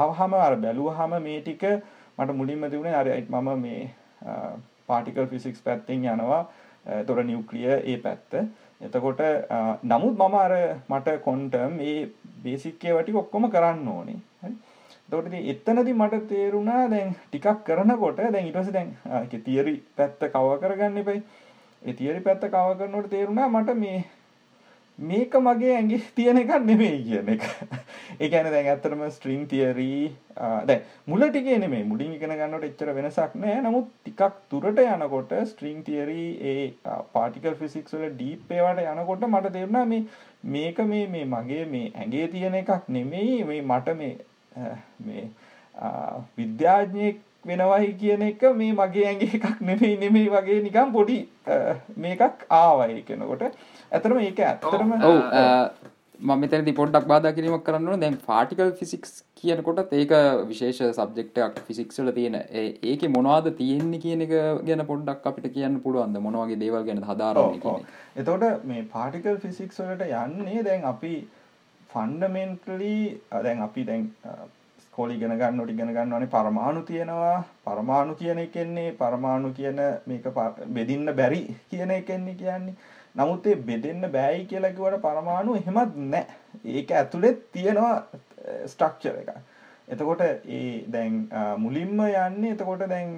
ආවහම 0.01 0.35
අර 0.35 0.57
බැලුවහම 0.57 1.17
මේ 1.23 1.41
ටික 1.41 1.65
මට 2.19 2.37
මුලින්ම 2.41 2.69
තිබුණේ 2.71 2.95
අර 2.95 3.09
මම 3.31 3.49
මේ 3.61 3.91
පාටිකල් 4.87 5.27
ෆිසික්ස් 5.27 5.63
පැත්තෙන් 5.63 6.05
යනවා. 6.05 6.45
තොර 7.07 7.23
නිවක්ලිය 7.25 7.71
ඒ 7.73 7.97
පැත්ත. 7.99 8.33
එතකොට 8.81 9.21
නමුත් 9.83 10.17
මම 10.19 10.35
අර 10.37 10.53
මට 10.89 11.19
කොන්ටම් 11.23 11.81
ඒ 11.81 12.09
බේසික්කේ 12.45 12.97
වටි 12.97 13.17
ඔක්කොම 13.23 13.51
කරන්න 13.51 13.89
ඕනේ. 13.89 14.19
තොට 15.11 15.31
එත්තනති 15.33 15.93
මට 15.95 16.21
තේරුණා 16.29 16.83
දැන් 16.91 17.15
ටිකක් 17.23 17.65
කරනකොට 17.65 18.21
දැන් 18.35 18.51
ඉටස 18.51 18.73
දැන් 18.73 18.93
තියරි 19.47 19.75
පැත්ත 19.97 20.21
කව 20.35 20.59
කරගන්න 20.63 21.01
එපයි. 21.03 21.23
ඒ 21.83 21.93
තියරි 21.93 22.21
පැත්ත 22.21 22.45
කව 22.55 22.77
කරනට 22.81 23.11
තේරුණා 23.11 23.49
මට 23.49 23.77
මේ 23.77 24.05
මේක 24.99 25.33
මගේ 25.37 25.75
ඇඟි 25.75 25.99
තියෙන 26.15 26.39
එකක් 26.39 26.53
නෙමෙයි 26.63 26.99
කියන 27.03 27.29
එක. 27.29 27.43
ඒ 28.15 28.29
කියන්නේ 28.29 28.53
දැන් 28.53 28.69
ඇත්තටම 28.69 29.03
ස්ට්‍රිං 29.09 29.47
තියරි 29.47 30.15
දැන් 30.65 30.85
මුල 31.07 31.27
ටිකේ 31.27 31.59
නෙමෙයි 31.59 31.85
මුලින් 31.85 32.13
ඉගෙන 32.15 32.31
ගන්නකොට 32.33 32.65
එච්චර 32.65 32.93
වෙනසක් 32.93 33.35
නැහැ. 33.35 33.63
නමුත් 33.63 33.89
ටිකක් 34.01 34.39
දුරට 34.51 34.79
යනකොට 34.79 35.35
ස්ට්‍රිං 35.47 35.83
තියරි 35.83 36.27
ඒ 36.43 36.95
පාටිකල් 37.13 37.57
ෆිසික්ස් 37.57 37.95
වල 37.95 38.13
ඩීප් 38.13 38.53
ඒවාට 38.53 38.85
යනකොට 38.85 39.27
මට 39.27 39.53
තේරුණා 39.53 39.85
මේ 39.87 40.05
මේක 40.49 40.79
මේ 40.87 41.07
මේ 41.09 41.25
මගේ 41.27 41.65
මේ 41.67 41.91
ඇඟේ 41.93 42.29
තියෙන 42.29 42.55
එකක් 42.55 42.89
නෙමෙයි 42.89 43.43
මේ 43.45 43.63
මට 43.65 43.97
මේ 43.97 44.15
මේ 45.03 45.29
විද්‍යාඥයෙක් 46.37 47.23
වෙනවයි 47.49 47.91
කියන 48.03 48.23
එක 48.29 48.45
මේ 48.61 48.77
මගේ 48.81 49.07
ඇඟේ 49.09 49.41
එකක් 49.41 49.65
නෙමෙයි 49.71 49.97
නෙමෙයි 50.05 50.31
වගේ 50.37 50.61
නිකන් 50.69 50.95
පොඩි 50.99 51.19
මේකක් 52.05 52.47
ආවයි 52.61 53.03
කෙනකොට 53.11 53.45
ඇතරම 53.49 54.23
ඒක 54.29 54.41
ඇත්තරම 54.53 54.97
ඔව්. 55.11 55.19
මම 56.21 56.41
මෙතනදි 56.41 56.73
පොඩ්ඩක් 56.79 57.07
බාධා 57.11 57.35
කිරීමක් 57.37 57.65
කරන්න 57.67 57.89
ඕනේ. 57.89 58.03
දැන් 58.03 58.17
පාටිකල් 58.27 58.71
ෆිසික්ස් 58.81 59.13
කියනකොටත් 59.41 59.95
ඒක 60.01 60.13
විශේෂ 60.51 60.99
සබ්ජෙක්ට් 60.99 61.41
එකක් 61.47 61.57
ෆිසික්ස් 61.69 62.01
වල 62.01 62.13
තියෙන. 62.19 62.37
ඒකේ 62.91 63.11
මොනවද 63.17 63.51
තියෙන්නේ 63.61 64.03
කියන 64.05 64.25
එක 64.27 64.35
ගැන 64.69 64.85
පොඩ්ඩක් 64.91 65.27
අපිට 65.31 65.49
කියන්න 65.57 65.81
පුළුවන්ද? 65.87 66.21
මොන 66.27 66.39
වගේ 66.43 66.61
දේවල් 66.63 66.87
ගැනද 66.89 67.09
හදාරන්නේ 67.11 67.63
කියන 67.65 67.83
එක. 67.83 67.97
එතකොට 68.21 68.65
මේ 68.73 68.85
පාටිකල් 68.95 69.41
ෆිසික්ස් 69.47 69.83
වලට 69.85 70.13
යන්නේ 70.23 70.63
දැන් 70.69 70.87
අපි 70.93 71.15
ෆන්ඩමෙන්ටලි 71.95 72.95
දැන් 73.49 73.65
අපි 73.67 73.89
දැන් 73.91 74.07
ස්කෝල 74.95 75.11
ඉගෙන 75.11 75.37
ගන්නකොට 75.37 75.71
ඉගෙන 75.71 75.95
ගන්නවනේ 75.95 76.33
පරමාණු 76.35 76.83
තියෙනවා 76.91 77.37
පරමාණු 77.65 78.19
කියන 78.21 78.39
එකෙන්නේ 78.39 78.91
පරමාණු 78.95 79.53
කියන 79.53 79.81
මේක 80.07 80.27
බෙදින්න 80.71 81.17
බැරි 81.17 81.47
කියන 81.71 81.91
එකෙන්නේ 81.93 82.43
කියන්නේ 82.43 82.77
නමුත් 83.15 83.47
ඒ 83.47 83.57
බෙදෙන්න 83.67 84.07
බෑයි 84.15 84.47
කියලා 84.47 84.71
කිව්වට 84.77 85.03
පරමාණු 85.03 85.53
එහෙමත් 85.57 85.99
නැහැ. 86.05 86.39
ඒක 86.77 86.89
ඇතුලේ 86.93 87.33
තියෙනවා 87.53 87.95
ස්ට්‍රක්චර් 88.67 89.21
එකක්. 89.21 89.31
එතකොට 89.89 90.25
ඒ 90.25 90.65
දැන් 90.95 91.21
මුලින්ම 91.59 92.01
යන්නේ 92.01 92.55
එතකොට 92.55 92.83
දැන් 92.95 93.13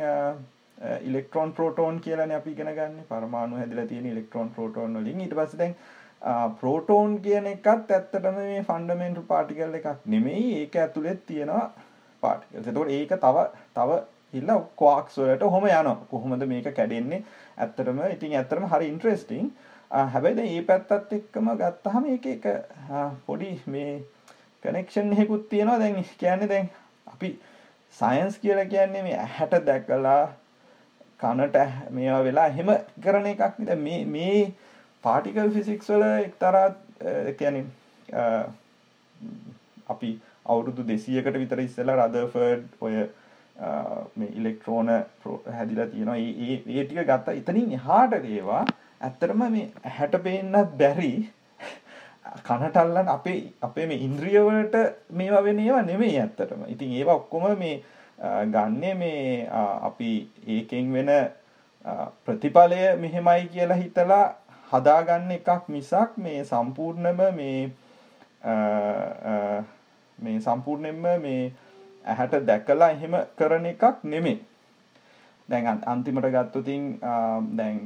ඉලෙක්ට්‍රෝන් 1.03 1.55
ප්‍රෝටෝන් 1.59 2.01
කියලානේ 2.01 2.37
අපි 2.41 2.53
ඉගෙන 2.57 2.73
ගන්න. 2.79 2.99
පරමාණු 3.09 3.61
හැදිලා 3.61 3.87
තියෙන 3.93 4.11
ඉලෙක්ට්‍රෝන් 4.13 4.53
ප්‍රෝටෝන් 4.57 5.01
වලින් 5.01 5.25
ඊට 5.27 5.39
පස්සේ 5.39 5.63
දැන් 5.63 5.75
ප්‍රෝටෝන් 6.61 7.21
කියන 7.23 7.47
එකත් 7.47 7.67
ඇත්තටම 7.67 8.37
මේ 8.39 8.63
ෆන්ඩමෙන්ටල් 8.69 9.27
පාටිකල් 9.33 9.75
එකක් 9.79 10.07
නෙමෙයි 10.15 10.61
ඒක 10.61 10.77
ඇතුළෙත් 10.77 11.27
තියෙනවා 11.27 11.71
පාටිකල්ස්. 12.23 12.69
එතකොට 12.69 12.91
ඒක 12.91 13.13
තව 13.25 13.47
තව 13.75 13.99
ඉල්ල 14.33 14.51
ක්වාක්ස් 14.81 15.19
වලට 15.19 15.43
ඔහොම 15.43 15.67
යනවා. 15.69 15.97
කොහොමද 16.11 16.47
මේක 16.53 16.69
කැඩෙන්නේ? 16.75 17.23
ඇත්තටම 17.59 18.01
ඉතින් 18.11 18.37
ඇත්තටම 18.37 18.67
හරි 18.73 18.89
ඉන්ටරෙස්ටිං. 18.93 19.53
හැබැයි 19.91 20.37
දැන් 20.37 20.51
මේ 20.53 20.65
පැත්තත් 20.71 21.13
එක්කම 21.19 21.51
ගත්තාම 21.61 22.09
ඒක 22.13 22.27
එක 22.27 22.47
පොඩි 23.27 23.53
මේ 23.67 24.03
කනෙක්ෂන් 24.63 25.13
එකකුත් 25.13 25.49
තියෙනවා. 25.49 25.79
දැන් 25.79 26.05
කියන්නේ 26.19 26.49
දැන් 26.49 26.71
අපි 27.13 27.39
සයන්ස් 27.99 28.39
කියලා 28.39 28.67
කියන්නේ 28.75 29.03
මේ 29.03 29.19
ඇහැට 29.25 29.67
දැකලා 29.67 30.23
කනට 31.21 31.57
මේවා 31.91 32.25
වෙලා 32.25 32.47
එහෙම 32.47 32.73
කරන 33.05 33.27
එකක් 33.27 33.59
නේ. 33.59 33.77
මේ 33.77 34.05
මේ 34.05 34.53
පාටිකල් 35.05 35.51
ෆිසික්ස් 35.57 35.91
වල 35.93 36.05
එක්තරා 36.29 36.69
කියන්නේ 37.39 37.65
අපි 39.95 40.11
අවුරුදු 40.47 40.83
200කට 40.89 41.39
විතර 41.43 41.61
ඉස්සෙල්ලා 41.67 41.97
රදර්ෆර්ඩ් 42.07 42.67
ඔය 42.81 42.97
මේ 44.17 44.31
ඉලෙක්ට්‍රෝන 44.39 44.91
හැදිලා 45.59 45.87
තියෙනවා. 45.93 46.17
ඒ 46.17 46.57
ඒ 46.75 46.85
ටික 46.85 47.01
ගත්තා. 47.11 47.35
එතනින් 47.41 47.73
එහාට 47.79 48.13
ඒවා 48.19 48.65
ඇත්තටම 49.01 49.43
මේ 49.55 49.67
ඇහැට 49.85 50.17
පේන්නත් 50.27 50.77
බැරි 50.79 51.13
කනට 52.49 52.77
අල්ලන 52.77 53.09
අපේ 53.17 53.39
අපේ 53.69 53.87
මේ 53.91 54.03
ඉන්ද්‍රිය 54.07 54.39
වලට 54.49 54.77
මේවා 55.21 55.45
වෙන 55.45 55.61
ඒවා 55.67 55.83
නෙමෙයි 55.83 56.19
ඇත්තටම. 56.21 56.65
ඉතින් 56.75 56.97
ඒවා 56.99 57.21
ඔක්කොම 57.21 57.47
මේ 57.59 57.77
ගන්නේ 58.55 58.95
මේ 58.95 59.49
අපි 59.83 60.11
ඒකෙන් 60.57 60.93
වෙන 60.93 61.11
ප්‍රතිඵලය 62.25 62.83
මෙහෙමයි 63.05 63.49
කියලා 63.55 63.83
හිතලා 63.83 64.25
හදාගන්න 64.73 65.31
එකක් 65.39 65.69
මිසක් 65.69 66.17
මේ 66.17 66.45
සම්පූර්ණම 66.45 67.23
මේ 67.39 67.71
මේ 70.19 70.41
සම්පූර්ණයෙන්ම 70.41 71.23
මේ 71.23 71.53
ඇහැට 72.05 72.47
දැකලා 72.47 72.91
එහෙම 72.91 73.17
කරන 73.39 73.67
එකක් 73.73 74.05
නෙමෙයි. 74.05 74.39
දැන් 75.49 75.83
අන්තිමට 75.87 76.29
ගත්තොතින් 76.35 76.89
දැන් 77.57 77.79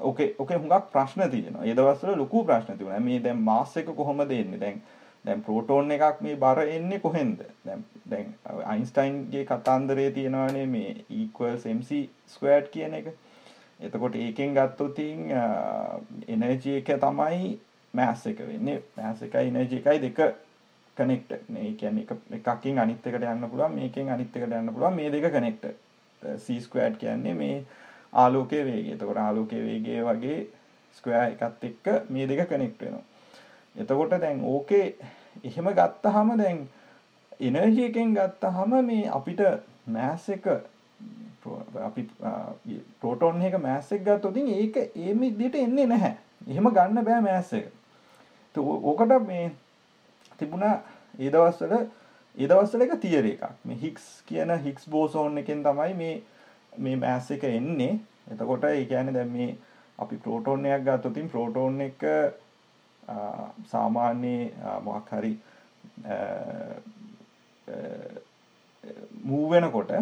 ඕකේ 0.00 0.34
ඕකේ 0.38 0.58
හුඟක් 0.58 0.90
ප්‍රශ්න 0.92 1.30
තියෙනවා. 1.30 1.64
ඒ 1.64 1.76
දවස්වල 1.76 2.18
ලොකු 2.18 2.44
ප්‍රශ්න 2.44 2.78
තිබුණා. 2.78 3.00
මේ 3.00 3.24
දැන් 3.24 3.40
මාස් 3.48 3.76
එක 3.76 3.88
කොහොමද 3.96 4.30
එන්නේ? 4.30 4.60
දැන් 4.60 4.82
දැන් 5.26 5.42
ප්‍රෝටෝන් 5.42 5.90
එකක් 5.90 6.20
මේ 6.20 6.36
බර 6.36 6.60
එන්නේ 6.68 6.98
කොහෙන්ද? 7.00 7.44
දැන් 7.66 7.84
දැන් 8.10 8.34
අයින්ස්ටයින්ගේ 8.64 9.44
කතන්දරයේ 9.50 10.10
තියෙනවානේ 10.10 10.66
මේ 10.66 10.90
equals 11.20 11.64
mc 11.76 12.08
squared 12.26 12.68
කියන 12.76 12.94
එක. 13.00 13.06
එතකොට 13.80 14.16
ඒකෙන් 14.16 14.54
ගත්තොතින් 14.54 15.30
එනර්ජි 16.28 16.76
එක 16.78 16.90
තමයි 17.00 17.54
මෑස් 17.94 18.26
එක 18.26 18.42
වෙන්නේ 18.48 18.82
මෑස් 18.96 19.22
එකයි 19.22 19.46
එනර්ජි 19.48 19.80
එකයි 19.80 20.02
දෙක 20.02 20.20
කනෙක්ට් 20.96 21.48
මේ 21.48 21.72
කියන්නේ 21.74 22.04
එක 22.04 22.46
එකකින් 22.48 22.78
අනිත් 22.78 23.06
එකට 23.06 23.24
යන්න 23.24 23.48
පුළුවන් 23.50 23.74
මේකෙන් 23.74 24.10
අනිත් 24.10 24.36
එකට 24.36 24.52
යන්න 24.52 24.74
පුළුවන් 24.74 24.96
මේ 24.96 25.10
දෙක 25.10 25.32
කනෙක්ට් 25.32 25.66
c 26.22 26.60
ස්ක්වයර්ඩ් 26.60 26.96
කියන්නේ 26.98 27.34
මේ 27.34 27.56
ආලෝකයේ 28.14 28.64
වේගය. 28.64 28.92
එතකොට 28.92 29.18
ආලෝකයේ 29.18 29.64
වේගය 29.64 29.98
වගේ 30.02 30.38
ස්ක්වයර් 30.96 31.22
එකත් 31.26 31.64
එක්ක 31.64 32.10
මේ 32.10 32.26
දෙක 32.26 32.48
කනෙක්ට් 32.48 32.80
වෙනවා. 32.80 33.02
එතකොට 33.76 34.14
දැන් 34.20 34.44
ඕකේ 34.44 34.86
එහෙම 35.44 35.70
ගත්තාම 35.72 36.36
දැන් 36.38 36.60
එනර්ජි 37.40 37.84
එකෙන් 37.84 38.14
ගත්තාම 38.14 38.78
මේ 38.84 39.10
අපිට 39.10 39.42
මෑස් 39.88 40.28
එක 40.28 40.46
අපි 41.86 42.08
ප්‍රෝටෝන් 43.00 43.42
එක 43.42 43.58
මෑස් 43.62 43.92
එක 43.92 44.04
ගත්තොත් 44.04 44.36
ඒක 44.36 44.76
ඒ 44.76 45.14
විදිහට 45.20 45.56
එන්නේ 45.56 45.86
නැහැ. 45.86 46.14
එහෙම 46.48 46.70
ගන්න 46.70 47.04
බෑ 47.04 47.20
මෑස් 47.20 47.52
එක. 47.52 47.66
ඕකට 48.54 49.14
මේ 49.26 49.50
තිබුණා 50.38 50.74
ඒ 51.18 51.30
දවස්වල 51.30 51.74
ඒ 51.76 52.48
දවස්වල 52.48 52.86
එක 52.86 52.96
තියරි 53.00 53.36
එකක්. 53.36 53.44
මේ 53.64 53.76
හිග්ස් 53.76 54.08
කියන 54.26 54.56
හිග්ස් 54.64 54.88
බෝසෝන් 54.88 55.38
එකෙන් 55.38 55.62
තමයි 55.62 55.94
මේ 55.94 56.16
මේ 56.78 56.96
මෑස් 56.96 57.30
එක 57.30 57.44
එන්නේ. 57.44 57.98
එතකොට 58.32 58.64
ඒ 58.64 58.84
කියන්නේ 58.84 59.14
දැන් 59.14 59.32
මේ 59.32 59.50
අපි 59.98 60.16
ප්‍රෝටෝන් 60.16 60.66
එකක් 60.66 60.84
ගත්තොත් 60.86 61.22
ප්‍රෝටෝන් 61.30 61.80
එක 61.80 62.04
සාමාන්‍ය 63.70 64.34
මොකක් 64.82 65.10
හරි 65.12 65.32
මූව් 69.24 69.50
වෙනකොට 69.50 69.92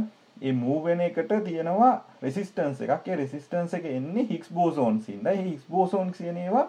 ඒ 0.43 0.53
මූව් 0.53 0.85
වෙන 0.85 1.01
එකට 1.01 1.33
තියෙනවා 1.45 1.95
රෙසිස්ටන්ස් 2.23 2.81
එකක්. 2.81 3.09
ඒ 3.09 3.17
රෙසිස්ටන්ස් 3.17 3.75
එක 3.79 3.89
එන්නේ 3.93 4.27
හිග්ස් 4.31 4.53
බෝසෝන්ස් 4.53 5.09
ඉඳලා. 5.09 5.33
ඒ 5.33 5.43
හිග්ස් 5.43 5.67
බෝසෝන්ස් 5.71 6.19
කියන 6.19 6.43
ඒවා 6.45 6.67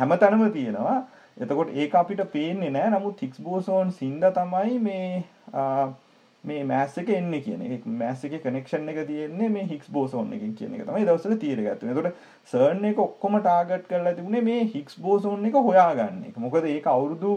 හැමතැනම 0.00 0.44
තියෙනවා. 0.52 0.98
එතකොට 1.36 1.72
ඒක 1.74 1.94
අපිට 1.94 2.24
පේන්නේ 2.32 2.70
නැහැ. 2.70 2.98
නමුත් 2.98 3.22
හිග්ස් 3.22 3.40
බෝසෝන්ස් 3.40 4.02
ඉඳලා 4.02 4.32
තමයි 4.32 4.78
මේ 4.80 5.24
මේ 6.44 6.64
මෑස් 6.64 6.96
එක 6.98 7.10
එන්නේ 7.10 7.40
කියන 7.40 7.62
එක. 7.66 7.86
මෑස් 8.00 8.24
එකේ 8.24 8.40
කනෙක්ෂන් 8.40 8.88
එක 8.88 9.00
තියෙන්නේ 9.06 9.48
මේ 9.48 9.66
හිග්ස් 9.66 9.90
බෝසෝන් 9.90 10.32
එකෙන් 10.32 10.54
කියන 10.54 10.74
එක 10.76 10.86
තමයි 10.86 11.06
දවස්වල 11.06 11.38
තීරය 11.44 11.66
ගත්තේ. 11.66 11.90
එතකොට 11.92 12.14
සර්න් 12.52 12.84
එක 12.90 13.02
ඔක්කොම 13.04 13.38
ටාගට් 13.40 13.88
කරලා 13.90 14.14
තිබුණේ 14.14 14.44
මේ 14.48 14.64
හිග්ස් 14.74 14.98
බෝසෝන් 15.00 15.44
එක 15.50 15.58
හොයාගන්න 15.68 16.24
එක. 16.30 16.38
මොකද 16.38 16.70
ඒක 16.72 16.86
අවුරුදු 16.86 17.34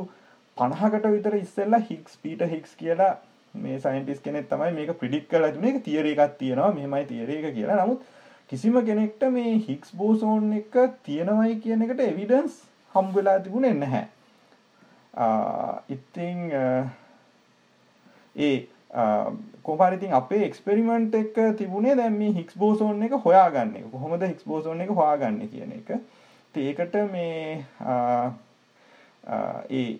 50කට 0.57 1.13
විතර 1.15 1.37
ඉස්සෙල්ලා 1.39 1.81
හිග්ස් 1.89 2.17
පීටර් 2.23 2.49
හිග්ස් 2.53 2.75
කියලා 2.75 3.11
මේ 3.53 3.79
සයින්ටිස් 3.79 4.19
කෙනෙක් 4.19 4.49
තමයි 4.49 4.71
මේක 4.73 4.97
ප්‍රිඩික්ට් 4.99 5.29
කරලා 5.29 5.51
තිබුණේ. 5.51 5.75
ඒක 5.75 5.83
තියරි 5.83 6.15
එකක් 6.17 6.37
තියෙනවා. 6.37 6.71
මෙහෙමයි 6.73 7.05
තියරි 7.05 7.37
එක 7.37 7.55
කියලා. 7.55 7.85
නමුත් 7.85 8.01
කිසිම 8.49 8.81
කෙනෙක්ට 8.85 9.21
මේ 9.31 9.57
හිග්ස් 9.67 9.95
බෝසෝන් 9.95 10.53
එක 10.53 10.75
තියෙනවයි 11.03 11.55
කියන 11.63 11.81
එකට 11.87 11.99
එවිඩන්ස් 12.07 12.57
හම්බ 12.95 13.15
වෙලා 13.15 13.39
තිබුණේ 13.39 13.73
නැහැ. 13.73 14.07
ඉතින් 15.89 16.51
ඒ 18.35 18.67
කොහොමද 19.63 19.93
ඉතින් 19.93 20.13
අපේ 20.13 20.45
එක්ස්පෙරිමන්ට් 20.45 21.15
එක 21.15 21.35
තිබුණේ 21.57 21.95
දැන් 21.97 22.13
මේ 22.13 22.33
හිග්ස් 22.33 22.57
බෝසෝන් 22.57 23.03
එක 23.03 23.13
හොයාගන්න 23.25 23.75
එක. 23.75 23.85
කොහොමද 23.91 24.27
හිග්ස් 24.27 24.43
බෝසෝන් 24.45 24.81
එක 24.81 24.89
හොයාගන්නේ 24.89 25.47
කියන 25.47 25.71
එක. 25.77 25.89
ඉතින් 26.49 26.67
ඒකට 26.67 26.95
මේ 27.11 27.63
ඒ 29.69 29.99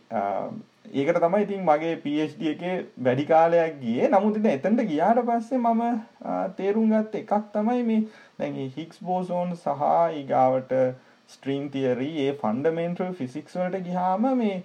ඒකට 0.86 1.20
තමයි 1.20 1.44
ඉතින් 1.44 1.64
මගේ 1.64 1.96
PhD 1.98 2.48
එකේ 2.52 2.76
වැඩි 3.00 3.26
කාලයක් 3.26 3.80
ගියේ. 3.82 4.10
නමුත් 4.10 4.38
ඉතින් 4.38 4.52
එතනට 4.52 4.84
ගියාට 4.90 5.22
පස්සේ 5.28 5.60
මම 5.60 5.84
තේරුම් 6.58 6.90
ගත්ත 6.90 7.22
එකක් 7.22 7.52
තමයි 7.54 7.84
මේ 7.84 8.02
දැන් 8.40 8.56
මේ 8.56 8.72
හිග්ස් 8.76 9.00
බෝසෝන් 9.02 9.56
සහ 9.56 9.84
ඊගාවට 10.14 10.74
ස්ට්‍රිං 11.30 11.70
තියරි 11.70 12.10
ඒ 12.26 12.32
ෆන්ඩමෙන්ටල් 12.42 13.14
ෆිසික්ස් 13.14 13.56
වලට 13.56 13.84
ගියාම 13.86 14.26
මේ 14.38 14.58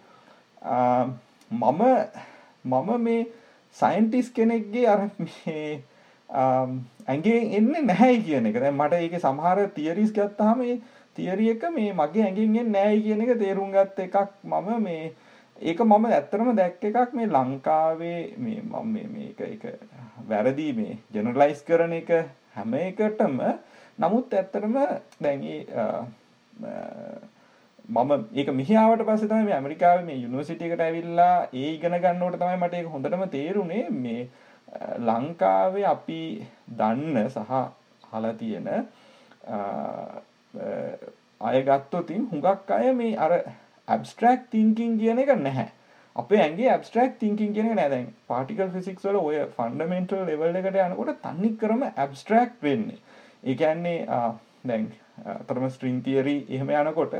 මම 1.51 1.83
මම 2.65 2.91
මේ 3.01 3.27
සයින්ටිස් 3.77 4.31
කෙනෙක්ගේ 4.31 4.89
අර 4.89 5.05
මේ 5.19 5.69
ඇගේ 7.09 7.41
එන්නේ 7.59 7.83
නැහැ 7.83 8.19
කියන 8.23 8.47
එක. 8.47 8.61
දැන් 8.61 8.75
මට 8.75 9.01
ඒකේ 9.01 9.21
සමහර 9.21 9.69
තියරිස් 9.77 10.11
ගත්තාම 10.13 10.65
ඒ 10.65 10.81
තියරි 11.17 11.51
එක 11.51 11.71
මේ 11.71 11.93
මගේ 11.93 12.25
ඇඟින්ගෙන් 12.25 12.73
නෑයි 12.73 13.07
කියන 13.07 13.25
එක 13.27 13.39
තේරුම් 13.39 13.71
ගත්ත 13.73 14.09
එකක් 14.09 14.35
මම 14.45 14.83
මේ 14.83 15.15
ඒක 15.61 15.81
මම 15.81 16.05
ඇත්තරම 16.07 16.51
දැක්ක 16.57 16.85
එකක් 16.85 17.15
මේ 17.15 17.27
ලංකාවේ 17.29 18.35
මේ 18.39 18.61
මම 18.63 18.87
මේ 18.87 19.07
මේක 19.09 19.41
එක 19.41 19.65
වැරදි 20.29 20.73
මේ 20.73 20.99
ජෙනරලයිස් 21.15 21.63
කරන 21.63 21.93
එක 21.93 22.11
හැම 22.55 22.75
එකටම. 22.75 23.41
නමුත් 23.99 24.35
ඇත්තටම 24.35 24.77
දැන් 25.23 25.41
මම 27.89 28.11
ඒක 28.35 28.49
මිහිාවට 28.53 29.07
පස්සේ 29.09 29.29
තමයි 29.29 29.45
මේ 29.45 29.57
ඇමරිකාවේ 29.57 30.05
මේ 30.05 30.23
යුනිවර්සිටි 30.25 30.69
එකට 30.69 30.81
ඇවිල්ලා 30.81 31.49
ඒ 31.55 31.69
ඉගෙන 31.75 31.99
ගන්නකොට 31.99 32.39
තමයි 32.39 32.61
මට 32.61 32.75
ඒක 32.75 32.93
හොඳටම 32.93 33.25
තේරුනේ. 33.31 33.91
මේ 33.91 34.29
ලංකාවේ 35.01 35.87
අපි 35.87 36.23
දන්න 36.79 37.31
සහ 37.31 37.53
අහලා 38.07 38.35
තියෙන 38.35 38.69
අය 41.41 41.63
ගත්තොතින් 41.63 42.29
හුඟක් 42.31 42.71
අය 42.71 42.93
මේ 42.93 43.17
අර 43.19 43.33
ඇබස්ට්‍රක් 43.89 44.47
තිංකින් 44.51 44.99
කියන 45.01 45.23
එක 45.25 45.33
නැහැ. 45.39 45.69
අපේ 46.17 46.41
ඇගේ 46.43 46.69
ඇබස්ට්‍රක් 46.73 47.19
තිංකින් 47.23 47.55
කියන 47.55 47.73
නෑ 47.73 47.91
දැන් 47.95 48.07
පාටිකල් 48.29 48.71
ෆිසික්ස් 48.75 49.09
වල 49.09 49.19
ඔය 49.23 49.41
ෆන්ඩමෙන්ටල් 49.57 50.27
ලෙවල් 50.31 50.61
එකට 50.61 50.79
යනකොට 50.85 51.23
තනි 51.25 51.55
කරම 51.63 51.89
ඇබස්ට්‍රක්් 51.89 52.55
වෙන්නේ. 52.63 53.01
ඒ 53.45 53.55
කියන්නේ 53.55 53.99
දැන් 54.65 54.87
තරම 55.49 55.69
ස්ට්‍රීන් 55.71 56.03
තියරි 56.03 56.37
එහෙම 56.49 56.71
යනකොට 56.81 57.17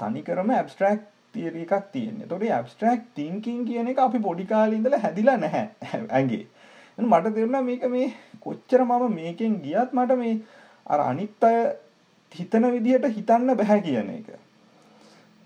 තනිකරම 0.00 0.50
ඇබස්ට්‍රක් 0.50 1.04
තියර 1.34 1.54
එකක් 1.56 1.74
තියෙන්නේ. 1.92 2.26
තොට 2.26 2.42
ඇබස්ට්‍රක් 2.48 3.04
තිංකින් 3.14 3.64
කියන 3.68 3.92
එක 3.92 4.02
අපි 4.06 4.18
පොඩිකාලින්දල 4.26 4.98
හැදිලා 5.04 5.36
නැහැ 5.36 6.02
ඇගේ 6.18 6.44
මට 6.98 7.34
දෙරන 7.36 7.56
මේක 7.64 7.84
මේ 7.90 8.08
කොච්චර 8.40 8.84
මම 8.84 9.14
මේකෙන් 9.14 9.54
ගියත් 9.62 9.94
මට 9.94 10.18
මේ 10.18 10.34
අර 10.86 11.00
අනිත් 11.00 11.44
අය 11.44 11.58
හිතන 12.32 12.66
විදිහට 12.74 13.06
හිතන්න 13.16 13.56
බැහැ 13.56 13.80
කියන 13.86 14.10
එක. 14.16 14.28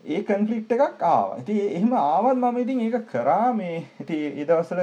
ඒ 0.07 0.23
කන්ෆලික්් 0.23 0.73
එකක් 0.73 1.03
ආව. 1.05 1.29
ඇති 1.33 1.55
එහෙම 1.69 1.93
ආවත් 1.95 2.37
මම 2.37 2.59
ඉතින් 2.59 2.83
ඒක 2.83 3.07
කරා 3.09 3.53
මේ. 3.53 3.79
ඇති 4.01 4.19
ඒදවසල 4.35 4.83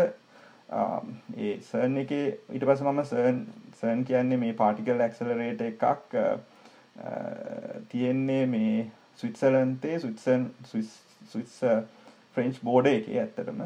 ඒ 1.39 1.53
සර්න් 1.62 1.97
එක 1.97 2.12
ඊට 2.15 2.65
පස 2.65 2.81
මම 2.83 3.03
සර්න් 3.05 3.39
සර්න් 3.79 4.03
කියන්නේ 4.05 4.39
මේ 4.39 4.53
පාටිකල් 4.53 5.05
ඇක්සලරේට 5.05 5.63
එකක් 5.63 6.17
තියෙන්නේ 7.89 8.43
මේ 8.47 8.75
ස්විත්සලන්තේ 9.17 9.99
ස්විත්සන් 9.99 10.49
ස්විස් 10.65 11.55
ෆ්‍රෙන්ච් 12.33 12.59
බෝඩ 12.63 12.91
එක 12.91 13.09
ඇත්තටම. 13.15 13.63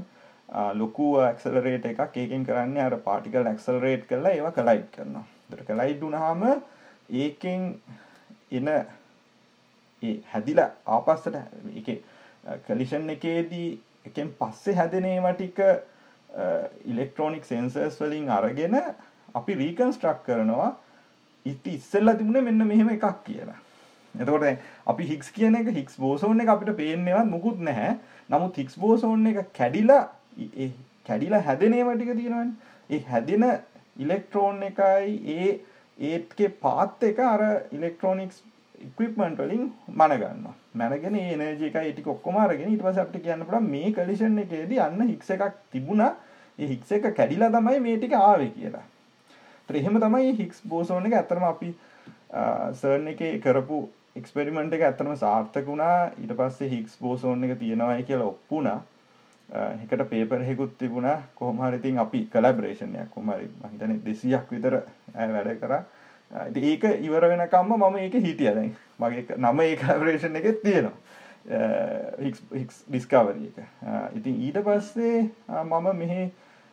ලොකු 0.76 1.10
ඇක්සලරේට 1.22 1.86
එකක්. 1.86 2.16
ඒකෙන් 2.16 2.46
කරන්න 2.46 2.78
අර 2.80 2.98
පාටිකල් 3.04 3.52
ඇක්සලරේට් 3.54 4.08
කරලා 4.08 4.36
ඒවා 4.36 4.54
කලයිට් 4.54 4.92
කරනවා. 4.92 5.26
දර 5.50 5.66
කලයිට් 5.66 6.02
වුනහම 6.02 6.44
ඒකෙන් 7.24 7.68
එන 8.52 8.70
ඒ 10.04 10.16
හැදිලා 10.32 10.70
ආපස්සට 10.88 11.36
එක 11.76 11.88
කලිෂන් 12.66 13.10
එකේදී 13.10 13.68
එකෙන් 14.06 14.34
පස්සේ 14.40 14.76
හැදනේම 14.76 15.28
ටික 15.30 15.62
ඉලෙක්ට්‍රෝනික් 16.86 17.46
සෙන්සර්ස් 17.46 18.02
වලින් 18.02 18.30
අරගෙන 18.30 18.76
අපි 19.36 19.54
රීකන්ස්ට්‍රක් 19.56 20.24
කරනවා. 20.26 20.76
ඉති 21.46 21.78
ඉස්සල්ල 21.80 22.14
තිබුණ 22.18 22.44
මෙන්න 22.44 22.68
මෙහෙම 22.68 22.90
එකක් 22.90 23.24
කියලා. 23.26 23.58
එතකොට 24.16 24.46
අපි 24.88 25.10
හික්ස් 25.12 25.32
කියන 25.32 25.56
එක 25.56 25.72
හික්ස් 25.76 25.98
බෝසෝන් 25.98 26.42
එක 26.42 26.50
අපිට 26.50 26.78
පේන්නවත් 26.78 27.32
මුකුත් 27.32 27.60
නැහැ. 27.60 27.98
නමුත් 28.30 28.58
හික්ස් 28.58 28.78
බෝසෝන් 28.80 29.28
එක 29.28 29.54
කැඩිලා 29.54 30.04
කැඩිලා 31.06 31.42
හැදනේම 31.42 31.92
ටික 31.94 32.14
තියෙනවනේ. 32.16 32.54
ඒ 32.90 33.02
හැදෙන 33.10 33.46
ඉලෙක්ට්‍රෝන් 33.98 34.64
එකයි 34.64 35.38
ඒ 35.38 35.50
ඒත්ගේ 36.00 36.50
පාත් 36.62 37.04
එක 37.04 37.20
අර 37.20 37.44
ඉලෙක්ට්‍රෝනික්ස් 37.72 38.44
ඉක්විප්මන්ට් 38.86 39.40
වලින් 39.42 39.64
මනගන්නවා 39.88 40.54
මැනගෙන 40.74 41.16
ඒ 41.16 41.34
එනර්ජි 41.34 41.70
එකයි 41.70 41.92
ටික 41.94 42.08
ඔක්කොම 42.14 42.38
අරගෙන 42.44 42.72
ඊට 42.72 42.84
පස්සේ 42.86 43.04
අපිට 43.04 43.24
කියන්න 43.26 43.46
පුළුවන් 43.46 43.70
මේ 43.74 43.92
කලිෂන් 43.98 44.40
එකේදී 44.44 44.80
අන්න 44.86 45.08
හික්ස් 45.12 45.30
එකක් 45.36 45.60
තිබුණා. 45.72 46.12
ඒ 46.60 46.68
හික්ස් 46.74 46.92
එක 46.98 47.08
කැඩිලා 47.20 47.52
තමයි 47.56 47.80
මේ 47.86 47.98
ටික 47.98 48.14
ආවේ 48.20 48.50
කියලා. 48.58 48.86
ඒත් 49.70 49.78
එහෙම 49.82 50.02
තමයි 50.06 50.34
හික්ස් 50.42 50.62
බෝසෝන් 50.74 51.08
එක 51.10 51.18
ඇත්තටම 51.20 51.48
අපි 51.52 51.72
සර්න් 52.82 53.08
එකේ 53.14 53.34
කරපු 53.46 53.80
එක්ස්පෙරිමෙන්ට් 54.16 54.78
එක 54.78 54.86
ඇත්තටම 54.90 55.16
සාර්ථක 55.24 55.66
වුණා. 55.72 56.12
ඊට 56.22 56.38
පස්සේ 56.40 56.70
හිග්ස් 56.76 57.02
බෝසෝන් 57.02 57.44
එක 57.50 57.60
තියෙනවායි 57.60 58.08
කියලා 58.12 58.32
ඔප්පුණා 58.34 58.80
එකට 59.84 60.10
පේපර් 60.10 60.42
එකකුත් 60.44 60.78
තිබුණා. 60.78 61.22
කොහොම 61.36 61.62
හරි 61.66 61.78
ඉතින් 61.78 62.00
අපි 62.00 62.26
කොලැබරේෂන් 62.34 62.96
එකක් 62.96 63.14
කොහොම 63.14 63.32
හරි 63.34 63.48
මම 63.48 63.70
හිතන්නේ 63.72 64.00
200ක් 64.08 64.52
විතර 64.52 64.82
වැඩ 65.16 65.60
කරා. 65.62 65.82
ඉතින් 65.82 65.97
ඒක 66.32 66.84
ඉවර 67.02 67.24
වෙනකම්ම 67.30 67.72
මම 67.78 67.98
ඒක 67.98 68.14
හිටියා. 68.14 68.56
දැන් 68.56 68.76
මගේ 69.00 69.38
නම 69.38 69.60
ඒ 69.62 69.76
කොලැබරේෂන් 69.76 70.36
එකේ 70.36 70.54
තියෙනවා. 70.64 70.98
හික්ස් 72.20 72.42
හික්ස් 72.54 72.84
ඩිස්කවරි 72.90 73.48
එක. 73.50 73.58
ඉතින් 74.20 74.42
ඊට 74.48 74.60
පස්සේ 74.66 75.30
මම 75.64 75.88
මෙහි 75.96 76.32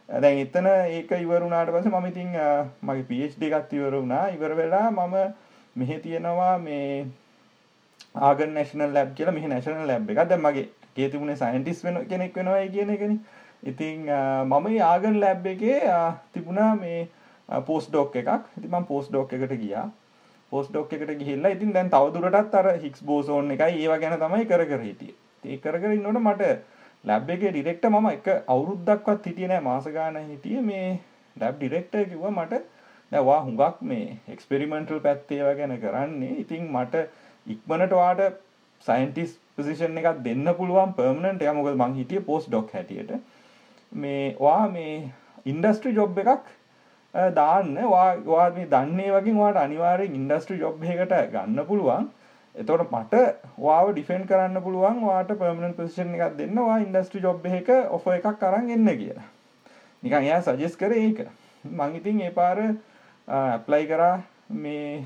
දැන් 0.08 0.38
එතන 0.44 0.66
ඒක 0.66 1.12
ඉවර 1.18 1.42
වුණාට 1.46 1.70
පස්සේ 1.74 1.92
මම 1.92 2.06
ඉතින් 2.12 2.32
මගේ 2.82 3.06
PhD 3.10 3.42
එකත් 3.50 3.72
ඉවර 3.72 3.98
වුණා. 4.00 4.28
ඉවර 4.36 4.56
වෙලා 4.56 4.90
මම 4.90 5.14
මෙහි 5.76 6.00
තියෙනවා 6.00 6.58
මේ 6.58 7.06
ආගන් 8.14 8.54
නැශනල් 8.54 8.92
ලැබ් 8.92 9.14
කියලා. 9.14 9.34
මෙහි 9.38 9.48
නැශනල් 9.54 9.86
ලැබ් 9.86 10.10
එකක්. 10.10 10.28
දැන් 10.28 10.42
මගේ 10.42 10.68
ගේ 10.96 11.08
තිබුණේ 11.08 11.36
සයන්ටිස් 11.36 11.84
වෙන 11.84 12.06
කෙනෙක් 12.10 12.36
වෙනවයි 12.36 12.68
කියන 12.74 12.90
එකනේ. 12.96 13.18
ඉතින් 13.62 14.06
මම 14.44 14.62
මේ 14.64 14.80
ආගන් 14.92 15.20
ලැබ් 15.20 15.46
එකේ 15.46 15.80
තිබුණා 16.32 16.74
මේ 16.82 17.08
පෝස්ට් 17.48 17.90
ඩොක් 17.90 18.16
එකක්. 18.16 18.28
ඉතින් 18.58 18.70
මම 18.70 18.86
පෝස්ට් 18.86 19.10
ඩොක් 19.10 19.32
එකට 19.32 19.56
ගියා. 19.62 19.86
පෝස්ට් 20.52 20.70
ඩොක් 20.72 20.92
එකට 20.92 21.18
ගිහිල්ලා 21.18 21.54
ඉතින් 21.56 21.72
දැන් 21.72 21.90
තවදුරටත් 21.90 22.54
අර 22.54 22.66
හිග්ස් 22.78 23.02
බෝසෝන් 23.02 23.50
එකයි 23.50 23.82
ඒවා 23.82 23.98
ගැන 23.98 24.18
තමයි 24.18 24.46
කර 24.46 24.64
කර 24.66 24.82
හිටියේ. 24.82 25.16
ඒ 25.44 25.58
කර 25.58 25.80
කර 25.80 25.96
ඉන්නකොට 25.96 26.22
මට 26.22 26.52
ලැබ් 27.04 27.30
එකේ 27.30 27.50
ඩිරෙක්ටර් 27.50 27.90
මම 27.90 28.08
එක 28.12 28.28
අවුරුද්දක්වත් 28.48 29.26
හිටියේ 29.26 29.48
නෑ. 29.48 29.66
මාස 29.68 29.84
ගාණක් 29.96 30.30
හිටියේ 30.30 30.62
මේ 30.62 30.86
ලැබ් 31.36 31.58
ඩිරෙක්ටර් 31.58 32.08
කිව්වා 32.10 32.34
මට 32.36 32.62
දැන් 33.12 33.26
වා 33.26 33.40
හුඟක් 33.46 33.82
මේ 33.90 34.16
එක්ස්පෙරිමෙන්ටල් 34.34 35.04
පැත්තේ 35.06 35.38
ඒවා 35.38 35.54
ගැන 35.60 35.76
කරන්නේ. 35.84 36.34
ඉතින් 36.42 36.68
මට 36.72 37.06
ඉක්මනට 37.46 37.96
වාට 38.00 38.40
සයින්ටිස් 38.86 39.38
පසිෂන් 39.56 39.98
එකක් 40.00 40.24
දෙන්න 40.24 40.48
පුළුවන් 40.58 40.94
පර්මණට 40.96 41.44
ය 41.44 41.52
මොකද 41.58 41.76
මං 41.76 41.94
හිටිය 42.00 42.24
පෝස් 42.28 42.48
ඩොක් 42.48 42.72
හැටියට. 42.76 43.12
මේ 43.92 44.36
වා 44.40 44.68
මේ 44.68 44.94
ඉන්ඩස්ට්‍රි 45.52 45.94
ජොබ් 45.98 46.18
එකක් 46.22 46.48
දාන්න. 47.14 47.76
වා 48.26 48.50
මේ 48.50 48.66
දන්නේ 48.66 49.12
වගේ 49.12 49.38
වාට 49.38 49.56
අනිවාරෙන් 49.56 50.14
ඉන්ඩස්ට්‍රි 50.20 50.58
ජොබ් 50.58 50.82
එකට 50.82 51.14
ගන්න 51.32 51.66
පුළුවන්. 51.66 52.08
එතොට 52.54 52.90
මට 52.90 53.14
වාව 53.58 53.92
ඩිෆෙන්න් 53.92 54.26
කරන්න 54.26 54.62
පුළුවන්. 54.62 55.00
වාට 55.06 55.32
පර්මණන් 55.40 55.74
පසිෂන් 55.78 56.14
එකක් 56.14 56.38
දෙන්නවා 56.38 56.78
ඉන්ඩස්ට්‍රි 56.86 57.22
ජොබ් 57.22 57.46
එක 57.46 57.70
ඔෆ 57.90 58.06
එකක් 58.18 58.38
කරන්න 58.40 58.70
එන්න 58.70 58.92
කියලා. 59.00 59.26
නිකන් 60.02 60.22
එයා 60.22 60.40
සජෙස් 60.42 60.76
කර 60.76 60.92
ඒක. 60.92 61.26
මංඉතින් 61.64 62.20
ඒ 62.20 62.30
පාර 62.30 62.58
ඇප්ලයි 63.28 63.86
කරා 63.90 64.16
මේ 64.64 65.04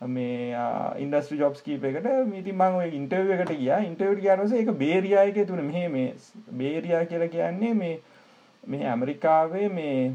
මේ 0.00 0.56
ඉන්ඩස්ට්‍රි 1.04 1.38
ජොබ්ස් 1.38 1.62
කීප 1.62 1.84
එකට. 1.84 2.08
මිති 2.26 2.52
මං 2.52 2.80
ඔය 2.80 2.88
ඉන්ටර්ව 2.98 3.30
එකට 3.36 3.52
ගිය. 3.60 3.70
ඉන්ටර්වට 3.86 4.22
කියනස 4.24 4.52
එක 4.62 4.72
බේරියායක 4.82 5.46
තුන. 5.46 5.62
මෙහ 5.64 5.88
මේ 5.88 6.14
බේරයා 6.62 7.04
කියලා 7.04 7.30
කියන්නේ 7.36 7.74
මේ 7.74 8.00
මේ 8.64 8.86
ඇමරිකාවේ 8.86 9.68
මේ 9.68 10.12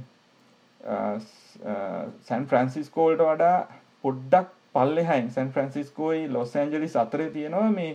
සැන් 0.85 2.45
ෆ්‍රන්සිස්කෝල්ට 2.51 3.21
වඩා 3.23 3.57
පොඩ්ඩක් 4.03 4.49
පල්ලෙහයින් 4.73 5.29
සැන් 5.31 5.51
ෆ්‍රන්සිස්කෝයි 5.51 6.23
ලොස් 6.29 6.55
ඇන්ජලි 6.55 6.89
සතරය 6.89 7.29
තියෙනවා 7.35 7.69
මේ 7.71 7.91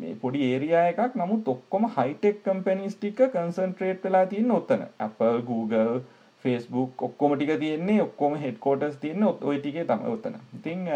මේ 0.00 0.14
පොඩි 0.22 0.44
ඒරයා 0.50 0.84
එකක්. 0.92 1.16
නමුත් 1.16 1.48
ඔක්කොම 1.48 1.88
හයිටෙක් 1.96 2.40
කම්පැනිස් 2.44 2.96
ටික 2.96 3.20
කන්සන්ට්‍රේට් 3.34 4.04
වෙලා 4.04 4.26
තියන්න 4.32 4.50
ඔත්තන 4.58 4.86
Apple 5.06 5.42
Google 5.50 6.00
ෆේස්බුක් 6.44 7.02
ඔක්කොම 7.02 7.36
ටික 7.36 7.54
තියෙන්නේ 7.60 8.00
ඔක්කොම 8.02 8.36
හෙඩ්කෝටස් 8.42 8.98
තියන්න 9.04 9.28
ඔය 9.28 9.58
ටිකේ 9.58 9.84
තම 9.84 10.08
ඔතන. 10.14 10.34
ඉතිං 10.58 10.88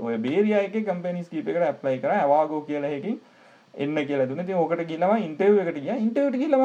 ඔය 0.00 0.16
බේරියයක 0.18 0.78
කම්පනිස් 0.86 1.28
කීපකට 1.32 1.66
ඇප්ලයි 1.66 1.98
කර. 2.04 2.14
අවාගෝ 2.20 2.62
කියලහෙකින් 2.68 3.20
එන්න 3.74 4.06
කියලා 4.06 4.28
දුන 4.28 4.46
ති 4.46 4.54
ඕකට 4.54 4.86
කියලම 4.88 5.12
ඉන්ටව 5.18 5.60
එකට 5.64 5.78
කිය 5.80 5.94
ඉන්ටවට 5.98 6.40
කියලම 6.42 6.62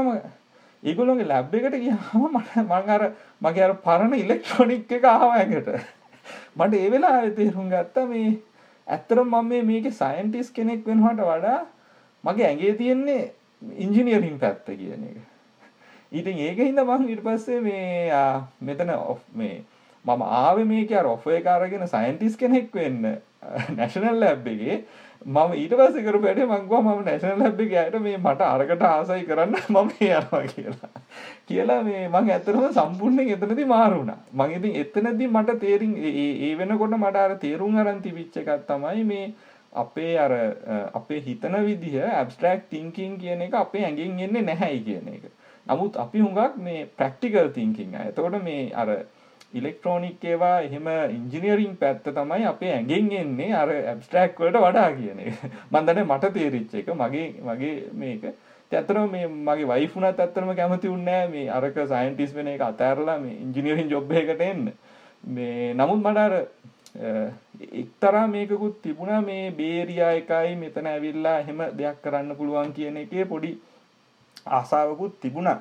ඒගොලොගේ 0.83 1.27
ලැබ් 1.27 1.53
එකට 1.55 1.75
කියහම 1.75 2.23
මට 2.29 2.63
මංගර 2.63 3.03
මගේ 3.41 3.65
අර 3.65 3.75
පරණ 3.85 4.15
ඉලෙක්ට්‍රොනික් 4.15 4.91
එක 4.91 5.05
ආවායකට 5.11 5.69
මට 6.55 6.73
ඒ 6.75 6.89
වෙලා 6.91 7.19
තේරුම් 7.37 7.69
ගත්තා 7.71 8.07
මේ 8.07 8.31
ඇත්තරම් 8.87 9.29
මම 9.29 9.47
මේ 9.49 9.61
මේක 9.63 9.91
සයින්ටිස් 9.93 10.51
කෙනෙක් 10.51 10.85
වෙනහට 10.85 11.21
වඩා 11.21 11.59
මගේ 12.23 12.47
ඇගේ 12.47 12.73
තියෙන්නේ 12.75 13.21
ඉංජිනියරින් 13.77 14.39
පැත්ත 14.39 14.65
කියන 14.67 15.05
එක. 15.09 15.17
ඉතින් 16.11 16.39
ඒක 16.39 16.59
හින්ද 16.59 16.83
මං 16.83 17.07
ඊට 17.09 17.23
පස්සේ 17.23 17.61
මේ 17.61 18.11
මෙතන 18.61 18.91
මේ 19.33 19.63
මම 20.05 20.21
ආවේ 20.21 20.65
මේක 20.65 20.91
අර 20.93 21.07
ඔෆර් 21.07 21.37
එක 21.39 21.47
අරගෙන 21.47 21.87
සයන්ටිස්ට් 21.87 22.39
කෙනෙක් 22.39 22.75
වෙන්න 22.75 23.07
නැශනල් 23.77 24.19
ලැබ් 24.19 24.47
එකේ. 24.47 24.83
මම 25.25 25.53
ඊට 25.53 25.73
පස්ස 25.73 25.99
කර 25.99 26.17
පැට 26.19 26.39
මංගවා 26.43 26.81
මම 26.81 27.03
නැශනල් 27.03 27.37
ලැබ් 27.37 27.61
එක 27.61 27.73
යට 27.81 27.95
මේ 28.01 28.17
මට 28.17 28.41
අරකට 28.43 28.83
ආසයි 28.83 29.23
කරන්න 29.23 29.55
මම 29.73 29.91
යනවා 29.99 30.41
කියලා. 30.45 30.89
කියලා 31.45 31.79
මේ 31.83 32.01
මං 32.09 32.29
ඇතරම 32.29 32.65
සම්පූර්ණයෙන් 32.71 33.31
එතනති 33.35 33.65
මාරුණා 33.67 34.17
මං 34.33 34.51
ඉතින් 34.51 34.75
එතනදී 34.77 35.29
මට 35.29 35.57
තේරින් 35.59 35.95
ඒ 36.03 36.51
වෙනකොට 36.57 36.97
මට 36.97 37.23
අර 37.23 37.35
තේරුම් 37.37 37.77
අරන් 37.77 38.01
තිබිච්ච 38.01 38.37
එකක් 38.37 38.67
තමයි 38.67 39.03
මේ 39.05 39.25
අපේ 39.75 40.13
අර 40.17 40.33
අපේ 40.93 41.21
හිතන 41.21 41.57
විදිහ 41.63 41.95
ඇබස්ට්‍රක්් 42.01 42.67
තිංකින් 42.69 43.17
කියන 43.17 43.41
එක 43.41 43.55
අපේ 43.55 43.85
ඇඟින් 43.85 44.19
එන්නේ 44.19 44.43
නැහැයි 44.43 44.83
කියන 44.83 45.09
එක. 45.09 45.25
නමුත් 45.65 45.97
අපි 45.97 46.19
හුඟක් 46.19 46.59
මේ 46.59 46.85
ප්‍රක්ටිකල් 46.93 47.51
තිංකින් 47.51 47.95
එතකොට 48.01 48.41
මේ 48.43 48.71
අර 48.75 48.89
ඉලෙක්ට්‍රෝනික් 49.53 50.23
ඒවා 50.25 50.55
එහෙම 50.61 50.87
ඉංජිනියරිං 51.09 51.75
පැත්ත 51.77 52.07
තමයි 52.07 52.45
අපේ 52.45 52.71
ඇගෙන් 52.71 53.11
එන්නේ 53.13 53.51
අර 53.53 53.69
ඇබස්ට්‍රක් 53.73 54.39
වලට 54.39 54.63
වඩා 54.65 54.89
කියන 54.93 55.19
එක. 55.19 55.43
මන්දන 55.71 56.01
මට 56.05 56.33
තේරිච්ච 56.33 56.73
එක. 56.75 56.89
මගේ 56.95 57.27
මගේ 57.41 57.75
මේක. 57.93 58.23
ඇතර 58.71 58.99
මේ 59.07 59.27
මගේ 59.27 59.69
වයිෆුනත් 59.71 60.19
ඇත්තරම 60.19 60.53
කැමති 60.55 60.89
උන්නෑ 60.89 61.27
මේ 61.29 61.49
අරක 61.51 61.77
සයින්ටිස් 61.87 62.35
වෙන 62.35 62.47
එක 62.47 62.63
අතෑරලා 62.63 63.19
මේ 63.19 63.39
ඉංජිනියරින් 63.39 63.89
ජොබ් 63.89 64.11
එකට 64.13 64.41
එන්න. 64.41 64.71
මේ 65.23 65.73
නමුත් 65.73 66.01
මටර 66.01 66.33
එක්තරා 67.73 68.25
මේකකුත් 68.27 68.81
තිබුණා. 68.81 69.21
මේ 69.21 69.51
බේරියා 69.51 70.11
එකයි 70.21 70.55
මෙතන 70.55 70.87
ඇවිල්ලා 70.87 71.37
එහෙම 71.39 71.61
දෙයක් 71.77 72.01
කරන්න 72.01 72.35
පුළුවන් 72.35 72.73
කියන 72.73 72.97
එකේ 72.97 73.25
පොඩි 73.25 73.53
ආසාාවකුත් 74.47 75.19
තිබුණා 75.21 75.59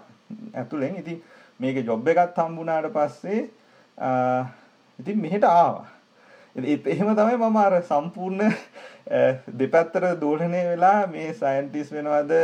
ඇතුළෙන් 0.54 0.96
ඉති 0.96 1.22
මේක 1.60 1.76
ජොබ් 1.86 2.08
එකත් 2.08 2.38
හම්බුනාට 2.38 2.94
පස්සේ 2.94 3.40
ඉතින් 4.98 5.22
මෙහෙට 5.24 5.44
ආවා. 5.44 5.86
එහෙම 6.56 7.14
තමයි 7.16 7.36
මම 7.36 7.56
අර 7.56 7.74
සම්පූර්ණ 7.82 8.52
දෙපැත්තර 9.58 10.04
දෝලනය 10.20 10.60
වෙලා 10.66 11.06
මේ 11.06 11.30
සයින්ටිස් 11.34 11.92
වෙනවද 11.92 12.34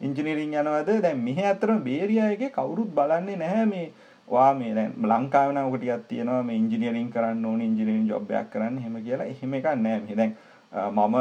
ඉංජිනිරිං 0.00 0.54
යනවද 0.60 1.02
දැන් 1.02 1.20
මෙහ 1.24 1.42
ඇතරම 1.42 1.82
බේරියගේ 1.88 2.54
කවුරුත් 2.56 2.94
බලන්නේ 2.94 3.36
නැහැ 3.42 3.66
මේ 3.72 3.90
වා 4.28 4.54
මේ 4.54 4.72
දැන් 4.74 4.94
ලංකාව 5.12 5.52
නම් 5.52 5.68
ඔකටියක් 5.68 6.06
තියෙනවා 6.08 6.42
මේ 6.42 6.56
ඉංජිනියරින් 6.62 7.10
කරන්න 7.16 7.44
ඕනේ 7.44 7.68
ඉංජිනියරින් 7.70 8.08
ජොබ් 8.08 8.30
එකක් 8.30 8.50
කරන්න 8.54 8.78
එහෙම 8.78 8.96
කියලා. 9.04 9.28
එහෙම 9.34 9.54
එකක් 9.54 9.68
නැහැ 9.76 10.00
මෙහෙ. 10.00 10.16
දැන් 10.16 10.32
මම 10.72 11.16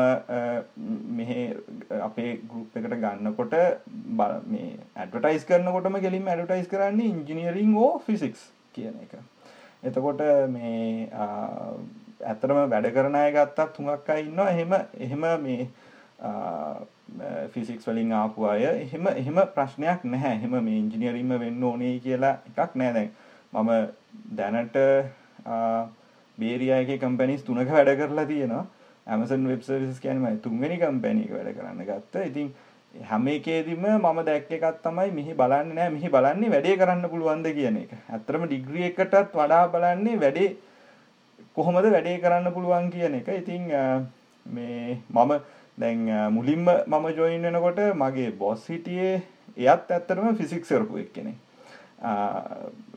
මෙහෙ 1.18 1.40
අපේ 2.08 2.32
ගෲප් 2.50 2.78
එකට 2.78 2.96
ගන්නකොට 3.04 3.54
මේ 4.54 4.72
ඇඩ්වර්ටයිස් 4.96 5.46
කරනකොටම 5.50 6.00
ගෙලින්ම 6.08 6.32
ඇඩ්වර්ටයිස් 6.34 6.72
කරන්නේ 6.74 7.12
ඉංජිනියරින් 7.16 7.76
ඕ 7.76 7.92
ෆිසික්ස් 8.08 8.48
කියන 8.74 8.96
එක. 9.04 9.20
එතකොට 9.84 10.22
මේ 10.56 11.10
ඇත්තටම 11.12 12.60
වැඩ 12.74 12.90
කරන 12.96 13.16
අය 13.16 13.32
ගත්තත් 13.36 13.78
හුඟක් 13.80 14.10
අය 14.16 14.26
ඉන්නවා. 14.26 14.50
එහෙම 14.54 14.74
එහෙම 15.06 15.24
මේ 15.46 15.70
ෆිසික්ස් 17.54 17.88
වලින් 17.88 18.12
ආපු 18.14 18.46
අය 18.50 18.66
එහෙම 18.66 19.08
එහෙම 19.16 19.40
ප්‍රශ්නයක් 19.56 20.04
නැහැ. 20.04 20.36
එහෙම 20.38 20.54
මේ 20.66 20.78
ඉංජිනියරින්ම 20.84 21.34
වෙන්න 21.46 21.64
ඕනේ 21.64 21.96
කියලා 22.06 22.36
එකක් 22.52 22.78
නෑ 22.82 22.94
දැන් 22.98 23.10
මම 23.54 23.72
දැනට 24.38 24.78
බේරියාගේ 26.38 27.02
කම්පැනිස් 27.02 27.44
තුනක 27.44 27.74
වැඩ 27.78 27.96
කරලා 28.02 28.26
තියෙනවා. 28.26 28.66
ඇමසන් 29.08 29.48
වෙබ් 29.50 29.64
සර්විස් 29.68 30.00
කියන්නේ 30.00 30.34
මම 30.34 30.42
තුන්වෙනි 30.46 30.78
කම්පැනි 30.84 31.26
එක 31.26 31.34
වැඩ 31.38 31.56
කරන්න 31.58 31.88
ගත්තා. 31.90 32.28
ඉතින් 32.30 32.54
හැම 32.94 33.28
එකේදීම 33.28 33.86
මම 33.88 34.20
දැක්ක 34.26 34.52
එකක් 34.52 34.82
තමයි 34.84 35.12
මෙහි 35.18 35.34
බලන්නේ 35.34 35.76
නෑ 35.76 35.90
මෙහි 35.90 36.10
බලන්නේ 36.10 36.52
වැඩේ 36.54 36.78
කරන්න 36.78 37.10
පුළුවන්ද 37.14 37.48
කියන 37.58 37.78
එක. 37.84 37.92
ඇත්තටම 38.10 38.44
ඩිග්‍රී 38.46 38.86
එකටත් 38.90 39.34
වඩා 39.34 39.68
බලන්නේ 39.74 40.20
වැඩේ 40.24 40.56
කොහොමද 41.56 41.88
වැඩේ 41.96 42.20
කරන්න 42.20 42.54
පුළුවන් 42.54 42.92
කියන 42.92 43.16
එක. 43.20 43.28
ඉතින් 43.28 43.64
මේ 44.46 44.98
මම 45.10 45.32
දැන් 45.78 46.02
මුලින්ම 46.34 46.68
මම 46.88 47.08
ජොයින් 47.18 47.42
වෙනකොට 47.42 47.80
මගේ 47.96 48.32
බොස් 48.32 48.68
හිටියේ 48.70 49.22
එයත් 49.58 49.92
ඇත්තටම 49.92 50.36
ෆිසික්ස් 50.36 50.70
කරපු 50.70 50.98
එක්කෙනෙක්. 50.98 51.40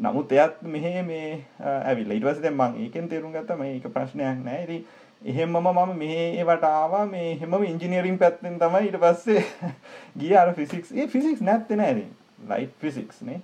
නමුත් 0.00 0.32
එයත් 0.32 0.62
මෙහෙ 0.62 1.02
මේ 1.02 1.44
ඇවිල්ලා 1.60 2.18
ඊට 2.18 2.26
පස්සේ 2.26 2.42
දැන් 2.42 2.58
මම 2.58 2.82
ඒකෙන් 2.84 3.08
තේරුම් 3.08 3.32
ගත්තා 3.32 3.56
මේක 3.56 3.86
ප්‍රශ්නයක් 3.96 4.44
නෑ. 4.44 4.62
ඉතින් 4.64 4.84
එහෙමම 5.24 5.56
මම 5.58 5.96
මෙහෙ 5.98 6.24
ඒවට 6.34 6.64
ආවා 6.64 7.06
මේ 7.06 7.30
හැමම 7.38 7.64
ඉංජිනියරින් 7.64 8.18
පැත්තෙන් 8.18 8.58
තමයි 8.58 8.82
ඊට 8.86 8.98
පස්සේ 9.00 9.44
ගියේ 10.18 10.38
අර 10.38 10.52
ෆිසික්ස්. 10.54 10.92
ඒ 10.92 11.06
ෆිසික්ස් 11.08 11.40
නැත්තේ 11.42 11.76
නෑ 11.76 11.92
ඉතින්. 11.92 12.10
ලයිට් 12.48 12.74
ෆිසික්ස් 12.80 13.22
නේ. 13.22 13.40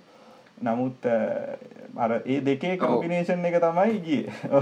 නමුත් 0.61 1.09
අර 1.97 2.11
ඒ 2.25 2.39
දෙකේ 2.41 2.77
කොම්බිනේෂන් 2.77 3.45
එක 3.45 3.57
තමයි 3.61 3.99
ගියේ. 4.01 4.33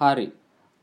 හරි 0.00 0.26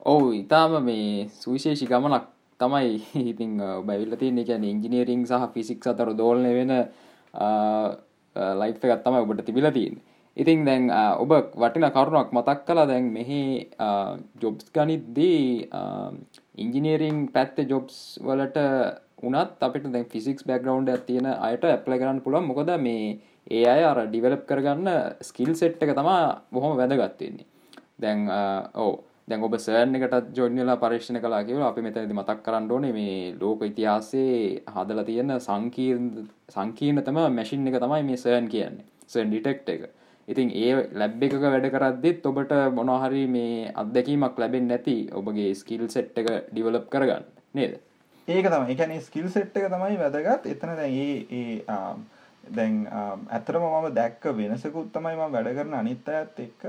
ඔවු 0.06 0.30
ඉතාම 0.34 0.78
මේ 0.84 1.30
සුවිශේෂි 1.32 1.88
ගමනක් 1.88 2.28
තමයි 2.60 2.94
ඉතිං 3.26 3.58
බැවිල්ල 3.86 4.15
තියන්නේ 4.17 4.46
ගැන 4.46 4.63
ඉංජිනීරිං 4.65 5.26
සහ 5.26 5.50
ෆිසික් 5.54 5.88
අතර 5.88 6.12
දෝලන 6.17 6.48
වෙන 6.52 6.72
ලයිට් 8.62 8.86
එකත් 8.86 9.04
තමයි 9.06 9.24
ඔබට 9.24 9.46
තිබිල 9.46 9.72
තියන් 9.72 10.02
ඉතින් 10.38 10.65
දැන් 10.65 10.89
ඔබ 11.24 11.32
වටින 11.62 11.86
කරුණක් 11.91 12.32
මතක් 12.32 12.60
කලා 12.67 12.88
දැන් 12.88 13.12
මෙහි 13.17 13.41
ජොබ්ස් 14.41 14.72
ගනිද්දී 14.76 15.67
ඉංජිනීරිං 16.58 17.28
පැත්ත 17.36 17.58
ජොබ්ස් 17.72 18.20
වලට 18.24 18.58
උනත් 19.24 19.62
අපිට 19.62 19.91
දැන් 19.91 20.08
ෆිසික්ස් 20.13 20.48
බැග්‍රවන්් 20.48 20.88
තියෙන 21.06 21.28
අයට 21.28 21.63
ඇප්ල 21.65 21.94
කරන්න 22.00 22.24
පුළුවන්. 22.26 22.48
මොකද 22.48 22.72
මේ 22.80 23.20
ඒ 23.52 23.65
අය 23.67 23.84
අර 23.84 24.00
ඩිවලප් 24.08 24.44
කරගන්න 24.50 24.89
ස්කිල් 25.22 25.54
සෙට් 25.56 25.84
එක 25.84 25.94
තමා 26.00 26.41
බොහොම 26.54 26.78
වැදගත්වෙන්නේ 26.80 27.46
දැන් 28.02 28.20
ඕ 28.84 28.91
දැන් 29.28 29.44
ඔබ 29.48 29.56
සෑන් 29.65 29.96
එකටත් 29.98 30.34
ජොඩ්නලා 30.38 30.80
පර්ේෂණ 30.84 31.22
කලා 31.24 31.44
කියව 31.48 31.62
අපි 31.62 31.82
මෙතැදි 31.86 32.13
මතක් 32.13 32.39
කරන්න 32.46 32.72
ඕනේ. 32.72 32.94
මේ 32.98 33.36
ලෝක 33.41 33.62
ඉතිහාසේ 33.67 34.63
හදල 34.76 35.04
තියෙන 35.10 35.39
සංකීර් 35.48 35.98
සංකීර්ණතම 36.56 37.20
මැසින් 37.38 37.67
එක 37.67 37.82
තමයි 37.84 38.04
මේ 38.10 38.22
සෑන් 38.24 38.48
කියන්නේ. 38.54 38.86
සන් 39.08 39.28
ඩිටෙක්් 39.30 39.70
එක. 39.76 39.84
ඉතින් 40.28 40.52
ඒ 40.54 40.74
ලැබ් 40.94 41.24
එකක 41.24 41.36
වැඩ 41.44 41.70
කරද්දිත් 41.74 42.26
ඔබට 42.26 42.54
මොනහරි 42.78 43.28
මේ 43.28 43.72
අත්දැකීමක් 43.76 44.38
ලැබෙන් 44.38 44.68
නැති 44.68 44.98
ඔබගේ 45.14 45.54
ස්කිල් 45.56 45.88
සෙට් 45.90 46.18
එක 46.18 46.30
ඩිවලප් 46.52 46.90
කරගන්න 46.90 47.26
නේද? 47.54 47.80
ඒක 48.28 48.48
තම 48.48 48.70
එකන 48.74 48.96
ස්කිල් 49.02 49.30
සෙට් 49.30 49.58
එක 49.58 49.70
තමයි 49.74 49.98
වැදගත්. 49.98 50.46
එතන 50.46 50.76
දැ 50.78 50.92
ඒ 51.30 51.62
දැන් 52.50 52.88
ඇතරම 53.30 53.64
මම 53.64 53.94
දැක්ක 53.94 54.24
වෙනසකුත් 54.38 54.90
තමයි 54.94 55.16
ම 55.18 55.32
වැඩ 55.34 55.54
කරන 55.58 55.74
අනිත්ත 55.74 56.10
ඇත් 56.10 56.40
එක්ක 56.40 56.66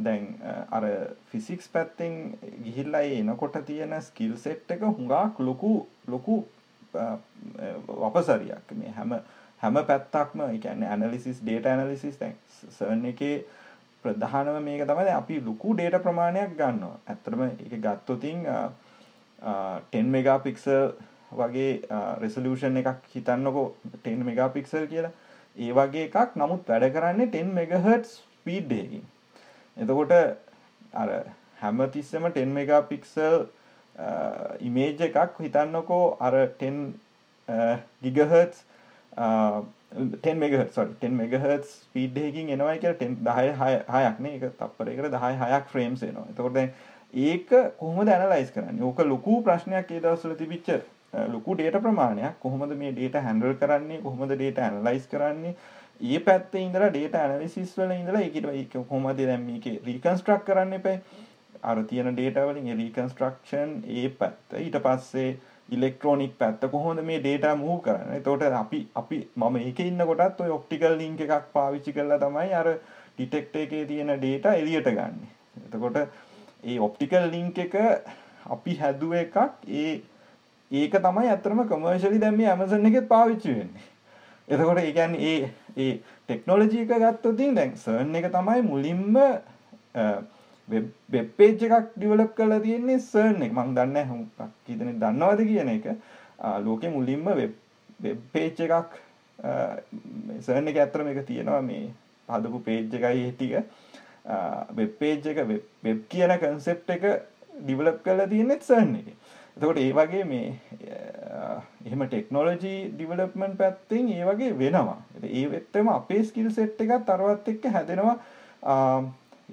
දැන් 0.00 0.28
අර 0.70 0.84
ෆිසික්ස් 1.30 1.68
පැත්තෙන් 1.68 2.38
ගිහිල්ලා 2.64 3.02
එනකොට 3.20 3.58
තියෙන 3.66 3.94
ස්කිල් 4.02 4.36
සෙට් 4.38 4.70
එක 4.70 4.82
හුඟක් 4.82 5.40
ලොකු 5.40 5.72
ලොකු 6.08 6.44
වපසරියක්. 6.92 8.72
මේ 8.72 8.92
හැම 8.96 9.18
හැම 9.60 9.78
පැත්තක්ම 9.90 10.42
එකන්න 10.46 10.82
ඇනලිසිස් 10.84 11.42
ඩේට 11.42 11.66
ඇනලිසිස් 11.66 12.18
තැන් 12.20 12.34
සර්න් 12.78 13.04
එකේ 13.12 13.36
ප්‍රධානව 14.04 14.58
මේක 14.62 14.86
තමයි 14.86 15.12
අපි 15.12 15.40
ලොකු 15.40 15.74
ඩේට 15.74 16.02
ප්‍රමාණයක් 16.02 16.56
ගන්නවා. 16.60 16.96
ඇතරම 17.06 17.42
එක 17.44 17.76
ගත්තොතින් 17.80 18.46
10 19.92 20.14
මෙගා 20.16 20.38
පික්සල් 20.40 20.92
වගේ 21.32 21.70
රෙසලූෂන් 22.22 22.76
එකක් 22.82 23.10
හිතන්නකො 23.14 23.64
10 24.04 24.28
මෙගා 24.30 24.48
පික්සල් 24.50 24.86
කියලා. 24.86 25.14
ඒ 25.56 25.72
වගේ 25.72 26.06
එකක් 26.08 26.36
නමුත් 26.36 26.68
වැඩ 26.68 26.92
කරන්නේ 26.94 27.32
10 27.32 27.52
මෙගහට් 27.58 28.12
ස්පීඩ්ඩයකින් 28.12 29.04
එතකොට 29.76 30.12
අර 30.94 31.10
හැමතිස්සම 31.60 32.28
10 32.30 32.56
මෙගා 32.58 32.82
පික්සල් 32.92 33.46
ඉමේජ් 34.60 35.02
එකක් 35.08 35.40
හිතන්නකෝ 35.40 36.04
අර 36.20 36.34
10 36.60 36.94
ගිගහර්ට් 38.02 38.64
10 39.16 40.34
මෙගහර්ට් 40.36 40.74
සොරි 40.74 40.92
10 41.00 41.16
මෙගහර්ට් 41.16 41.64
ස්පීඩ් 41.66 42.18
එකකින් 42.18 42.50
එනවා 42.50 42.76
කියලා 42.76 42.98
10 42.98 43.22
10 43.24 43.86
6ක් 43.88 44.20
නේ 44.20 44.34
ඒක 44.34 44.58
තප්පරයකට 44.58 45.08
10 45.14 45.40
6ක් 45.42 45.62
ෆ්‍රේම්ස් 45.72 46.02
එනවා. 46.02 46.26
එතකොට 46.30 46.54
දැන් 46.54 46.70
ඒක 47.14 47.48
කොහොමද 47.78 48.08
ඇනලයිස් 48.08 48.52
කරන්නේ? 48.52 48.82
ඕක 48.82 49.00
ලොකු 49.06 49.40
ප්‍රශ්නයක් 49.42 49.90
ඒ 49.90 50.00
දවස්වල 50.00 50.34
තිබිච්ච 50.34 50.68
uh, 50.68 51.26
ලොකු 51.28 51.54
ඩේටා 51.54 51.80
ප්‍රමාණයක්. 51.80 52.36
කොහොමද 52.40 52.76
මේ 52.76 52.92
ඩේටා 52.92 53.22
හැන්ඩල් 53.22 53.56
කරන්නේ? 53.56 54.02
කොහොමද 54.02 54.34
ඩේටා 54.34 54.68
ඇනලයිස් 54.68 55.06
කරන්නේ? 55.06 55.54
ඒ 56.00 56.18
පැත්තේ 56.20 56.62
ඉඳලා 56.62 56.90
ඩේටා 56.90 57.22
ඇනලිසිස් 57.22 57.78
වල 57.78 57.92
ඉඳලා 57.92 58.22
ඒකට 58.22 58.50
ඒක 58.52 58.74
කොහොමද 58.74 59.22
දැන් 59.22 59.46
මේකේ 59.46 59.80
රීකන්ස්ට්‍රක්ට් 59.86 60.46
කරන්න 60.46 60.78
එපා 60.78 60.96
අර 61.62 61.82
තියෙන 61.84 62.12
ඩේටා 62.12 62.46
වලින් 62.48 62.68
ඒ 62.68 62.76
රීකන්ස්ට්‍රක්ෂන් 62.76 63.70
ඒ 63.96 64.08
පැත්ත 64.18 64.58
ඊට 64.60 64.76
පස්සේ 64.84 65.30
ඉලෙක්ට්‍රොනික් 65.68 66.38
පැත්ත 66.38 66.66
කොහොමද 66.70 67.02
මේ 67.02 67.18
ඩේටා 67.20 67.54
මූව් 67.56 67.80
කරන්නේ 67.82 68.18
එතකොට 68.18 68.42
අපි 68.54 68.80
අපි 68.94 69.16
මම 69.36 69.56
ඒකේ 69.58 69.86
ඉන්න 69.86 70.04
කොටත් 70.06 70.40
ඔය 70.40 70.50
ඔප්ටිකල් 70.50 70.94
ලින්ක් 70.96 71.20
එකක් 71.20 71.48
පාවිච්චි 71.52 71.92
කරලා 71.92 72.18
තමයි 72.18 72.52
අර 72.54 72.68
ඩිටෙක්ටර් 73.16 73.60
එකේ 73.60 73.84
තියෙන 73.86 74.12
ඩේටා 74.14 74.54
එළියට 74.54 74.90
ගන්න. 74.90 75.18
එතකොට 75.64 75.96
ඒ 76.64 76.78
ඔප්ටිකල් 76.80 77.26
ලින්ක් 77.30 77.58
එක 77.58 77.74
අපි 78.46 78.76
හැදුව 78.76 79.12
එකක් 79.14 79.36
ඒ 79.66 79.92
ඒක 80.70 80.94
තමයි 81.00 81.28
ඇත්තටම 81.28 81.64
කමර්ෂලි 81.64 82.20
දැන් 82.20 82.36
මේ 82.36 82.50
Amazon 82.50 82.86
එකෙත් 82.86 83.08
පාවිච්චි 83.08 83.50
වෙන්නේ. 83.50 83.86
එතකොට 84.48 84.78
ඒ 84.78 84.92
කියන්නේ 84.92 85.32
ඒ 85.32 85.50
ඒ 85.78 85.92
ටෙක්නොලොජි 86.24 86.80
එක 86.80 86.94
ගත්තොත් 86.96 87.42
දැන් 87.54 87.76
සර්න් 87.76 88.14
එක 88.14 88.30
තමයි 88.30 88.62
මුලින්ම 88.62 89.18
වෙබ්පේජ් 90.68 91.64
එකක් 91.66 91.90
ඩිවලප් 91.96 92.32
කරලා 92.38 92.60
තියෙන්නේ 92.60 92.98
සර්න් 93.00 93.42
එක. 93.42 93.52
මං 93.52 93.74
දන්න 93.76 94.08
හුක් 94.10 94.46
කීතන 94.66 94.94
දන්නවද 95.02 95.46
කියන 95.50 95.68
එක. 95.76 95.86
ලෝකෙ 96.64 96.88
මුලින්ම 96.88 97.28
වෙබ්පේජ් 98.00 98.64
එකක් 98.66 98.96
සර්න 100.40 100.72
එක 100.72 100.82
ඇතරම 100.84 101.12
එක 101.12 101.22
තියෙනවා 101.26 101.62
මේ 101.62 101.92
හදපු 102.28 102.62
පේජ් 102.64 102.82
එකයි 102.90 103.30
ටික. 103.32 103.54
වෙබ්පේජ් 104.76 105.30
එක 105.32 105.38
වෙබ් 105.84 106.02
කියන 106.10 106.38
කන්සෙප් 106.42 106.90
එක 106.96 107.04
ඩිවලප් 107.60 108.02
කරලා 108.04 108.28
තියෙනෙත් 108.32 108.62
සර්න් 108.62 108.96
එක. 109.00 109.12
එතකොට 109.56 109.78
ඒ 109.80 109.92
වගේ 109.92 110.24
මේ 110.24 110.48
එහෙම 111.86 112.02
ටෙක්නෝලජී 112.06 112.80
ඩිවලප්මන්් 112.88 113.54
පැත්තිෙන් 113.60 114.10
ඒ 114.16 114.24
වගේ 114.28 114.58
වෙනවා. 114.58 114.98
ඒ 115.22 115.46
වෙත්තම 115.52 115.88
අපේ 115.88 116.24
ස්කිල් 116.24 116.50
සෙට් 116.50 116.80
එකත් 116.80 117.06
තරවත් 117.06 117.54
එක්ක 117.54 117.70
හැදෙනවා. 117.76 118.16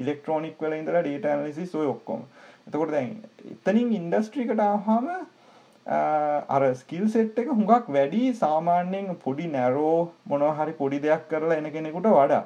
ඉලෙක්ට්‍රෝනික් 0.02 0.58
වල 0.62 0.74
ඉඳලා 0.80 1.04
ඩේට 1.06 1.30
ඇනලිසිස් 1.32 1.76
ඔය 1.76 1.88
ඔක්කොම. 1.96 2.22
එතකොට 2.68 2.92
දැන් 2.96 3.14
එතනින් 3.54 3.94
ඉන්ඩස්ට්‍රිකට 4.00 4.60
ආහම 4.60 5.08
අර 6.56 6.64
ස්කිල් 6.82 7.06
සෙට් 7.10 7.40
එක 7.40 7.50
හුඟක් 7.52 7.88
වැඩි 7.98 8.34
සාමාන්‍යයෙන් 8.42 9.16
පොඩි 9.24 9.48
නැරෝ 9.56 10.12
මොනවා 10.26 10.58
හරි 10.60 10.74
පොඩි 10.82 11.00
දෙයක් 11.06 11.24
කරලා 11.32 11.58
එන 11.62 11.72
කෙනෙකුට 11.72 12.08
වඩා. 12.18 12.44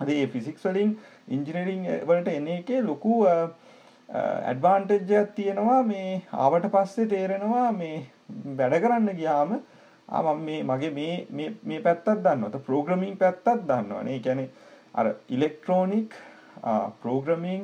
අද 0.00 0.08
ඒ 0.08 0.26
ෆිසික්ස් 0.26 0.64
වලින් 0.64 0.96
ඉංජිනරිං 1.28 1.84
වලට 2.08 2.28
එන 2.38 2.48
එකේ 2.56 2.80
ලොකු 2.82 3.20
ඇඩ්වාන්ටේජ්ජයක් 4.08 5.30
තියෙනවා. 5.36 5.82
මේ 5.82 6.22
ආවට 6.32 6.66
පස්සේ 6.74 7.06
තේරෙනවා 7.12 7.68
මේ 7.72 7.96
වැඩ 8.58 8.76
කරන්න 8.82 9.16
ගියාම 9.20 9.54
ආ 10.08 10.34
මේ 10.34 10.60
මගේ 10.70 10.92
මේ 10.96 11.48
මේ 11.64 11.80
පැත්තත් 11.86 12.12
දන්නවත 12.26 12.64
ප්‍රෝග්‍රමිං 12.66 13.16
පැත්තත් 13.22 13.48
දන්නවනේ. 13.70 14.18
කියන්නේ 14.26 14.50
අර 14.94 15.06
ඉලෙක්ට්‍රෝනික් 15.28 16.18
ප්‍රෝග්‍රමිං 17.02 17.62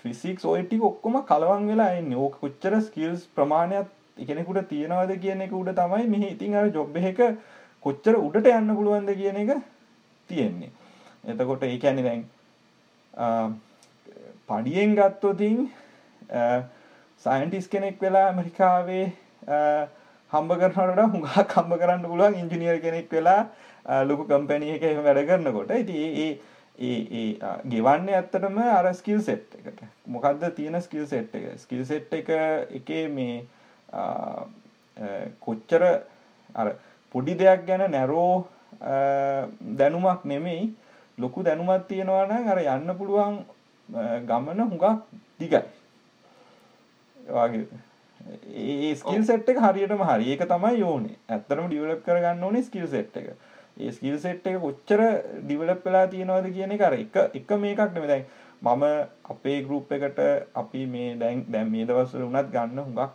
ෆිසික්ස් 0.00 0.44
ඔයිටි 0.44 0.80
ඔක්කොම 0.90 1.22
කලවන් 1.30 1.68
වෙලා 1.70 1.92
එන්නේ. 2.00 2.18
ඕක 2.24 2.40
කොච්චර 2.42 2.80
ස්කිල්ස් 2.80 3.26
ප්‍රමාණයක් 3.36 3.88
කෙනෙකුට 4.28 4.68
තියෙනවද 4.72 5.12
කියන 5.22 5.40
එක 5.46 5.52
උඩ 5.60 5.70
තමයි 5.78 6.06
මෙහි 6.14 6.32
ඉතින් 6.34 6.54
අර 6.54 6.70
ජොබ් 6.76 6.96
එක 6.96 7.20
කොච්චර 7.84 8.14
උඩට 8.18 8.50
යන්න 8.52 8.74
පුළුවන්ද 8.78 9.10
කියන 9.20 9.36
එක 9.42 9.50
තියෙන්නේ. 10.30 10.70
එතකොට 11.24 11.62
ඒ 11.62 11.78
කියන්නේ 11.78 12.06
දැන් 12.08 12.22
පඩියෙන් 14.48 14.96
ගත්තොතින් 14.98 15.68
සයින්ටිස් 17.24 17.66
කෙනෙක් 17.68 18.02
වෙලා 18.02 18.26
ඇමරිකාවේ 18.30 19.06
හම්බ 20.32 20.50
කරනට 20.60 21.00
හුඟක් 21.14 21.38
කම්බ 21.54 21.80
කරන්න 21.80 22.06
පුළුවන් 22.10 22.38
ඉංජිනියර් 22.42 22.78
කෙනෙක් 22.84 23.10
වෙලා 23.12 23.40
ලොකු 24.04 24.28
කම්පැනිය 24.30 24.76
එක 24.76 24.82
එම 24.90 25.02
වැඩ 25.06 25.26
කරනකොට. 25.28 25.70
ඉති 25.82 25.96
ඒ 26.24 26.30
ඒ 26.78 27.38
ගෙවන්න 27.66 28.08
ඇත්තටම 28.10 28.58
අර 28.64 28.88
ස්කිල් 28.94 29.22
සෙට් 29.22 29.54
එකට 29.58 29.80
මොකක්ද 30.06 30.44
තියෙන 30.56 30.80
ස්කිල් 30.82 31.06
සෙට් 31.06 31.34
එක 31.34 31.58
ස්කිල් 31.58 31.84
සෙට් 31.86 32.12
එක 32.14 32.28
එකේ 32.80 33.08
මේ 33.08 33.42
කොච්චර 35.40 35.82
අර 36.54 36.72
පොඩි 37.14 37.34
දෙයක් 37.34 37.66
ගැන 37.66 37.90
නැරෝ 37.90 38.46
දැනුමක් 39.74 40.24
නෙමෙයි 40.24 40.70
ලොකු 41.18 41.42
දැනුමත් 41.42 41.88
තියෙනවා 41.88 42.26
නම් 42.26 42.48
අර 42.48 42.62
යන්න 42.62 42.96
පුළුවන් 42.98 43.42
ගමන 44.28 44.60
හුඟක් 44.62 44.86
දිගයි. 45.40 45.62
වගේ 47.16 47.66
ඒ 48.54 48.94
ස්කිල් 48.94 49.24
සෙට් 49.26 49.48
එක 49.48 49.58
හරියටම 49.58 50.02
හරි 50.04 50.32
ඒක 50.32 50.46
තමයි 50.46 50.82
ඕනේ. 50.84 51.16
ඇත්තටම 51.28 51.66
ඩිවෙලොප් 51.66 52.04
කරගන්න 52.06 52.44
ඕනේ 52.44 52.62
ස්කිල් 52.62 52.86
සෙට් 52.88 53.16
එක. 53.16 53.34
ඒ 53.78 53.92
ස්කිල් 53.92 54.18
සෙට් 54.18 54.46
එක 54.46 54.60
කොච්චර 54.66 55.00
ඩිවෙලොප් 55.46 55.84
වෙලා 55.86 56.06
තියෙනවද 56.12 56.46
කියන 56.54 56.72
එක 56.76 56.82
අර 56.88 56.94
එක 56.98 57.16
එක 57.40 57.50
මේකක් 57.64 57.94
නෙමෙයි. 57.94 58.08
දැන් 58.12 58.24
මම 58.62 58.84
අපේ 59.32 59.58
ගෲප් 59.66 59.92
එකට 59.96 60.18
අපි 60.62 60.86
මේ 60.86 61.16
දැන් 61.20 61.44
දැන් 61.48 61.70
මේ 61.70 61.86
දවස්වල 61.86 62.24
උනත් 62.26 62.50
ගන්න 62.54 62.78
හුඟක් 62.86 63.12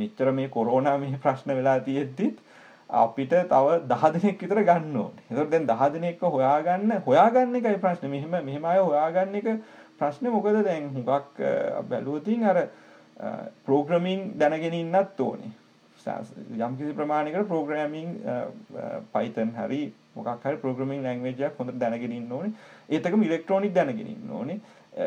මෙච්චර 0.00 0.32
මේ 0.32 0.48
කොරෝනා 0.56 0.98
මේ 0.98 1.20
ප්‍රශ්න 1.24 1.56
වෙලා 1.60 1.78
තියෙද්දිත් 1.80 2.36
අපිට 3.02 3.32
තව 3.52 3.66
දහ 3.88 4.04
දෙනෙක් 4.14 4.38
විතර 4.42 4.60
ගන්න 4.70 4.96
ඕනේ. 4.96 5.24
ඒතකොට 5.30 5.50
දැන් 5.50 5.66
දහ 5.72 5.82
දෙනෙක්ව 5.94 6.22
හොයාගන්න 6.36 7.00
හොයාගන්න 7.06 7.56
එකයි 7.60 7.78
ප්‍රශ්නේ. 7.84 8.10
මෙහෙම 8.14 8.44
මෙහෙම 8.44 8.64
අය 8.64 8.78
හොයාගන්න 8.78 9.34
එක 9.40 9.48
ප්‍රශ්නේ 9.98 10.34
මොකද 10.36 10.62
දැන් 10.68 10.90
හුඟක් 10.94 11.40
බැලුවොතින් 11.88 12.44
අර 12.44 12.58
ප්‍රෝග්‍රෑමින් 13.66 14.32
දැනගෙන 14.38 14.80
ඉන්නත් 14.82 15.20
ඕනේ. 15.20 15.52
යම්කිසි 16.06 16.92
ප්‍රමාණයකට 16.92 17.48
ප්‍රෝග්‍රෑමින් 17.48 18.16
Python 19.12 19.52
හරි 19.58 19.82
මොකක් 20.14 20.46
හරි 20.46 20.56
ප්‍රෝග්‍රෑමින් 20.56 21.02
ලැන්ග්වේජ් 21.02 21.44
එකක් 21.48 21.58
හොඳට 21.58 21.78
දැනගෙන 21.80 22.12
ඉන්න 22.12 22.32
ඕනේ. 22.32 22.52
ඒත් 22.88 23.06
එකම 23.06 23.22
ඉලෙක්ට්‍රොනික 23.22 23.74
දැනගෙන 23.74 24.10
ඉන්න 24.14 24.30
ඕනේ. 24.30 24.60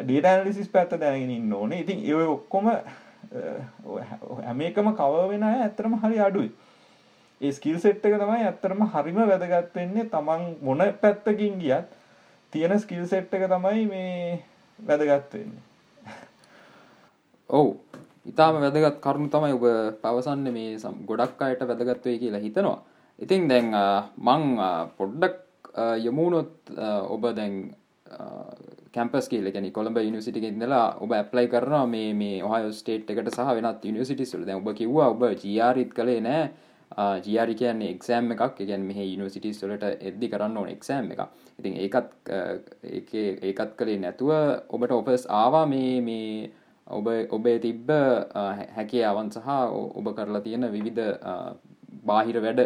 data 0.08 0.34
analysis 0.36 0.70
පැත්ත 0.70 1.00
දැනගෙන 1.00 1.30
ඉන්න 1.32 1.54
ඕනේ. 1.54 1.82
ඉතින් 1.82 2.06
ඒ 2.06 2.24
ඔක්කොම 2.28 2.72
හැම 4.46 4.62
එකම 4.62 4.94
කවර් 4.96 5.30
වෙන 5.34 5.44
අය 5.44 5.62
ඇත්තටම 5.62 6.00
හරි 6.04 6.20
අඩුයි. 6.20 6.52
ඒ 7.42 7.52
ස්කිල් 7.52 7.80
සෙට් 7.80 8.06
එක 8.06 8.18
තමයි 8.18 8.46
ඇත්තටම 8.46 8.84
හරිම 8.94 9.18
වැදගත් 9.30 9.76
වෙන්නේ 9.76 10.10
තමන් 10.10 10.46
මොන 10.62 10.80
පැත්තකින් 11.02 11.60
ගියත් 11.62 11.92
තියෙන 12.54 12.80
ස්කිල් 12.80 13.06
සෙට් 13.08 13.34
එක 13.34 13.46
තමයි 13.52 13.86
මේ 13.86 14.40
වැදගත් 14.80 15.34
වෙන්නේ 15.34 15.62
ඔව් 17.50 17.76
ඉතාම 18.28 18.60
වැදගත් 18.62 19.02
කරුණු 19.06 19.30
තමයි 19.34 19.58
ඔබ 19.58 19.66
පවසන්න 20.04 20.54
මේ 20.54 20.78
ගොඩක් 21.10 21.42
අයට 21.48 21.62
වැදගත් 21.72 22.06
වේ 22.06 22.18
කියලා 22.24 22.44
හිතනවා. 22.46 22.80
ඉතින් 23.20 23.48
දැන් 23.52 23.74
මං 24.28 24.44
පොඩ්ඩක් 24.98 25.38
යමුණොත් 26.10 26.72
ඔබ 27.16 27.24
දැන් 27.40 27.56
කැම්පස් 28.96 29.28
කියල 29.32 29.50
ගැන 29.54 29.72
කොළඹ 29.72 29.98
යනිසිටි 30.04 30.44
ඉදලා 30.50 30.86
ඔබ 31.04 31.12
ඇප්ලයි 31.14 31.48
කරනවා 31.54 31.86
මේ 31.88 32.14
මේ 32.14 32.44
ඔහය 32.44 32.72
ස්ටේට් 32.74 33.12
එකට 33.12 33.34
සහ 33.34 33.52
වෙනත් 33.58 33.86
යනිසිටිස්ල 33.92 34.46
දැ 34.48 34.60
ඔබ 34.62 34.72
කිව්වා 34.80 35.12
ඔබ 35.16 35.28
ජියාරිත් 35.44 35.94
කළේ 35.94 36.22
නෑ. 36.22 36.50
ජියාරි 37.26 37.56
කියන්නේ 37.56 37.90
එක්සෑම් 37.96 38.32
එකක්. 38.34 38.62
ගැන් 38.70 38.86
මෙහ 38.90 39.00
යනිසිටිස් 39.04 39.60
වලට 39.64 40.04
එද්දි 40.10 40.30
කරන්න 40.32 40.58
ඕන 40.58 40.70
එක්සෑම් 40.76 41.12
එක 41.12 41.22
ඉතින් 41.60 41.74
ඒකත් 41.84 42.32
ඒකත් 43.50 43.76
කළේ 43.80 44.00
නැතුව 44.04 44.32
ඔබට 44.70 44.96
ඔපස් 45.00 45.28
ආවා 45.42 45.66
මේ 45.74 46.02
මේ 46.02 46.50
ඔබ 46.90 47.08
ඔබේ 47.32 47.60
තිබ්බ 47.60 47.90
හැකේ 48.76 49.04
අවන් 49.06 49.32
සහ 49.32 49.48
ඔබ 50.00 50.08
කරලා 50.16 50.42
තියෙන 50.42 50.72
විවිධ 50.72 51.04
බාහිර 52.06 52.40
වැඩ 52.42 52.62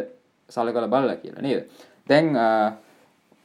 සල 0.50 0.72
කළ 0.72 0.90
බල්ල 0.94 1.16
කියලා 1.22 1.42
නේද? 1.42 1.66
දැන් 2.10 2.36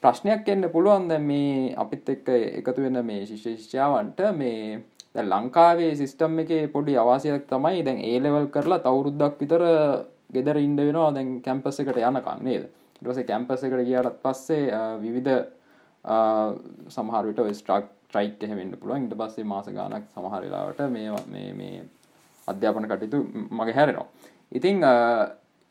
ප්‍රශ්නයක් 0.03 0.49
එන්න 0.49 0.69
පුළුවන් 0.75 1.09
දැ 1.09 1.19
මේ 1.19 1.75
අපිත් 1.85 2.09
එක්ක 2.15 2.29
එකතු 2.61 2.83
වෙන 2.83 3.01
මේ 3.07 3.25
ශිෂ්‍යෂ්‍යාවන්ට 3.27 4.21
මේ 4.37 4.83
ලංකාවේ 5.25 5.93
සිිස්ටම් 5.97 6.39
එක 6.43 6.53
පොඩි 6.73 6.97
අවාසයක් 7.03 7.47
තමයි 7.49 7.83
දැන් 7.83 8.05
ඒලෙවල් 8.05 8.49
කරලා 8.55 8.85
තවුරුද්දක් 8.85 9.41
විතර 9.41 9.63
ගෙදර 10.35 10.57
ඉන්ඩ 10.61 10.81
වෙනවා 10.81 11.11
දැන් 11.17 11.41
කැම්පස් 11.41 11.81
එකට 11.81 12.03
යනකං 12.03 12.45
නේද? 12.49 12.65
ටස 13.01 13.27
කැම්පස් 13.31 13.65
එකට 13.65 13.87
ගියාටත් 13.89 14.21
පස්සේ 14.23 14.81
විවිධ 15.05 15.37
සමහරට 16.97 17.41
ස්ට්‍රක් 17.59 17.87
ට්‍රයික් 18.11 18.43
එහෙමෙන්ට 18.43 18.79
පුළුවන්. 18.81 19.07
ඉට 19.07 19.19
පස්සේ 19.21 19.51
මාස 19.53 19.67
ගානක් 19.79 20.07
සමහරලාවට 20.15 20.81
මේ 20.91 21.53
මේ 21.61 21.83
අධ්‍යාපන 22.49 22.89
කටයුතු 22.91 23.19
මගේ 23.59 23.77
හැරෙනවා. 23.79 24.07
ඉතිං 24.53 24.83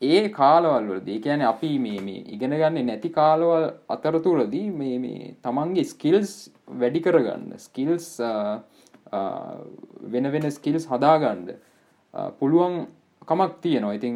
ඒ 0.02 0.28
කාලවල්වලදී 0.28 1.20
කියන 1.24 1.42
අපි 1.42 1.70
මේ 1.78 2.00
මේ 2.00 2.24
ඉගෙන 2.34 2.56
ගන්න 2.60 2.86
නැති 2.86 3.10
කාලවල් 3.10 3.66
අතරතුරදී 3.88 4.68
මේ 4.80 4.98
මේ 4.98 5.30
තමන්ගේ 5.42 5.86
ස්කිල්ස් 5.92 6.32
වැඩි 6.82 7.00
කරගන්න 7.06 7.56
ස්කිල්ස් 7.66 8.08
වෙන 10.12 10.32
වෙන 10.34 10.50
ස්කිල්ස් 10.50 10.86
හදාගන්ඩ 10.92 11.48
පුළුවන් 12.38 12.76
කමක් 13.28 13.52
තියෙනවා. 13.62 13.96
ඉතින් 13.98 14.14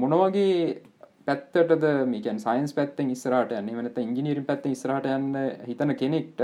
මොනවගේ 0.00 0.82
පැත්තටද 1.26 1.84
මේකන් 2.10 2.38
සයින්ස් 2.44 2.74
පැත්තෙන් 2.74 3.10
ඉස්රට 3.14 3.54
යන්න 3.54 3.70
වෙනත 3.78 3.98
ඉංජිනීරින් 4.02 4.46
පැත්ත 4.48 4.66
ඉස්රට 4.66 5.06
යන්න 5.06 5.38
හිතන 5.68 5.94
කෙනෙක්ට 6.02 6.40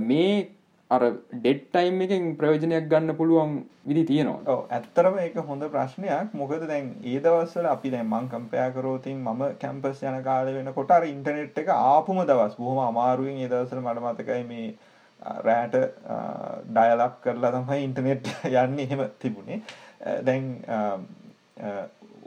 මේ 0.00 0.48
අර 0.90 1.02
ඩෙඩ්ටයිම් 1.34 2.00
එකෙන් 2.00 2.26
ප්‍රයෝජනයක් 2.36 2.88
ගන්න 2.88 3.16
පුළුවන් 3.16 3.54
විදි 3.84 4.04
තියෙනවා. 4.04 4.56
ඇත්තරම 4.70 5.18
එක 5.18 5.38
හොඳ 5.42 5.64
ප්‍රශ්නයක්. 5.68 6.34
මොකද 6.34 6.66
දැන් 6.66 6.92
ඒ 7.04 7.18
දවස්සල 7.20 7.66
අපි 7.66 7.90
දැන් 7.90 8.06
මං 8.08 8.28
කම්පයාකරෝතින් 8.28 9.18
මම 9.18 9.42
කැම්පස් 9.58 10.02
යන 10.02 10.18
කාල 10.22 10.52
වෙන 10.54 10.72
කොටර 10.72 11.06
ඉන්ටනෙට් 11.06 11.58
එක 11.58 11.68
ආපුම 11.70 12.22
දවස් 12.24 12.54
බොහොම 12.56 12.82
අමාරුවෙන් 12.84 13.36
ඒ 13.36 13.48
දවසල 13.48 13.82
මට 13.82 14.04
මතකයි 14.04 14.44
මේ 14.44 14.68
රෑට 15.42 15.76
ඩයලක් 16.70 17.20
කරලා 17.22 17.52
තමයි 17.52 17.82
ඉන්ටනෙට් 17.82 18.32
යන්න 18.62 18.78
එහෙම 18.78 19.04
තිබුණේ. 19.18 19.60
දැන් 20.22 20.44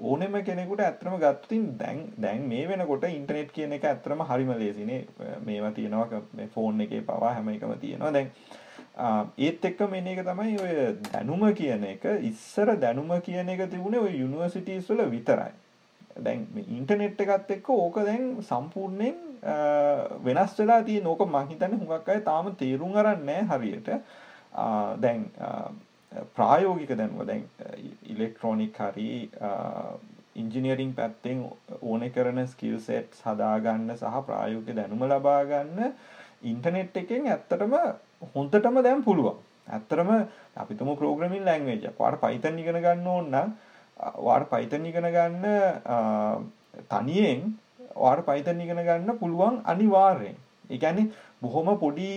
ඕනෙම 0.01 0.35
කෙනෙකුට 0.47 0.81
ඇත්‍රම 0.85 1.15
ගත්තින් 1.23 1.65
දැන් 1.77 1.99
දැන් 2.25 2.47
මේ 2.51 2.67
වෙනකොට 2.69 3.03
ඉන්ටනෙට් 3.09 3.51
කියන 3.51 3.73
එක 3.77 3.85
ඇත්‍රම 3.91 4.23
හරිම 4.29 4.51
ලේසිනේ 4.61 5.05
මේවා 5.45 5.71
තියෙනවා 5.77 6.21
ෆෝන් 6.55 6.81
එක 6.81 6.93
පවා 7.07 7.33
හැම 7.35 7.49
එකම 7.53 7.73
තියෙනවා. 7.83 8.11
දැන් 8.11 8.31
ඒත් 9.47 9.65
එක්ක 9.71 9.81
මෙන 9.91 10.07
එක 10.11 10.21
තමයි 10.27 10.57
ඔය 10.65 10.75
දැනුම 11.11 11.47
කියන 11.61 11.83
එක. 11.93 12.05
ඉස්සර 12.31 12.75
දැනුම 12.83 13.11
කියන 13.25 13.49
එක 13.55 13.65
තිබුණේ 13.71 14.05
ඔය 14.05 14.13
යුනිවර්සිටීස් 14.19 14.89
වල 14.91 15.09
විතරයි. 15.15 15.51
දැන් 16.23 16.47
ඉන්ටනෙට් 16.77 17.21
එකත් 17.25 17.51
එක්ක 17.57 17.69
ඕක 17.75 17.99
දැන් 18.05 18.31
සම්පූර්ණයෙන් 18.51 19.17
වෙනස් 20.25 20.57
වෙලා 20.59 20.81
තියෙන 20.87 21.07
ඕක 21.07 21.21
මං 21.27 21.51
හිතන්නේ 21.51 21.79
හුඟක් 21.83 22.09
අය 22.15 22.23
තාම 22.31 22.49
තේරුම් 22.63 22.97
අරන් 23.03 23.25
නැහැ 23.25 23.59
හරියට. 23.59 23.93
දැන් 25.03 25.21
ප්‍රායෝගික 26.35 26.91
දැන්ව 26.99 27.25
දැන් 27.25 27.43
ඉලෙක්ට්‍රෝනික් 28.13 28.77
හරි 28.77 29.09
ඉංජිනියරිං 30.35 30.93
පැත්තෙන් 30.97 31.43
ඕන 31.81 32.05
කරන 32.15 32.39
ස්කිල් 32.47 32.79
සෙට් 32.87 33.19
හදාගන්න 33.25 33.91
සහ 33.95 34.23
ප්‍රායෝගික 34.27 34.75
දැනුම 34.75 35.03
ලබා 35.11 35.41
ගන්න 35.45 35.93
ඉන්ටනෙට් 36.51 36.97
එකෙන් 37.03 37.27
ඇත්තටම 37.27 37.75
හොඳටම 38.35 38.81
දැන් 38.83 39.03
පුළුවන්. 39.03 39.37
ඇත්තරම 39.69 40.11
අපිතුම 40.55 40.89
ප්‍රෝග්‍රමින් 40.99 41.45
ලැංවේජ 41.45 41.89
වාට 41.99 42.21
පයිතන් 42.21 42.59
ඉගෙන 42.59 42.81
ගන්න 42.85 43.07
ඕන්න 43.07 43.55
වාට 44.27 44.49
පයිතන් 44.53 44.85
ඉගෙන 44.91 45.09
ගන්න 45.15 45.45
තනියෙන් 46.93 47.41
වාට 47.95 48.25
පයිතන් 48.25 48.61
ඉගෙන 48.65 48.81
ගන්න 48.87 49.19
පුළුවන් 49.21 49.61
අනිවාර්යෙන්. 49.65 50.37
ඒගැන්නේ 50.69 51.11
බොහොම 51.41 51.69
පොඩි 51.79 52.11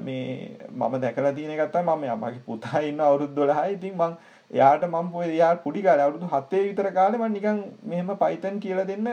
මේ 0.00 0.56
මම 0.70 0.94
දැකලා 1.00 1.32
තියෙන 1.32 1.56
ගත්තා 1.56 1.82
මම 1.84 2.04
මගේ 2.16 2.44
පුතා 2.46 2.80
ඉන්න 2.82 3.00
අවුරුදු 3.02 3.42
12යි 3.42 3.74
ඉතින් 3.74 3.96
මං 3.96 4.14
එයාට 4.50 4.84
මම 4.84 5.10
පොයි 5.12 5.28
එයා 5.30 5.56
පොඩි 5.58 5.82
කාලේ 5.82 6.04
අවුරුදු 6.04 6.28
7 6.28 6.62
විතර 6.62 6.88
කාලේ 6.92 7.18
මම 7.18 7.32
නිකන් 7.32 7.58
මෙහෙම 7.84 8.10
Python 8.16 8.60
කියලා 8.60 8.86
දෙන්න 8.86 9.08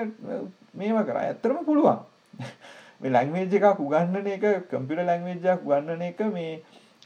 මේව 0.73 0.97
කරා. 1.03 1.23
ඇත්තටම 1.23 1.59
පුළුවන්. 1.65 1.99
මේ 3.01 3.11
ලැන්ග්වේජ් 3.11 3.55
එකක් 3.59 3.79
උගන්වන 3.81 4.27
එක 4.29 4.45
කම්පියුටර් 4.71 5.05
ලැන්ග්වේජ් 5.05 5.45
එකක් 5.45 5.65
උගන්වන 5.65 6.03
එක 6.03 6.21
මේ 6.31 6.53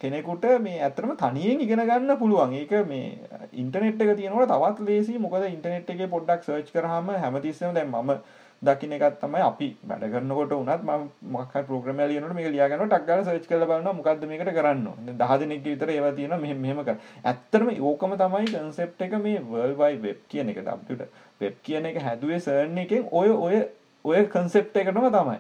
කෙනෙකුට 0.02 0.46
මේ 0.62 0.78
ඇත්තටම 0.80 1.16
තනියෙන් 1.18 1.64
ඉගෙන 1.66 1.82
ගන්න 1.84 2.18
පුළුවන්. 2.18 2.54
ඒක 2.54 2.74
මේ 2.86 3.18
ඉන්ටර්නෙට් 3.54 4.02
එක 4.02 4.14
තියෙනකොට 4.16 4.54
තවත් 4.54 4.86
ලේසි. 4.86 5.18
මොකද 5.18 5.48
ඉන්ටර්නෙට් 5.48 5.90
එකේ 5.90 6.08
පොඩ්ඩක් 6.08 6.46
සර්ච් 6.46 6.70
කරාම 6.72 7.10
හැමතිස්සෙම 7.18 7.74
දැන් 7.74 7.90
මම 7.90 8.14
දකින්න 8.62 8.94
එකක් 8.96 9.20
තමයි 9.22 9.42
අපි 9.42 9.68
වැඩ 9.90 10.06
කරනකොට 10.14 10.54
උනත් 10.56 10.84
මම 10.84 11.04
මොකක් 11.36 11.54
හරි 11.54 11.64
ප්‍රෝග්‍රෑම් 11.70 12.00
එකක් 12.00 12.12
ලියනකොට 12.12 12.36
මේක 12.38 12.50
ලියා 12.56 12.70
ගන්නවා 12.72 12.90
ටක් 12.92 13.08
ගාලා 13.10 13.28
සර්ච් 13.28 13.48
කරලා 13.50 13.70
බලනවා 13.72 13.96
මොකද්ද 14.00 14.26
මේකට 14.32 14.52
කරන්න 14.58 14.88
ඕනේ. 14.92 15.16
10 15.22 15.40
දෙනෙක් 15.42 15.64
විතර 15.66 15.92
ඒවා 15.96 16.14
තියෙනවා 16.18 16.42
මෙහෙම 16.46 16.60
මෙහෙම 16.64 16.82
කරා. 16.84 16.98
ඇත්තටම 17.24 17.70
ඕකම 17.90 18.16
තමයි 18.24 18.52
concept 18.56 19.02
එක 19.02 19.16
මේ 19.26 19.44
world 19.52 19.78
wide 19.82 20.02
web 20.08 20.20
කියන 20.28 20.52
එක 20.52 20.64
computer 20.72 21.08
web 21.42 21.56
කියන 21.64 21.86
එක 21.92 22.02
හැදුවේ 22.08 22.42
CERN 22.48 22.78
එකෙන් 22.78 23.08
ඔය 23.12 23.30
ඔය 23.46 23.64
ඔය 24.06 24.26
concept 24.36 24.76
එකටම 24.84 25.08
තමයි. 25.18 25.40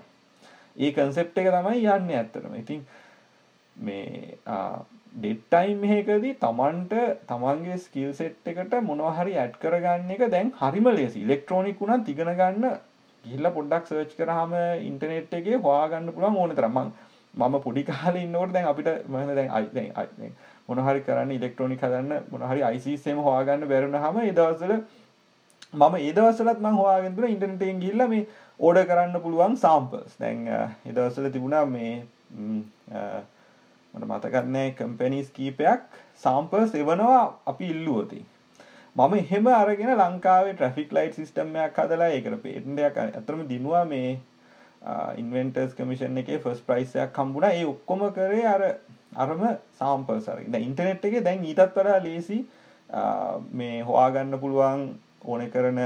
ඒ 0.77 0.91
concept 0.93 1.37
එක 1.37 1.51
තමයි 1.57 1.83
යන්නේ 1.97 2.21
ඇත්තටම. 2.21 2.55
ඉතින් 2.63 2.87
මේ 3.75 4.31
ඩෙඩ් 5.13 5.39
ටයිම් 5.51 5.83
එකකදී 5.93 6.35
තමන්ට 6.41 6.93
තමන්ගේ 7.29 7.77
ස්කිල් 7.85 8.11
සෙට් 8.13 8.47
එකට 8.51 8.75
මොනවා 8.89 9.15
හරි 9.17 9.33
ඇඩ් 9.43 9.55
කරගන්න 9.63 10.13
එක 10.15 10.29
දැන් 10.33 10.51
හරිම 10.59 10.87
ලේසි. 10.97 11.23
ඉලෙක්ට්‍රොනික 11.25 11.81
උනත් 11.81 12.11
ඉගෙන 12.13 12.31
ගන්න 12.39 12.79
ගිහිල්ලා 13.25 13.55
පොඩ්ඩක් 13.57 13.85
සර්ච් 13.87 14.15
කරාම 14.17 14.53
ඉන්ටර්නෙට් 14.89 15.33
එකේ 15.39 15.57
හොයාගන්න 15.59 16.13
පුළුවන් 16.15 16.37
ඕන 16.37 16.55
තරම්. 16.55 16.77
මම 16.77 16.91
මම 17.39 17.61
පොඩි 17.61 17.83
කාලේ 17.83 18.23
ඉන්නකොට 18.23 18.53
දැන් 18.53 18.67
අපිට 18.67 18.89
මම 19.07 19.35
දැන් 19.35 19.69
දැන් 19.73 20.33
මොන 20.67 20.79
හරි 20.79 21.01
කරන්න 21.01 21.31
ඉලෙක්ට්‍රොනික 21.31 21.81
හදන්න 21.81 22.25
මොන 22.31 22.47
හරි 22.49 22.61
ICs 22.69 23.07
එහෙම 23.07 23.21
හොයාගන්න 23.27 23.67
බැරි 23.71 23.85
වුණාම 23.87 24.19
ඒ 24.19 24.31
දවස්වල 24.31 24.73
මම 25.73 25.95
ඒ 25.97 26.13
දවස්වලත් 26.13 26.59
මම 26.59 26.79
හොයාගෙන 26.81 27.15
දුන්නා 27.15 27.33
ඉන්ටර්නෙට් 27.35 27.61
එකෙන් 27.61 27.81
ගිහිල්ලා 27.83 28.09
මේ 28.13 28.23
ඕඩර් 28.59 28.85
කරන්න 28.91 29.21
පුළුවන් 29.25 29.57
සාම්පල්ස්. 29.65 30.11
දැන් 30.19 30.47
ඒ 30.47 30.93
දවස්වල 30.95 31.29
තිබුණා 31.35 31.65
මේ 31.67 31.93
මට 33.93 34.05
මතකත්නෑ 34.05 34.71
කම්පැනිස් 34.79 35.29
කීපයක් 35.37 35.81
සාම්පර්ස් 36.23 36.75
එවනවා 36.75 37.21
අපි 37.45 37.69
ඉල්ලුවති 37.75 38.19
මම 38.95 39.13
එහෙම 39.15 39.47
අරගෙන 39.49 39.91
ලංකාවේ 39.95 40.53
ට්‍රෆික් 40.53 40.91
ලයිට් 40.91 41.15
සිිස්ටම්මයක් 41.15 41.77
හදලා 41.77 42.09
ඒකට 42.09 42.41
පේටන්ඩයක් 42.43 42.97
ඇතරම 42.99 43.43
දිනවා 43.47 43.83
මේ 43.85 44.09
ඉන්වෙන්ටර්ස් 45.17 45.75
කමිෂන් 45.75 46.17
එක 46.17 46.31
ෆස් 46.37 46.63
ප්‍රයිසයක් 46.63 47.13
කම්බුණ 47.13 47.49
ඒ 47.49 47.65
ඔක්කොම 47.65 48.01
කරේ 48.11 48.45
අර 48.47 48.63
අරම 49.15 49.43
සාම්පර්සර 49.73 50.41
ඉන්ටනෙට් 50.41 51.05
එක 51.05 51.19
දැන් 51.23 51.45
ඊටත් 51.45 51.63
වඩා 51.69 51.99
ලේසි 52.01 52.39
මේ 53.53 53.81
හොයාගන්න 53.83 54.39
පුළුවන් 54.39 54.85
ඕන 55.25 55.45
කරන 55.49 55.79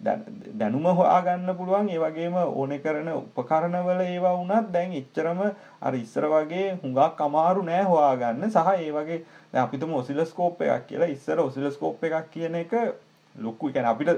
දැනුම 0.00 0.84
හොයාගන්න 0.84 1.56
පුළුවන්. 1.56 1.88
ඒ 1.90 1.98
වගේම 1.98 2.36
ඕන 2.36 2.72
කරන 2.84 3.08
උපකරණවල 3.12 4.00
ඒවා 4.04 4.36
වුණත් 4.36 4.70
දැන් 4.72 4.92
එච්චරම 4.92 5.40
අර 5.82 5.94
ඉස්සර 5.94 6.26
වගේ 6.34 6.78
හුඟක් 6.82 7.20
අමාරු 7.20 7.62
නෑ 7.62 7.84
හොයාගන්න. 7.84 8.50
සහ 8.50 8.68
ඒ 8.78 8.90
වගේ 8.92 9.24
අපිතුම 9.54 9.94
ඔසිලස්කෝප් 9.94 10.62
එකක් 10.62 10.86
කියලා. 10.88 11.12
ඉස්සර 11.16 11.40
ඔසිලස්කෝප් 11.40 12.04
එකක් 12.04 12.30
කියන 12.32 12.54
එක 12.54 12.74
ලොක්කු 13.34 13.70
එකැන 13.70 13.92
අපිට 13.92 14.10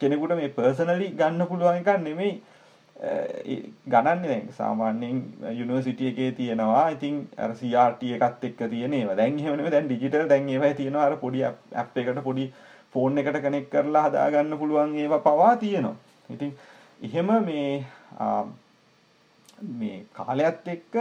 කෙනෙකුට 0.00 0.36
මේ 0.36 0.48
පර්සනලි 0.50 1.14
ගන්න 1.20 1.46
පුළුවන් 1.46 1.80
එකක් 1.80 2.02
නෙමෙයි. 2.02 2.42
ගණන්න 3.92 4.22
දැන් 4.22 4.46
සාමාන්‍යයෙන් 4.58 5.16
යුනිවර්සිටිය 5.58 6.08
එකේ 6.12 6.30
තියෙනවා. 6.32 6.84
ඉතින් 6.90 7.16
අර 7.36 7.50
CRT 7.60 8.12
එකත් 8.18 8.44
එක්ක 8.50 8.62
තියෙනවා 8.70 9.16
දැන් 9.16 9.38
එහෙම 9.38 9.56
නෙමෙයි. 9.56 9.74
දැන් 9.76 9.90
ඩිජිටල් 9.90 10.28
දැන් 10.28 10.48
ඒවා 10.48 10.72
තියෙනවා. 10.74 11.08
අර 11.08 11.16
පොඩි 11.16 11.42
ඇප් 11.42 11.98
එකකට 12.02 12.22
පොඩි 12.22 12.46
ෆෝන් 12.94 13.18
එකට 13.18 13.38
කනෙක් 13.44 13.70
කරලා 13.74 14.08
හදාගන්න 14.08 14.58
පුළුවන් 14.58 14.96
ඒවා 15.04 15.22
පවා 15.26 15.54
තියෙනවා. 15.62 15.96
ඉතින් 16.30 16.52
එහෙම 17.02 17.30
මේ 17.48 17.84
මේ 19.78 19.98
කාලයත් 20.18 20.68
එක්ක 20.76 20.94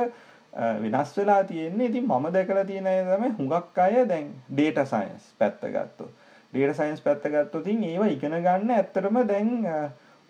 වෙනස් 0.82 1.18
වෙලා 1.18 1.44
තියෙන්නේ. 1.44 1.88
ඉතින් 1.88 2.06
මම 2.10 2.26
දැකලා 2.34 2.66
තියෙන 2.66 2.88
අය 2.88 3.04
තමයි 3.10 3.32
හුඟක් 3.40 3.78
අය 3.86 4.06
දැන් 4.12 4.32
data 4.58 4.86
science 4.86 5.34
පැත්ත 5.40 5.62
ගත්තොත්. 5.76 6.12
data 6.54 6.74
science 6.74 7.02
පැත්ත 7.06 7.24
ගත්තොත් 7.36 7.68
ඉතින් 7.68 7.84
ඒවා 7.92 8.10
ඉගෙන 8.16 8.38
ගන්න 8.48 8.76
ඇත්තටම 8.78 9.22
දැන් 9.28 9.50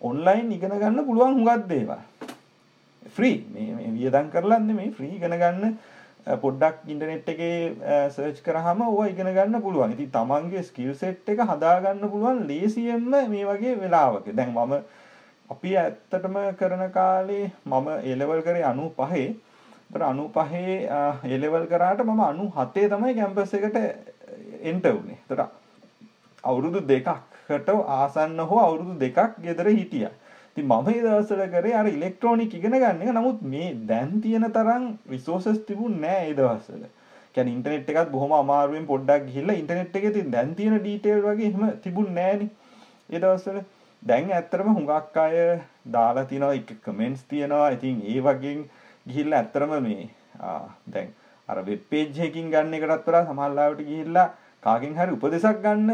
online 0.02 0.56
ඉගෙන 0.56 0.78
ගන්න 0.84 1.06
පුළුවන් 1.08 1.40
හුඟක් 1.40 1.68
දේවල්. 1.74 1.98
free 3.16 3.36
මේ 3.54 3.74
මේ 3.76 3.92
වියදම් 3.98 4.30
කරලා 4.36 4.60
නෙමෙයි 4.60 4.92
free 4.98 5.16
ඉගෙන 5.18 5.40
ගන්න 5.42 5.78
පොඩ්ඩක් 6.26 6.88
ඉන්ටනෙට් 6.88 7.30
එකේ 7.30 7.56
සර්ච් 8.16 8.38
කරහම 8.44 8.82
ඕවා 8.82 9.08
ඉගෙන 9.12 9.28
ගන්න 9.36 9.62
පුළුවන්. 9.62 9.92
ඉතින් 9.92 10.12
තමන්ගේ 10.12 10.64
ස්කිල් 10.64 10.94
සෙට් 10.96 11.30
එක 11.30 11.40
හදාගන්න 11.50 12.10
පුළුවන් 12.10 12.48
ලේසියෙන්ම 12.48 13.10
මේ 13.32 13.46
වගේ 13.46 13.80
වෙලාවක. 13.82 14.32
දැන් 14.36 14.54
මම 14.56 14.74
අපි 15.50 15.76
ඇත්තටම 15.78 16.38
කරන 16.60 16.84
කාලේ 16.92 17.52
මම 17.66 17.88
A 17.88 18.16
level 18.16 18.42
කරේ 18.42 18.64
95. 18.64 19.36
ඒතර 19.92 20.02
95 20.02 20.88
A 20.90 21.38
level 21.44 21.68
කරාට 21.68 22.06
මම 22.06 22.24
97 22.40 22.90
තමයි 22.96 23.16
කැම්පස් 23.20 23.54
එකට 23.54 23.78
එන්ටර් 24.64 24.96
වුනේ. 24.96 25.20
ඒතර 25.30 25.48
අවුරුදු 26.44 26.88
දෙකකට 26.88 27.70
ආසන්න 28.00 28.40
හෝ 28.40 28.60
අවුරුදු 28.60 29.00
දෙකක් 29.00 29.42
ගෙදර 29.44 29.68
හිටියා. 29.68 30.16
ඉතින් 30.58 30.66
මම 30.66 30.86
මේ 30.86 31.02
දවස්වල 31.02 31.46
කරේ 31.50 31.74
අර 31.74 31.86
ඉලෙක්ට්‍රොනික 31.88 32.54
ඉගෙන 32.54 32.72
ගන්න 32.74 33.02
එක. 33.02 33.12
නමුත් 33.12 33.42
මේ 33.44 33.74
දැන් 33.86 34.22
තියෙන 34.22 34.46
තරම් 34.52 34.84
රිසෝසස් 35.10 35.64
තිබුණ 35.68 36.02
නෑ 36.02 36.20
ඒ 36.24 36.34
දවස්වල. 36.34 36.84
කියන්නේ 37.34 37.56
ඉන්ටර්නෙට් 37.56 37.90
එකත් 37.92 38.12
බොහොම 38.12 38.34
අමාරුවෙන් 38.34 38.86
පොඩ්ඩක් 38.86 39.26
ගිහිල්ලා 39.28 39.56
ඉන්ටර්නෙට් 39.56 39.96
එකේ 39.96 40.12
තියෙන 40.12 40.32
දැන් 40.32 40.56
තියෙන 40.56 40.78
ඩීටේල් 40.78 41.24
වගේ 41.24 41.50
එහෙම 41.50 41.66
තිබුණ 41.84 42.14
නෑනේ. 42.16 42.50
ඒ 43.10 43.20
දවස්වල 43.20 43.60
දැන් 44.04 44.32
ඇත්තටම 44.32 44.70
හුඟක් 44.72 45.18
අය 45.18 45.36
දාලා 45.92 46.26
තිනවා 46.26 46.54
එක 46.54 46.72
කමෙන්ට්ස් 46.86 47.26
තියනවා. 47.26 47.70
ඉතින් 47.70 48.02
ඒ 48.06 48.20
වගේ 48.22 48.56
ගිහිල්ලා 49.06 49.40
ඇත්තටම 49.40 49.76
මේ 49.82 50.10
දැන් 50.94 51.14
අර 51.50 51.58
වෙබ් 51.66 51.82
පේජ් 51.90 52.26
එකකින් 52.28 52.52
ගන්න 52.54 52.78
එකටත් 52.78 53.08
වඩා 53.08 53.28
සමහර 53.28 53.54
ලාවට 53.54 53.86
ගිහිල්ලා 53.90 54.28
කාගෙන් 54.64 54.94
හරි 54.96 55.16
උපදෙසක් 55.16 55.64
ගන්න 55.64 55.90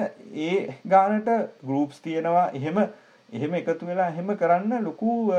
ඒ 0.46 0.58
ගානට 0.88 1.30
ගෲප්ස් 1.64 2.02
තියෙනවා. 2.02 2.50
එහෙම 2.54 2.78
එහෙම 3.32 3.54
එකතු 3.56 3.86
වෙලා 3.86 4.10
එහෙම 4.10 4.30
කරන්න 4.36 4.84
ලොකු 4.84 5.32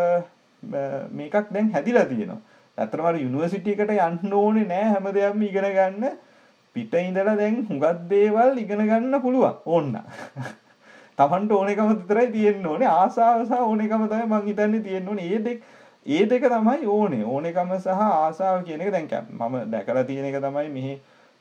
මේකක් 1.12 1.52
දැන් 1.52 1.70
හැදිලා 1.72 2.06
තියෙනවා. 2.06 2.40
ඇත්තටම 2.78 3.06
අර 3.06 3.16
යුනිවර්සිටි 3.16 3.74
එකට 3.74 3.92
යන්න 3.98 4.34
ඕනේ 4.34 4.66
නෑ 4.66 4.86
හැම 4.86 5.12
දෙයක්ම 5.12 5.42
ඉගෙන 5.42 5.68
ගන්න. 5.70 6.16
පිට 6.76 6.94
ඉඳලා 6.96 7.36
දැන් 7.36 7.60
හුඟක් 7.68 8.08
දේවල් 8.08 8.58
ඉගෙන 8.58 8.82
ගන්න 8.84 9.20
පුළුවන් 9.20 9.54
ඕන්න. 9.66 9.96
Tamanට 11.18 11.52
ඕනෙකම 11.52 11.92
විතරයි 11.92 12.32
තියෙන්න 12.32 12.66
ඕනේ. 12.66 12.88
ආසාව 12.88 13.44
සහ 13.44 13.60
ඕනෙකම 13.60 14.06
තමයි 14.06 14.26
මං 14.26 14.46
හිතන්නේ 14.46 14.82
තියෙන්න 14.82 15.08
ඕනේ. 15.08 15.28
ඒ 15.28 15.40
දෙක 15.40 15.62
ඒ 16.06 16.26
දෙක 16.26 16.46
තමයි 16.48 16.86
ඕනේ. 16.88 17.24
ඕනෙකම 17.26 17.72
සහ 17.76 18.04
ආසාව 18.08 18.62
කියන 18.64 18.80
එක 18.80 18.92
දැන් 18.92 19.08
මම 19.30 19.56
දැකලා 19.70 20.04
තියෙන 20.04 20.30
එක 20.30 20.38
තමයි 20.40 20.68
මෙහි 20.70 20.94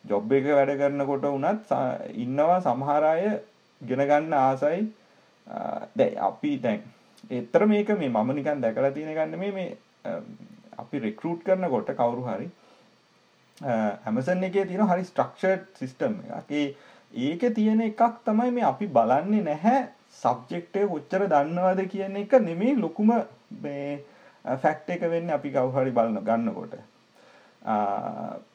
ජොබ් 0.06 0.32
එක 0.32 0.45
වැඩ 0.52 0.74
කරනකොට 0.78 1.26
වුණත් 1.26 1.72
ඉන්නවා 2.18 2.60
සමහර 2.62 3.06
අය 3.06 3.24
ඉගෙන 3.82 4.04
ගන්න 4.04 4.34
ආසයි 4.36 4.88
දැන් 5.95 6.18
අපි 6.30 6.58
දැන් 6.60 6.82
ඒතර 7.30 7.66
මේක 7.66 7.89
මේ 8.00 8.10
මම 8.10 8.32
නිකන් 8.36 8.62
දැකලා 8.62 8.91
තියෙන 8.91 9.16
ගන්න 9.16 9.39
මේ 9.39 9.52
මේ 9.52 9.70
අපි 10.78 11.00
රික්රූට් 11.00 11.43
කරනකොට 11.43 11.91
කවුරු 11.95 12.24
හරි 12.24 12.50
Amazon 14.06 14.43
එකේ 14.43 14.66
තියෙන 14.66 14.88
හරි 14.88 15.04
ස්ට්‍රක්චර්ඩ් 15.04 15.66
සිස්ටම් 15.76 16.14
එකක්. 16.39 16.52
ඒ 16.52 16.68
ඒකේ 17.14 17.52
තියෙන 17.52 17.82
එකක් 17.82 18.22
තමයි 18.26 18.52
මේ 18.52 18.64
අපි 18.64 18.88
බලන්නේ 18.89 19.43
නැහැ 19.43 19.82
සබ්ජෙක්ට් 20.14 20.76
එක 20.76 20.88
කොච්චර 20.89 21.28
දන්නවද 21.28 21.89
කියන 21.89 22.16
එක 22.18 22.34
නෙමෙයි 22.41 22.78
ලොකුම 22.78 23.12
මේ 23.62 24.04
ෆැක්ට් 24.64 24.89
එක 24.89 25.02
වෙන්නේ 25.12 25.36
අපි 25.36 25.52
කවුරු 25.52 25.76
හරි 25.76 25.91
බලන 25.91 26.24
ගන්නකොට. 26.24 26.74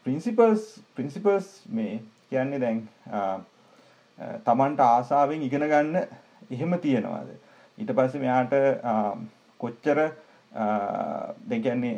ප්‍රින්සිපල්ස් 0.05 0.81
ප්‍රින්සිපල්ස් 0.97 1.49
මේ 1.69 2.01
කියන්නේ 2.31 2.61
දැන් 2.61 2.81
තමන්ට 4.47 4.81
ආසාාවෙන් 4.81 5.43
ඉගෙන 5.43 5.69
ගන්න 5.69 6.07
එහෙම 6.51 6.79
තියෙනවාද 6.79 7.31
ඊට 7.79 7.93
පස්සේ 7.93 8.21
මෙයාට 8.21 8.55
කොච්චර 9.61 10.01
දෙකන්නේ 11.49 11.95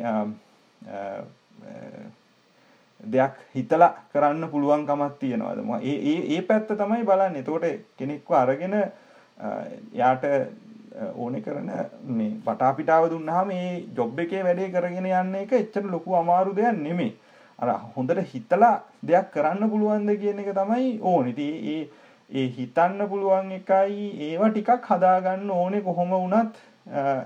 දෙයක් 3.03 3.35
හිතලා 3.55 3.91
කරන්න 4.13 4.49
පුළුවන්කමක් 4.49 5.19
තියෙනවාද 5.19 5.59
ඒ 5.83 6.15
ඒ 6.29 6.41
පැත්ත 6.43 6.71
තමයි 6.75 7.03
බලන්න 7.03 7.35
එතකොට 7.35 7.67
කෙනෙක්ව 7.97 8.33
අරගෙන 8.35 8.79
යාට 9.93 10.25
ඕනෙ 11.15 11.41
කරන 11.41 11.69
මේ 12.09 12.31
පටාපිටාව 12.45 13.09
දුන්නාම 13.09 13.47
මේ 13.47 13.85
ජොබ් 13.95 14.19
එකේ 14.19 14.43
වැඩේ 14.43 14.71
කරගෙන 14.71 15.07
යන්න 15.11 15.35
එක 15.35 15.53
එච්චර 15.53 15.85
ලොකු 15.85 16.15
අමාරු 16.15 16.55
දෙයක් 16.55 16.79
නෙමෙයි. 16.79 17.13
අර 17.59 17.69
හොඳට 17.95 18.21
හිතලා 18.31 18.73
දෙයක් 19.03 19.31
කරන්න 19.31 19.69
පුළුවන්ද 19.69 20.11
කියන 20.17 20.39
එක 20.39 20.51
තමයි 20.53 20.99
ඕනේ. 21.03 21.49
ඒ 21.65 21.89
ඒ 22.29 22.47
හිතන්න 22.49 23.03
පුළුවන් 23.09 23.51
එකයි 23.53 24.07
ඒවා 24.23 24.49
ටිකක් 24.49 24.87
හදාගන්න 24.87 25.51
ඕනේ 25.51 25.81
කොහොම 25.81 26.09
වුණත් 26.11 26.57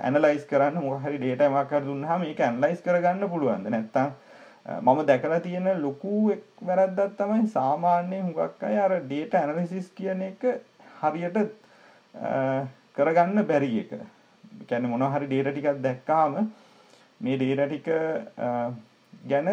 ඇනලයිස් 0.02 0.44
කරන්න 0.46 0.78
මොකක් 0.80 1.06
හරි 1.06 1.18
ඩේටා 1.18 1.62
එකක් 1.62 1.72
හරි 1.72 1.86
දුන්නාම 1.86 2.26
ඒක 2.26 2.42
ඇනලයිස් 2.42 2.82
කරගන්න 2.82 3.30
පුළුවන්ද 3.30 3.70
නැත්නම් 3.70 4.12
මම 4.66 5.02
දැකලා 5.04 5.40
තියෙන 5.40 5.70
ලොකු 5.82 6.14
වැරද්දක් 6.62 7.18
තමයි 7.18 7.48
සාමාන්‍ය 7.50 8.20
හුඟක් 8.20 8.64
අය 8.64 8.78
අර 8.78 8.94
ඩේටා 9.02 9.42
ඇනලිසිස් 9.42 9.90
කියන 9.92 10.22
එක 10.22 10.42
හරියට 11.02 11.38
කරගන්න 12.96 13.46
බැරි 13.46 13.72
එක. 13.80 13.92
කියන්නේ 14.62 14.90
මොනවා 14.90 15.14
හරි 15.16 15.28
ඩේටා 15.28 15.54
ටිකක් 15.54 15.82
දැක්කාම 15.82 16.34
මේ 17.22 17.38
ඩේටා 17.38 17.68
ටික 17.68 17.88
ගැන 19.28 19.50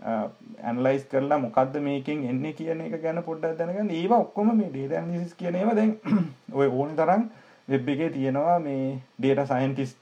ඇනලයිස් 0.00 1.04
කරලා 1.10 1.38
මොකද්ද 1.38 1.76
මේකෙන් 1.82 2.24
එන්නේ 2.24 2.52
කියන 2.52 2.80
එක 2.80 3.02
ගැන 3.02 3.22
පොඩ්ඩක් 3.22 3.58
දැනගන්න. 3.58 3.90
ඒවා 3.92 4.20
ඔක්කොම 4.20 4.56
මේ 4.56 4.70
ඩේටා 4.70 5.00
ඇනලිසිස් 5.00 5.34
කියන 5.34 5.54
ඒවා. 5.54 5.74
දැන් 5.74 5.98
ඔය 6.60 6.66
ඕන 6.68 6.94
තරම් 6.96 7.24
වෙබ් 7.68 7.88
එකේ 7.88 8.10
තියෙනවා 8.10 8.58
මේ 8.60 9.00
ඩේටා 9.18 9.46
සයන්ටිස්ට් 9.46 9.98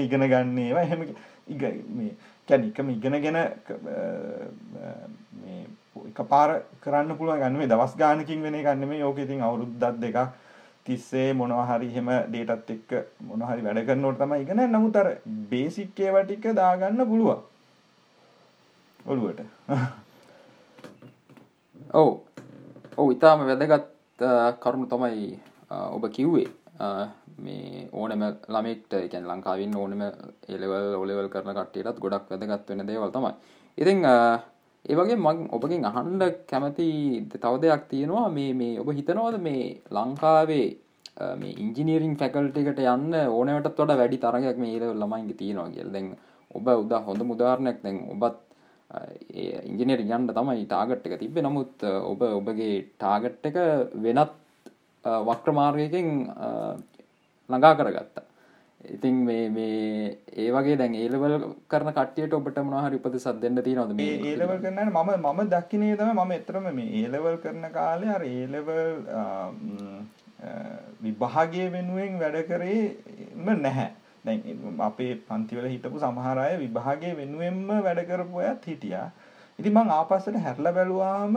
ඉගෙන 0.00 0.26
ගන්න 0.28 0.58
ඒවා. 0.58 0.82
එහෙම 0.82 1.00
මේ 1.00 2.14
කියන්නේ 2.48 2.68
එකම 2.68 2.90
ඉගෙනගෙන 2.90 3.40
මේ 5.40 5.66
එකපාර 6.06 6.54
කරන්න 6.80 7.16
පුළුවන් 7.16 7.42
ගන්න 7.42 7.58
මේ 7.58 7.68
දවස් 7.68 7.96
ගානකින් 7.96 8.42
වෙන 8.42 8.54
එකක් 8.54 8.72
නෙමෙයි. 8.76 9.02
ඕක 9.02 9.18
ඉතින් 9.18 9.42
අවුරුද්දක් 9.42 10.00
දෙකක් 10.00 10.18
තිස්සේ 10.84 11.32
මොනවා 11.34 11.66
හරි 11.68 11.88
එහෙම 11.88 12.08
ඩේටත් 12.28 12.70
එක්ක 12.70 12.90
මොනවා 13.22 13.52
හරි 13.52 13.66
වැඩ 13.66 13.86
කරනකොට 13.86 14.22
තමයි 14.22 14.42
ඉගෙන 14.42 14.66
නමුත් 14.70 14.96
අර 14.96 15.08
බේසික් 15.50 16.00
ඒවා 16.00 16.24
ටික 16.24 16.52
දාගන්න 16.54 17.06
පුළුවන්. 17.06 17.49
ඔළුවට. 19.10 19.40
ඔව්. 22.00 22.10
ඔව් 22.96 23.12
ඉතාම 23.14 23.46
වැදගත් 23.48 23.88
කරුණු 24.62 24.86
තමයි 24.86 25.38
ඔබ 25.70 26.04
කිව්වේ. 26.12 26.48
මේ 27.38 27.88
ඕනම 27.92 28.22
ළමෙක්ට 28.48 28.92
එකන් 28.98 29.26
ලංකාවින් 29.30 29.76
ඕනම 29.76 30.02
එලවල් 30.48 30.94
ඔලෙවල් 30.96 31.28
කරන 31.32 31.54
කට්ටියටත් 31.56 32.00
ගොඩක් 32.04 32.30
වැදගත් 32.30 32.70
වෙන 32.70 32.86
දේවල් 32.86 33.10
තමයි. 33.10 33.32
ඉතිං 33.78 34.04
ඒවගේ 34.04 35.16
මං 35.16 35.48
ඔබකින් 35.50 35.84
අහන්ඩ 35.84 36.22
කැමති 36.46 37.26
තව 37.34 37.54
දෙයක් 37.62 37.88
තියෙනවා. 37.88 38.28
මේ 38.28 38.54
මේ 38.54 38.78
ඔබ 38.80 38.92
හිතනවද 38.92 39.40
මේ 39.40 39.80
ලංකාවේ 39.90 40.68
මේ 41.36 41.56
ඉංජිනීරිං 41.64 42.16
ෆැකල්ටිකට 42.16 42.84
යන්න 42.86 43.14
ඕනවට 43.28 43.74
තොට 43.76 43.96
වැඩි 44.00 44.18
තරගයක් 44.18 44.58
මේ 44.58 44.76
ඒල 44.76 44.94
ළමයින්ගේ 44.94 45.40
තියෙනවා 45.42 45.70
කියල්? 45.74 45.92
දැන් 45.94 46.16
ඔබ 46.50 46.66
උදා 46.76 47.00
හොඳ 47.00 47.22
මුදාරණයක් 47.22 47.82
දැන් 47.82 48.06
ඔබත් 48.14 48.49
ඉංජිනේර 49.64 50.00
යන්න 50.00 50.30
තමයි 50.30 50.64
ටාගට් 50.66 51.06
එක 51.06 51.18
තිබේ 51.18 51.44
නමුත් 51.44 51.84
ඔබ 51.84 52.22
ඔබගේ 52.30 52.72
ටාගට් 52.96 53.46
එක 53.50 53.58
වෙනත් 54.06 54.34
වක්‍රමාර්ගයකින් 55.04 56.08
ළඟා 57.50 57.76
කරගත්තා. 57.76 58.24
ඉතින් 58.80 59.14
මේ 59.24 59.48
මේ 59.50 60.18
ඒ 60.34 60.50
වගේ 60.50 60.76
දැන් 60.76 60.94
ඒලවල් 60.94 61.34
කරන 61.68 61.92
කටියට 61.92 62.34
ඔබට 62.34 62.58
මොනහරි 62.64 62.98
උපදෙසක් 62.98 63.40
දෙන්න 63.40 63.62
තියෙනවද 63.62 63.94
මේ 63.94 64.16
ඒලවල් 64.24 64.58
කරන්න 64.58 64.90
මම 64.90 65.10
මම 65.24 65.40
දකින්නේ 65.48 65.96
තමයි 65.96 66.14
මම 66.14 66.32
එතරම් 66.32 66.68
මේ 66.72 66.90
ඒලවල් 67.00 67.36
කරන 67.44 67.66
කාලේ 67.72 68.14
අර 68.16 68.24
ඒලවල් 68.24 68.70
විභාගයේ 71.00 71.72
වෙනුවෙන් 71.72 72.18
වැඩ 72.18 72.38
කරේම 72.48 73.50
නැහැ. 73.62 73.90
දැන් 74.24 74.78
අපේ 74.80 75.12
පන්තිවල 75.28 75.66
හිටපු 75.72 75.98
සමහර 75.98 76.38
අය 76.44 76.54
විභාගයේ 76.62 77.16
වෙනුවෙන්ම 77.20 77.68
වැඩ 77.86 78.00
කරපු 78.10 78.44
අයත් 78.44 78.70
හිටියා. 78.70 79.08
ඉතින් 79.58 79.74
මං 79.74 79.92
ආපස්සට 79.96 80.40
හැරලා 80.46 80.76
බැලුවාම 80.78 81.36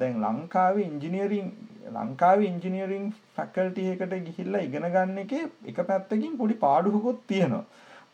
දැන් 0.00 0.16
ලංකාවේ 0.24 0.86
ඉංජිනේරින් 0.90 1.48
ලංකාවේ 1.94 2.48
ඉංජිනීරිං 2.52 3.06
ෆැකල්ටි 3.36 3.86
එකට 3.92 4.14
ගිහිල්ලා 4.26 4.64
ඉගෙන 4.68 4.86
ගන්න 4.94 5.22
එකේ 5.24 5.44
එක 5.72 5.80
පැත්තකින් 5.88 6.36
පොඩි 6.40 6.60
පාඩුවකුත් 6.64 7.20
තියෙනවා. 7.26 7.64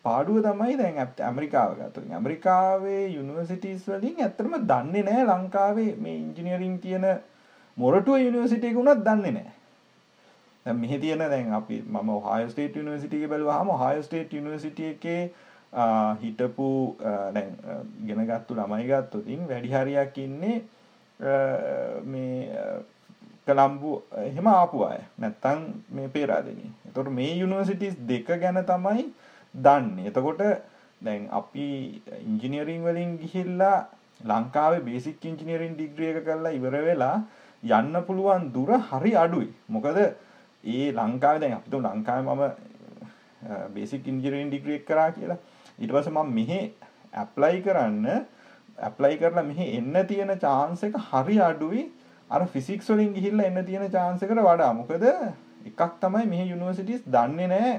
පාඩුව 0.05 0.39
තමයි 0.47 0.77
දැන් 0.81 0.99
ඇමරිකාව 1.29 1.71
ගත්තොත් 1.79 2.11
ඇමරිකාවේ 2.17 3.05
යුනිවර්සිටිස් 3.09 3.87
වලින් 3.93 4.23
ඇත්තටම 4.25 4.57
දන්නේ 4.71 5.07
නැහැ 5.09 5.27
ලංකාවේ 5.31 5.91
මේ 6.05 6.17
ඉංජිනීරිං 6.25 6.77
තියෙන 6.85 7.07
මොරටුව 7.77 8.19
යුනිවර්සිටි 8.25 8.73
එක 8.73 8.83
උනත් 8.83 9.05
දන්නේ 9.07 9.37
නැහැ. 9.39 9.57
දැන් 10.67 10.81
මෙහි 10.83 10.99
තියෙන 11.03 11.25
දැන් 11.33 11.53
අපි 11.59 11.83
මම 11.87 12.09
ඔහායෝ 12.15 12.53
ස්ටේට් 12.53 12.79
යුනිවර්සිටි 12.81 13.23
එක 13.23 13.31
බැලුවාම 13.33 13.69
ඔහායෝ 13.75 14.07
ස්ටේට් 14.07 14.33
යුනිවර්සිටි 14.39 14.89
එකේ 14.93 15.21
හිටපු 16.23 16.69
දැන් 17.35 17.53
ඉගෙන 18.03 18.27
ගත්තු 18.31 18.59
ළමයි 18.59 18.91
ගත්තොත් 18.91 19.31
වැඩි 19.51 19.73
හරියක් 19.75 20.19
ඉන්නේ 20.25 20.57
මේ 22.13 22.83
කළම්බු 23.47 23.91
එහෙම 24.23 24.47
ආපු 24.53 24.85
අය. 24.85 25.01
නැත්තං 25.21 25.61
මේ 25.97 26.09
පේරාදෙනී 26.09 26.73
එතොට 26.89 27.13
මේ 27.19 27.33
යුනිවර්සිටිස් 27.43 27.95
දෙක 28.11 28.27
ගැන 28.27 28.59
තමයි 28.73 29.05
දන්නේ. 29.55 30.09
එතකොට 30.11 30.43
දැන් 31.01 31.29
අපි 31.41 31.67
ඉංජිනියරිං 32.27 32.83
වලින් 32.87 33.17
ගිහිල්ලා 33.23 33.79
ලංකාවේ 34.25 34.85
බේසික් 34.89 35.25
ඉංජිනියරින් 35.25 35.75
ඩිග්‍රිය 35.79 36.13
එක 36.13 36.25
කරලා 36.29 36.57
ඉවර 36.59 36.77
වෙලා 36.89 37.17
යන්න 37.63 37.97
පුළුවන් 38.07 38.53
දුර 38.55 38.71
හරි 38.91 39.13
අඩුයි. 39.25 39.51
මොකද 39.69 39.99
ඒ 40.75 40.87
ලංකාව 40.99 41.37
දැන් 41.43 41.59
අපිතු 41.59 41.81
ලංකාව 41.87 42.21
මම 42.25 42.43
බේසික් 43.75 44.09
ඉංජිනියරින් 44.13 44.51
ඩිග්‍රියක් 44.51 44.85
කරා 44.89 45.11
කියලා. 45.17 45.39
ඊට 45.81 45.93
පස්සේ 45.95 46.15
මම 46.17 46.35
මෙහෙ 46.39 46.61
ඇප්ලයි 47.23 47.63
කරන්න 47.67 48.07
ඇප්ලයි 48.89 49.17
කරලා 49.21 49.47
මෙහෙ 49.51 49.65
එන්න 49.79 49.97
තියෙන 50.11 50.33
chance 50.45 50.87
එක 50.89 50.97
හරි 51.11 51.37
අඩුයි. 51.49 51.85
අර 52.31 52.41
ෆිසික්ස් 52.55 52.89
වලින් 52.91 53.13
ගිහිල්ලා 53.17 53.47
එන්න 53.51 53.65
තියෙන 53.67 53.91
chance 53.91 54.25
එකට 54.25 54.43
වඩා. 54.49 54.73
මොකද 54.81 55.05
එකක් 55.71 55.83
තමයි 56.03 56.27
මෙහි 56.33 56.51
යුනිවර්සිටිස් 56.53 57.03
දන්නේ 57.15 57.49
නැහැ 57.53 57.75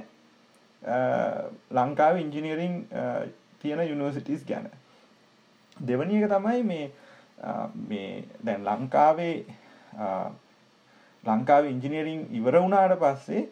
ලංකාවේ 1.77 2.21
ඉංජිනීරින් 2.25 2.75
තියෙන 3.61 3.81
යුනිවර්සිටිස් 3.91 4.41
ගැන. 4.49 4.67
දෙවැනි 5.77 6.23
එක 6.23 6.29
තමයි 6.33 6.63
මේ 6.63 6.85
මේ 7.89 8.09
දැන් 8.45 8.61
ලංකාවේ 8.69 9.35
ලංකාවේ 11.27 11.71
ඉංජිනීරින් 11.71 12.25
ඉවර 12.33 12.59
වුණාට 12.59 12.99
පස්සේ 12.99 13.47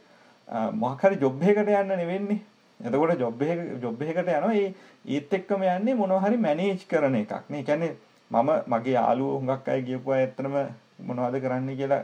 මොකක් 0.76 1.02
හරි 1.02 1.22
ජොබ් 1.22 1.42
එකකට 1.44 1.72
යන්න 1.74 1.96
නෙවෙන්නේ 1.96 2.42
එතකොට 2.80 3.20
ජොබ් 3.20 3.42
එක 3.42 3.60
ජොබ් 3.82 4.02
එකකට 4.02 4.20
යනවා 4.30 4.54
ඒ 4.54 4.74
ඒත් 5.08 5.34
එක්කම 5.34 5.64
යන්නේ 5.64 5.96
මොනවා 5.96 6.22
හරි 6.22 6.38
මැනේජ් 6.40 6.84
කරන 6.86 7.16
එකක් 7.16 7.50
නේ. 7.50 7.60
ඒ 7.60 7.64
කියන්නේ 7.64 7.96
මම 8.32 8.50
මගේ 8.68 8.94
යාළුවෝ 8.94 9.40
හුඟක් 9.40 9.68
අය 9.68 9.82
ගියපු 9.82 10.12
අය 10.12 10.22
ඇත්තටම 10.22 10.56
මොනවද 11.02 11.40
කරන්න 11.42 11.78
කියලා 11.78 12.04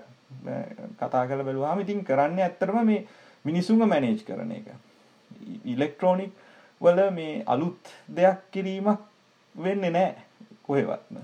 කතා 0.97 1.27
කරලා 1.27 1.45
බැලුවාම 1.45 1.81
ඉතින් 1.81 2.03
කරන්නේ 2.03 2.43
ඇත්තටම 2.43 2.79
මේ 2.85 3.05
මිනිසුන්ව 3.45 3.85
මැනේජ් 3.85 4.23
කරන 4.23 4.51
එක. 4.51 4.67
ඉලෙක්ට්‍රොනික් 5.65 6.31
වල 6.81 6.99
මේ 7.11 7.43
අලුත් 7.45 7.93
දෙයක් 8.09 8.39
කිරීමක් 8.51 8.99
වෙන්නේ 9.55 9.91
නැහැ 9.91 10.15
කොහෙවත්ම. 10.63 11.17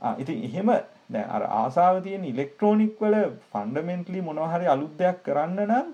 ආ 0.00 0.14
ඉතින් 0.18 0.44
එහෙම 0.44 0.70
දැන් 1.10 1.30
අර 1.30 1.42
ආසාව 1.62 2.02
තියෙන 2.02 2.24
ඉලෙක්ට්‍රොනික් 2.24 2.96
වල 3.00 3.16
ෆන්ඩමෙන්ටලි 3.52 4.20
මොනවා 4.22 4.52
හරි 4.54 4.72
අලුත් 4.74 4.96
දෙයක් 4.98 5.22
කරන්න 5.26 5.60
නම් 5.66 5.88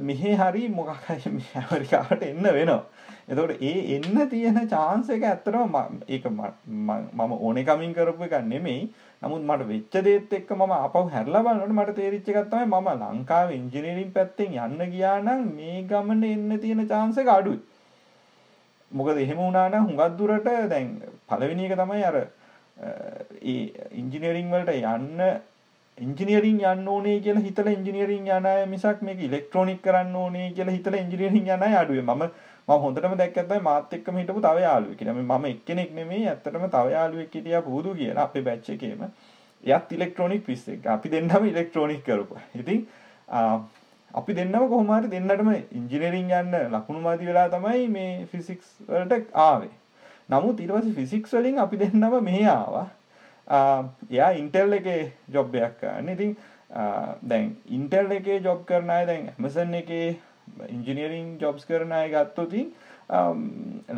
මෙහෙ 0.00 0.36
හරි 0.36 0.68
මොකක් 0.68 0.92
හරි 1.06 1.18
ඇමරිකාවට 1.54 2.22
එන්න 2.22 2.42
වෙනවා. 2.42 2.82
එතකොට 3.28 3.62
ඒ 3.62 3.96
එන්න 3.96 4.28
තියෙන 4.30 4.58
chance 4.68 5.10
එක 5.16 5.24
ඇත්තටම 5.24 5.76
ඒක 6.08 6.26
මම 6.28 7.32
ඕනේ 7.38 7.64
කමින් 7.64 7.94
කරපු 7.94 8.26
එකක් 8.28 8.36
නෙමෙයි. 8.44 8.88
නමුත් 9.22 9.42
මට 9.42 9.68
වෙච්ච 9.70 9.94
දේත් 10.04 10.32
එක්ක 10.32 10.50
මම 10.50 10.72
ආපහු 10.72 11.04
හැරලා 11.14 11.42
බලනකොට 11.46 11.76
මට 11.76 11.96
තේරිච්ච 12.00 12.28
එකක් 12.32 12.50
තමයි 12.50 12.66
මම 12.66 12.88
ලංකාවේ 13.02 13.58
ඉංජිනේරින් 13.60 14.12
පැත්තෙන් 14.12 14.58
යන්න 14.58 14.90
ගියා 14.92 15.18
නම් 15.22 15.42
මේ 15.56 15.82
ගමන 15.90 16.24
එන්න 16.24 16.60
තියෙන 16.64 16.88
chance 16.88 17.20
එක 17.20 17.32
අඩුයි. 17.36 17.60
මොකද 18.90 19.18
එහෙම 19.18 19.38
වුණා 19.38 19.68
නම් 19.68 19.86
හුඟක් 19.88 20.18
දුරට 20.18 20.50
දැන් 20.72 20.90
පළවෙනි 21.28 21.68
එක 21.68 21.78
තමයි 21.82 22.04
අර 22.04 22.18
ඒ 22.76 23.58
ඉංජිනේරින් 24.00 24.50
වලට 24.50 24.74
යන්න 24.94 25.20
ඉංජිනේරින් 25.98 26.58
යන්න 26.70 26.88
ඕනේ 26.94 27.20
කියලා 27.20 27.44
හිතලා 27.44 27.72
ඉංජිනේරින් 27.72 28.26
යන 28.28 28.46
අය 28.46 28.66
මිසක් 28.72 28.98
මේක 29.08 29.22
ඉලෙක්ට්‍රොනික 29.28 29.80
කරන්න 29.82 30.18
ඕනේ 30.22 30.50
කියලා 30.56 30.74
හිතලා 30.74 31.00
ඉංජිනේරින් 31.00 31.48
යන 31.54 31.62
අය 31.62 31.76
අඩුයි. 31.82 32.02
මම 32.02 32.26
මම 32.68 32.82
හොඳටම 32.82 33.14
දැක්කත් 33.20 33.48
තමයි 33.48 33.62
මාත් 33.62 33.94
එක්කම 33.98 34.18
හිටපු 34.20 34.42
තව 34.46 34.66
යාළුවෙක්. 34.66 35.00
ඉතින් 35.00 35.22
මම 35.22 35.46
එක්කෙනෙක් 35.52 35.94
නෙමෙයි 35.94 36.28
ඇත්තටම 36.28 36.68
තව 36.68 36.92
යාළුවෙක් 36.92 37.34
හිටියා 37.34 37.62
පුහුදු 37.62 37.94
කියලා 37.94 38.28
අපේ 38.28 38.42
බැච් 38.42 38.68
එකේම. 38.76 39.08
එයාත් 39.64 39.92
ඉලෙක්ට්‍රොනික 39.92 40.44
ක්විස් 40.44 40.68
එක. 40.68 40.86
අපි 40.86 41.08
දෙන්නම 41.10 41.48
ඉලෙක්ට්‍රොනික 41.52 42.04
කරපුවා. 42.04 42.44
ඉතින් 42.54 42.86
අපි 44.14 44.34
දෙන්නම 44.34 44.68
කොහොමහරි 44.68 45.10
දෙන්නටම 45.10 45.50
ඉංජිනේරින් 45.72 46.30
යන්න 46.34 46.60
ලකුණු 46.74 47.00
මදි 47.06 47.26
වෙලා 47.26 47.48
තමයි 47.48 47.88
මේ 47.88 48.12
ෆිසික්ස් 48.26 48.68
වලට 48.88 49.32
ආවේ 49.46 49.74
නමුත් 50.28 50.60
ඊට 50.60 50.72
පස්සේ 50.72 50.96
ෆිසික්ස් 50.98 51.34
වලින් 51.34 51.58
අපි 51.64 51.76
දෙන්නම 51.78 52.14
මෙහි 52.24 52.44
ආවා. 52.48 52.86
එයා 54.10 54.30
ඉන්ටෙල් 54.42 54.72
එකේ 54.72 55.02
ජොබ්බයක් 55.32 55.74
කරන්න. 55.80 56.08
ඉතින් 56.08 56.36
දැන් 57.22 57.56
ඉන්ටෙල් 57.70 58.10
එකේ 58.10 58.40
ජොබ් 58.40 58.64
කරන 58.66 58.90
අය 58.90 59.06
දැන් 59.06 59.30
ඇමසන් 59.32 59.74
එකේ 59.82 60.06
ඉංජිනීරිං 60.68 61.28
ජොබ්ස් 61.40 61.64
කරන 61.64 61.92
අය 61.92 62.08
ගත්තොතින් 62.10 62.70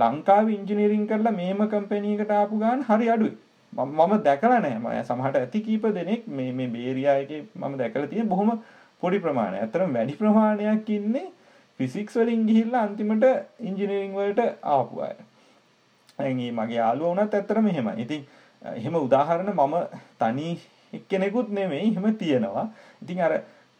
ලංකාව 0.02 0.50
ඉංජිනීරිං 0.50 1.06
කරලා 1.06 1.36
මේම 1.36 1.62
කම්පැනීකට 1.74 2.34
ආපු 2.38 2.58
ගාන 2.58 2.84
හරි 2.88 3.08
අඩුයි. 3.14 3.36
මම 3.72 4.12
දැකලා 4.24 4.60
නෑ 4.60 4.78
මම 4.78 4.88
සමහට 5.04 5.40
ඇති 5.40 5.60
කීප 5.66 5.86
දෙනෙක් 5.94 6.28
මේ 6.28 6.52
මේ 6.52 6.68
බේරියායක 6.76 7.32
මම 7.54 7.78
දැකලා 7.78 8.12
තියෙන 8.12 8.28
බොහොම 8.28 8.52
පොඩි 9.02 9.18
ප්‍රමාණය 9.24 9.58
ඇතරම් 9.64 9.96
වැඩි 9.96 10.20
ප්‍රමාණයක් 10.20 10.90
ඉන්නේ 10.90 11.26
ෆිසික්ස් 11.80 12.16
වලින් 12.20 12.46
ගිහිල්ලා 12.48 12.84
අන්තිමට 12.88 13.26
ඉංජිනීරිං 13.60 14.14
වලට 14.18 14.46
ආපු 14.76 15.02
අය. 15.08 15.16
ඇගේ 16.18 16.50
මගේ 16.58 16.80
යාළුව 16.80 17.08
වුණත් 17.10 17.34
ඇත්තරම 17.34 17.68
එහෙම 17.72 17.88
ඉතින් 18.04 18.26
එහෙම 18.62 18.94
උදාහරණ 18.96 19.52
මම 19.54 19.74
තනි 20.20 20.48
එක්කෙනෙකුත් 20.92 21.48
නෙමෙයි 21.50 21.90
එහෙම 21.92 22.06
තියෙනවා. 22.16 22.66
ඉතින් 23.02 23.20
අර 23.20 23.32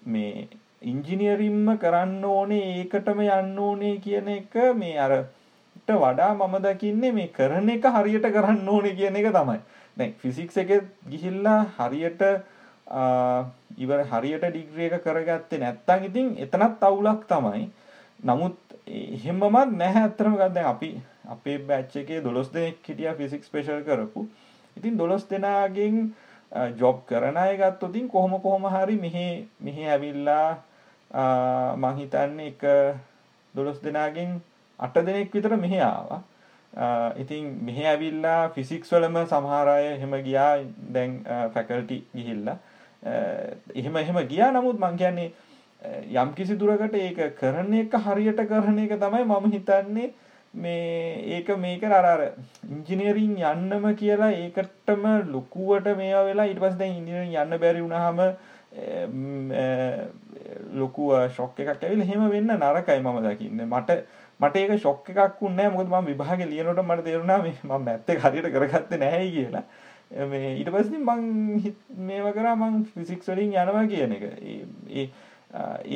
මේ 0.06 0.48
ඉංජිනියරින්ම 0.82 1.66
කරන්න 1.82 2.24
ඕනේ 2.24 2.66
ඒකටම 2.74 3.20
යන්න 3.24 3.58
ඕනේ 3.58 3.96
කියන 4.04 4.28
එක 4.36 4.54
මේ 4.82 4.98
අරට 5.06 5.90
වඩා 6.02 6.30
මම 6.34 6.54
දකින්නේ 6.66 7.12
මේ 7.12 7.32
කරන 7.38 7.68
එක 7.74 7.90
හරියට 7.96 8.30
කරන්න 8.36 8.68
ඕනේ 8.68 8.94
කියන 8.94 9.16
එක 9.16 9.32
තමයි. 9.38 9.58
දැන් 9.96 10.14
ෆිසික්ස් 10.22 10.56
එකේ 10.62 10.80
ගිහිල්ලා 11.10 11.60
හරියට 11.78 12.22
ඉවර 13.84 14.00
හරියට 14.12 14.46
ඩිග්‍රී 14.46 14.90
එක 14.90 15.04
කරගත්තේ 15.04 15.62
නැත්නම් 15.64 16.08
ඉතින් 16.08 16.26
එතනත් 16.44 16.82
අවුලක් 16.88 17.26
තමයි. 17.28 17.68
නමුත් 18.24 18.56
එහෙමමත් 18.86 19.76
නැහැ. 19.82 20.04
අත්‍තරම 20.08 20.36
ගන්න 20.38 20.70
අපි 20.74 20.90
අපේ 21.28 21.58
බැච් 21.68 21.96
එකේ 22.02 22.20
12 22.20 22.54
දෙනෙක් 22.54 22.88
හිටියා 22.88 23.14
ෆිසික්ස් 23.20 23.46
ස්පෙෂල් 23.48 23.82
කරපු. 23.88 24.28
ඉතින් 24.76 24.96
12 24.96 25.30
දෙනාගෙන් 25.30 25.96
ජොබ් 26.78 27.04
කරන 27.08 27.36
අය 27.36 27.56
ගත්තොත් 27.56 27.90
ඉතින් 27.90 28.08
කොහොම 28.08 28.40
කොහොම 28.40 28.64
හරි 28.74 28.96
මෙහි 29.04 29.26
මෙහි 29.60 29.88
ඇවිල්ලා 29.94 30.48
මං 31.76 31.94
හිතන්නේ 32.00 32.48
එක 32.52 32.62
12 33.54 33.84
දෙනාගෙන් 33.84 34.40
8 34.78 35.06
දෙනෙක් 35.06 35.34
විතර 35.34 35.56
මෙහි 35.56 35.80
ආවා. 35.80 36.22
ඉතින් 37.16 37.44
මෙහි 37.64 37.84
ඇවිල්ලා 37.86 38.40
ෆිසික්ස් 38.54 38.92
වලම 38.92 39.16
සමහර 39.26 39.68
අය 39.74 39.84
එහෙම 39.92 40.16
ගියා 40.26 40.52
දැන් 40.94 41.20
ෆැකල්ටි 41.54 41.98
ගිහිල්ලා. 42.16 42.56
එහෙම 43.74 43.96
එහෙම 43.96 44.18
ගියා 44.32 44.50
නමුත් 44.52 44.80
මං 44.80 44.96
කියන්නේ 44.96 45.32
යම් 46.22 46.30
කිසි 46.34 46.56
දුරකට 46.60 46.94
ඒක 46.94 47.20
කරන 47.40 47.74
එක 47.80 47.92
හරියට 48.06 48.40
කරන 48.52 48.78
එක 48.84 48.96
තමයි 49.04 49.24
මම 49.24 49.52
හිතන්නේ 49.52 50.08
මේ 50.54 51.38
ඒක 51.38 51.48
මේක 51.58 51.82
අරාර 51.84 52.22
ඉංජිනීරින් 52.68 53.34
යන්නම 53.36 53.88
කියලා 53.96 54.30
ඒකටම 54.32 55.04
ලොකුවට 55.32 55.90
මේවා 55.96 56.24
වෙලා 56.24 56.46
ඊට 56.46 56.62
පස්සේ 56.62 56.78
දැන් 56.78 56.96
ඉංජිනීරින් 56.96 57.36
යන්න 57.42 57.60
බැරි 57.60 57.82
වුණාම 57.82 58.18
ලොකු 60.74 61.10
ෂොක් 61.34 61.60
එකක් 61.60 61.84
ඇවිල්ලා 61.84 62.06
එහෙම 62.06 62.30
වෙන්න 62.30 62.56
නරකයි 62.56 63.00
මම 63.00 63.20
දකින්නේ. 63.26 63.66
මට 63.66 63.90
මට 64.40 64.56
ඒක 64.56 64.78
ෂොක් 64.78 65.10
එකක් 65.10 65.40
වුණේ 65.42 65.68
නැහැ. 65.68 65.76
මොකද 65.76 65.92
මම 65.92 66.10
විභාගේ 66.10 66.50
ලියනකොට 66.50 66.84
මට 66.84 67.04
තේරුණා 67.04 67.38
මේ 67.42 67.54
මම 67.62 67.84
මැත් 67.84 68.10
එක 68.10 68.24
හරියට 68.24 68.50
කරගත්තේ 68.56 68.98
නැහැයි 68.98 69.32
කියලා. 69.36 69.64
මේ 70.32 70.52
ඊට 70.56 70.70
පස්සේ 70.74 70.98
මං 70.98 71.22
මේව 72.10 72.28
කරා 72.34 72.56
මං 72.56 72.84
ෆිසික්ස් 72.94 73.28
වලින් 73.28 73.54
යනවා 73.54 73.86
කියන 73.86 74.12
එක. 74.18 74.24
ඒ 74.90 75.08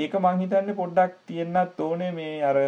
ඒක 0.03 0.15
මං 0.21 0.43
හිතන්නේ 0.45 0.81
පොඩ්ඩක් 0.81 1.21
තියෙන්නත් 1.27 1.81
ඕනේ 1.81 2.11
මේ 2.13 2.43
අර 2.45 2.59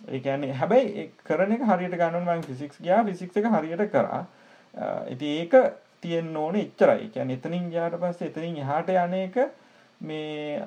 ඒ 0.00 0.20
කියන්නේ 0.20 0.52
හැබැයි 0.52 1.10
කරන 1.24 1.52
එක 1.52 1.62
හරියට 1.62 1.96
ගන්න 1.96 2.16
ඕනේ 2.16 2.36
මම 2.36 2.42
ෆිසික්ස් 2.44 2.80
ගියා 2.82 3.04
ෆිසික්ස් 3.04 3.36
එක 3.36 3.50
හරියට 3.54 3.84
කරා. 3.92 4.24
ඉතින් 5.08 5.28
ඒක 5.34 5.54
තියෙන්න 6.00 6.36
ඕනේ 6.36 6.62
එච්චරයි. 6.62 6.98
ඒ 6.98 7.08
කියන්නේ 7.08 7.36
එතනින් 7.36 7.70
ගියාට 7.70 8.00
පස්සේ 8.00 8.28
එතනින් 8.28 8.56
එහාට 8.56 8.94
යන 8.96 9.14
එක 9.14 9.36
මේ 10.00 10.62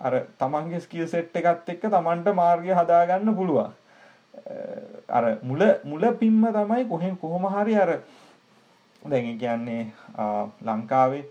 අර 0.00 0.14
තමන්ගේ 0.38 0.80
ස්කිල් 0.80 1.08
සෙට් 1.08 1.36
එකත් 1.36 1.68
එක්ක 1.68 1.88
තමන්ට 1.88 2.34
මාර්ගය 2.34 2.72
හදාගන්න 2.72 3.36
පුළුවන්. 3.36 3.72
අර 5.08 5.24
මුල 5.42 5.62
මුල 5.84 6.04
පිම්ම 6.18 6.42
තමයි 6.52 6.88
කොහෙන් 6.88 7.16
කොහොම 7.16 7.46
හරි 7.54 7.76
අර 7.76 7.98
දැන් 9.02 9.26
ඒ 9.26 9.38
කියන්නේ 9.38 9.82
ලංකාවේ 10.62 11.24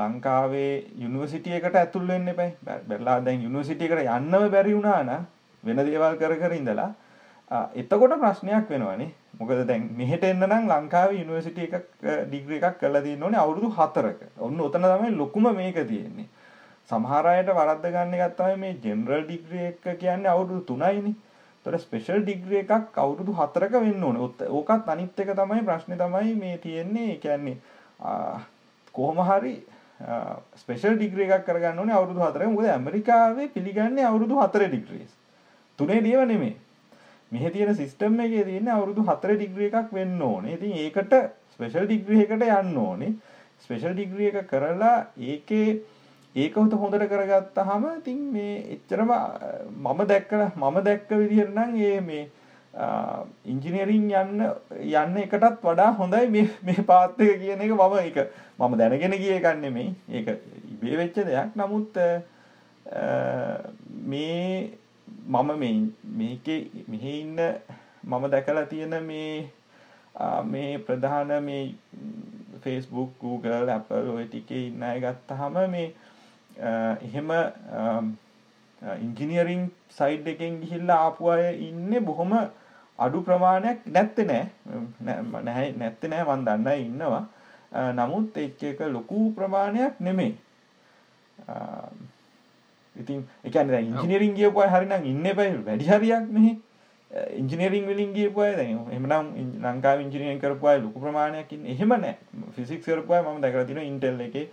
ලංකාවේ 0.00 0.72
යුනිවර්සිටි 1.02 1.54
එකට 1.58 1.76
ඇතුල් 1.82 2.08
වෙන්න 2.12 2.32
එපයි. 2.32 2.50
බැලලා 2.88 3.20
දැන් 3.26 3.46
යුනිවර්සිටි 3.46 3.84
එකට 3.86 4.02
යන්නම 4.16 4.50
බැරි 4.56 4.74
වුණා 4.78 5.02
නම් 5.04 5.24
වෙන 5.62 5.86
දේවල් 5.86 6.18
කර 6.20 6.34
කර 6.42 6.52
ඉඳලා 6.58 6.90
එතකොට 7.80 8.14
ප්‍රශ්නයක් 8.22 8.68
වෙනවනේ. 8.72 9.10
මොකද 9.38 9.64
දැන් 9.68 9.88
මෙහෙට 9.98 10.24
එන්න 10.24 10.44
නම් 10.46 10.68
ලංකාවේ 10.72 11.18
යුනිවර්සිටි 11.22 11.62
එකක් 11.66 12.04
ඩිග්‍රී 12.28 12.60
එකක් 12.60 12.76
කරලා 12.82 13.02
තියෙන්න 13.06 13.24
ඕනේ 13.26 13.40
අවුරුදු 13.44 13.70
4ක. 13.78 14.20
ඔන්න 14.46 14.60
ඔතන 14.66 14.86
තමයි 14.92 15.16
ලොකුම 15.16 15.48
මේක 15.56 15.80
තියෙන්නේ. 15.88 16.28
සමහර 16.90 17.26
අයට 17.32 17.50
වරද්ද 17.58 17.90
ගන්න 17.94 18.14
එකක් 18.18 18.36
තමයි 18.38 18.56
මේ 18.62 18.78
ජෙනරල් 18.84 19.24
ඩිග්‍රී 19.24 19.66
එක 19.70 19.98
කියන්නේ 20.02 20.32
අවුරුදු 20.34 20.76
3යිනේ. 20.76 21.14
ඒතර 21.64 21.78
ස්පෙෂල් 21.84 22.22
ඩිග්‍රී 22.22 22.62
එකක් 22.62 22.98
අවුරුදු 23.04 23.32
4ක 23.40 23.72
වෙන්න 23.86 24.04
ඕනේ. 24.04 24.48
ඕකත් 24.58 24.88
අනිත් 24.94 25.20
එක 25.24 25.34
තමයි 25.40 25.62
ප්‍රශ්නේ 25.68 26.00
තමයි 26.04 26.34
මේ 26.44 26.58
තියෙන්නේ. 26.64 27.08
ඒ 27.14 27.20
කියන්නේ 27.24 27.56
කොහොම 28.94 29.18
හරි 29.28 29.54
ස්පේෂල් 30.56 30.96
ඩිග්‍රී 30.96 31.28
එකක් 31.28 31.46
කරගන්න 31.46 31.78
ඕනේ 31.78 31.96
අවුරුදු 31.98 32.20
4ක. 32.20 32.48
මොකද 32.48 32.66
ඇමරිකාවේ 32.66 33.48
පිළිගන්නේ 33.54 34.04
අවුරුදු 34.04 34.34
4 34.36 34.68
ඩිග්‍රීස්. 34.68 35.12
තුනේ 35.78 36.00
දියව 36.00 36.24
නෙමෙයි. 36.26 36.56
මෙහි 37.32 37.50
තියෙන 37.50 37.74
සිස්ටම් 37.74 38.20
එකේ 38.20 38.44
තියෙන 38.44 38.68
අවුරුදු 38.68 39.04
4 39.04 39.36
ඩිග්‍රී 39.36 39.70
එකක් 39.70 39.92
වෙන්න 39.92 40.22
ඕනේ. 40.22 40.54
ඉතින් 40.54 40.72
ඒකට 40.84 41.14
ස්පෙෂල් 41.54 41.86
ඩිග්‍රී 41.86 42.24
එකට 42.24 42.44
යන්න 42.48 42.76
ඕනේ. 42.86 43.14
ස්පෙෂල් 43.64 43.94
ඩිග්‍රී 43.94 44.30
එක 44.32 44.48
කරලා 44.48 44.96
ඒකේ 45.30 45.80
ඒක 46.34 46.56
උත 46.56 46.72
හොඳට 46.72 47.08
කරගත්තාම 47.12 47.84
ඉතින් 47.98 48.18
මේ 48.32 48.56
එච්චරම 48.74 49.10
මම 49.84 50.00
දැක්ක 50.06 50.32
මම 50.56 50.76
දැක්ක 50.88 51.10
විදිහට 51.10 51.54
නම් 51.54 51.74
ඒ 51.76 52.00
මේ 52.00 52.28
ඉංජිනීරින් 52.74 54.10
යන්න 54.10 54.42
යන්න 54.78 55.16
එකටත් 55.22 55.62
වඩා 55.62 55.90
හොඳයි 55.98 56.28
මේ 56.30 56.46
මේ 56.62 56.82
පාත් 56.86 57.20
එක 57.20 57.40
කියන 57.40 57.60
එක 57.60 57.72
මම 57.74 57.96
ඒක 57.98 58.18
මම 58.58 58.76
දැනගෙන 58.78 59.16
ගිය 59.18 59.32
එකක් 59.36 59.48
නෙමෙයි. 59.60 59.94
ඒක 60.08 60.28
ඉබේ 60.72 60.96
වෙච්ච 60.96 61.16
දෙයක්. 61.26 61.56
නමුත් 61.56 61.98
මේ 64.06 64.70
මම 65.26 65.50
මේ 65.58 65.74
මේකේ 66.16 66.84
මෙහි 66.88 67.20
ඉන්න 67.20 67.40
මම 68.04 68.30
දැකලා 68.30 68.66
තියෙන 68.66 68.94
මේ 69.02 69.50
මේ 70.44 70.78
ප්‍රධාන 70.78 71.34
මේ 71.42 71.74
Facebook 72.62 73.10
Google 73.20 73.74
Apple 73.74 74.14
ඔය 74.14 74.24
ටිකේ 74.26 74.66
ඉන්න 74.68 74.82
අය 74.82 75.00
ගත්තාම 75.00 75.58
මේ 75.74 75.92
එහෙම 77.02 77.30
ඉංජිනියරින් 79.00 79.68
සයිඩ් 79.98 80.26
එකෙන් 80.28 80.60
ගිහිල්ලා 80.62 80.98
ආපු 81.04 81.30
අය 81.30 81.44
ඉන්නේ 81.68 82.00
බොහොම 82.00 82.34
අඩු 83.06 83.22
ප්‍රමාණයක් 83.26 83.78
නැත්තේ 83.96 84.26
නෑ. 84.30 84.44
නැහැ 85.48 85.68
නැත්තේ 85.82 86.10
නෑ 86.12 86.24
මන් 86.28 86.46
දන්නයි 86.48 86.86
ඉන්නවා. 86.86 87.24
නමුත් 87.98 88.36
එක් 88.44 88.62
එක 88.70 88.80
ලොකු 88.96 89.18
ප්‍රමාණයක් 89.36 90.00
නෙමෙයි. 90.06 90.32
ඉතින් 92.96 93.20
ඒ 93.44 93.50
කියන්නේ 93.50 93.72
දැන් 93.74 93.92
ඉංජිනේරින් 93.92 94.34
ගියපු 94.40 94.60
අය 94.64 94.70
හරිනම් 94.74 95.06
ඉන්න 95.12 95.26
එපා. 95.32 95.52
වැඩි 95.68 95.90
හරියක් 95.92 96.32
මෙහි 96.38 96.52
ඉංජිනේරින් 97.42 97.86
වලින් 97.90 98.10
ගියපු 98.16 98.40
අය 98.46 98.56
දැන් 98.56 98.80
එහෙමනම් 98.94 99.30
ලංකාවේ 99.66 100.04
ඉංජිනේරින් 100.06 100.40
කරපු 100.42 100.72
අය 100.72 100.80
ලොකු 100.86 101.00
ප්‍රමාණයක් 101.04 101.52
ඉන්නේ. 101.58 101.72
එහෙම 101.76 101.94
නැහැ 102.00 102.52
ෆිසික්ස් 102.56 102.84
කරපු 102.90 103.14
අය 103.14 103.22
මම 103.26 103.40
දැකලා 103.44 103.64
තියෙනවා 103.70 103.90
ඉන්ටෙල් 103.92 104.20
එකේ. 104.26 104.48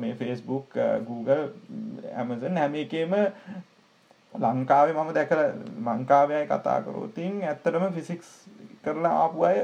මේ 0.00 0.14
Facebook 0.20 0.74
Google 1.08 1.44
Amazon 2.22 2.56
හැම 2.56 2.74
එකේම 2.74 3.12
ලංකාවේ 4.34 4.94
මම 4.94 5.10
දැකලා 5.14 5.48
ලංකාවේ 5.86 6.36
අය 6.36 6.46
කතා 6.46 6.82
කරොත් 6.82 7.18
ඇත්තටම 7.18 7.92
ෆිසික්ස් 7.94 8.28
කරලා 8.84 9.14
ආපු 9.22 9.44
අය 9.44 9.58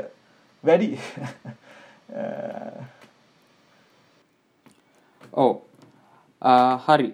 වැඩි. 0.65 0.91
ඔව්. 5.35 5.53
හරි. 6.87 7.09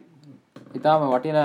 ඉතාම 0.74 1.02
වටින 1.06 1.38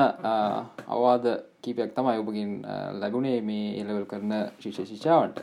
අවවාද 0.87 1.25
කීපයක් 1.61 1.93
තමයි 1.93 2.17
ඔබගින් 2.17 2.51
ලැබුණේ 2.99 3.41
මේ 3.41 3.77
එලවල් 3.81 4.05
කරන 4.05 4.31
ශිෂ 4.59 4.79
ශිෂාවට 4.85 5.37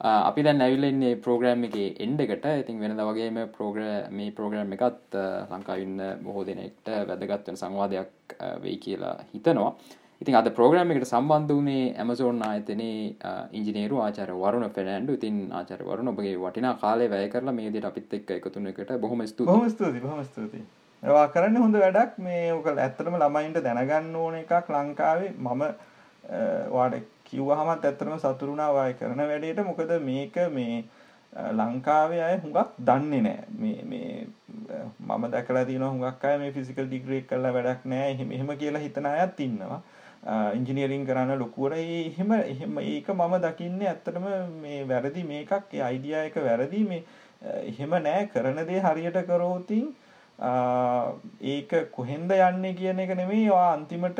අපි 0.00 0.42
දැන් 0.42 0.60
ඇවිල්ලන්නේ 0.60 1.16
ප්‍රෝග්‍රෑම් 1.16 1.64
එක 1.64 1.76
එන්ඩ 1.98 2.20
එකට. 2.20 2.46
ඉතින් 2.60 2.80
වෙනද 2.80 3.00
වගේම 3.00 3.36
ප්‍රෝග්‍ර 3.56 3.82
මේ 4.10 4.30
ප්‍රෝග්‍රෑම් 4.30 4.72
එකත් 4.76 5.18
ලංකාවින්න 5.50 5.98
බොහෝ 6.24 6.46
දෙනෙක්ට 6.46 6.86
වැදගත්වන 7.08 7.56
සංවාදයක් 7.56 8.36
වෙයි 8.62 8.78
කියලා 8.78 9.16
හිතනවා. 9.32 9.72
ඉතින් 10.20 10.36
අද 10.36 10.52
ප්‍රෝග්‍රම් 10.52 10.92
එකට 10.92 11.08
සම්බන්ධ 11.08 11.56
වනේ 11.56 11.82
ඇමසෝන් 11.96 12.40
ආයතනේ 12.42 12.94
ඉංජිනේරු 13.52 13.98
ආචාර 14.02 14.30
වරුණ 14.36 14.70
පෙනන්ඩු 14.70 15.18
ඉතින් 15.18 15.42
ආචාර 15.52 15.82
වරුණ 15.82 16.12
ඔබගේ 16.12 16.38
වටිනා 16.38 16.78
කාලය 16.80 17.10
වැය 17.10 17.28
කරලා 17.28 17.58
මේ 17.58 17.68
දට 17.70 17.90
අපිත් 17.90 18.14
එක් 18.14 18.32
එකතුන 18.38 18.72
එකට 18.72 18.96
බොහොම 19.00 19.26
ස්තු 19.26 19.50
හොම 19.50 19.68
ස්තුති 19.70 20.06
හොම 20.06 20.24
ස්තුති 20.24 20.66
වා 21.02 21.28
කරන්න 21.28 21.56
හොඳ 21.56 21.76
වැඩක්. 21.76 22.18
මේ 22.18 22.52
ඕක 22.52 22.66
ඇත්තටම 22.68 23.16
ළමයින්ට 23.16 23.60
දැනගන්න 23.62 24.16
ඕන 24.16 24.36
එකක් 24.36 24.68
ලංකාවේ. 24.70 25.32
මම 25.38 25.62
වාට 26.72 26.94
කිව්වහමත් 27.24 27.84
ඇත්තටම 27.84 28.14
සතුරුණා 28.18 28.72
වාය 28.72 28.94
කරන 28.94 29.20
වැඩේට. 29.22 29.60
මොකද 29.62 29.92
මේක 30.02 30.36
මේ 30.50 30.84
ලංකාවේ 31.52 32.22
අය 32.22 32.38
හුඟක් 32.38 32.78
දන්නේ 32.80 33.20
නෑ 33.20 33.44
මේ 33.58 33.84
මේ 33.84 34.26
මම 35.00 35.28
දැකලා 35.30 35.64
තියෙනවා 35.64 35.90
හුඟක් 35.90 36.24
අය 36.24 36.38
මේ 36.38 36.52
ෆිසිකල් 36.52 36.86
ඩිග්‍රී 36.86 37.22
කරලා 37.24 37.52
වැඩක් 37.52 37.84
නෑ 37.86 38.08
එහෙම 38.10 38.32
එහෙම 38.32 38.56
කියලා 38.56 38.84
හිතන 38.86 39.06
අයත් 39.06 39.40
ඉන්නවා. 39.40 39.82
ඉංජිනියරින් 40.24 41.06
කරන්න 41.06 41.38
ලොකුවට. 41.38 41.76
එහෙම 41.76 42.32
එහෙම 42.32 42.78
ඒක 42.80 43.08
මම 43.08 43.34
දකින්නේ 43.40 43.88
ඇත්තටම 43.88 44.26
මේ 44.62 44.84
වැරදි 44.84 45.22
මේකක් 45.24 45.74
ඒ 45.74 45.82
අයිඩියා 45.82 46.24
එක 46.24 46.36
වැරදි. 46.38 46.84
මේ 46.84 47.04
එහෙම 47.42 47.90
නෑ 48.02 48.26
කරන 48.28 48.64
දේ 48.66 48.80
හරියට 48.80 49.20
කරෝතින් 49.26 49.92
ඒක 51.46 51.92
කොහෙන්ද 51.92 52.30
යන්නේ 52.30 52.74
කියන 52.74 52.98
එක 52.98 53.14
නෙමෙයි. 53.14 53.50
ඔයා 53.50 53.74
අන්තිමට 53.74 54.18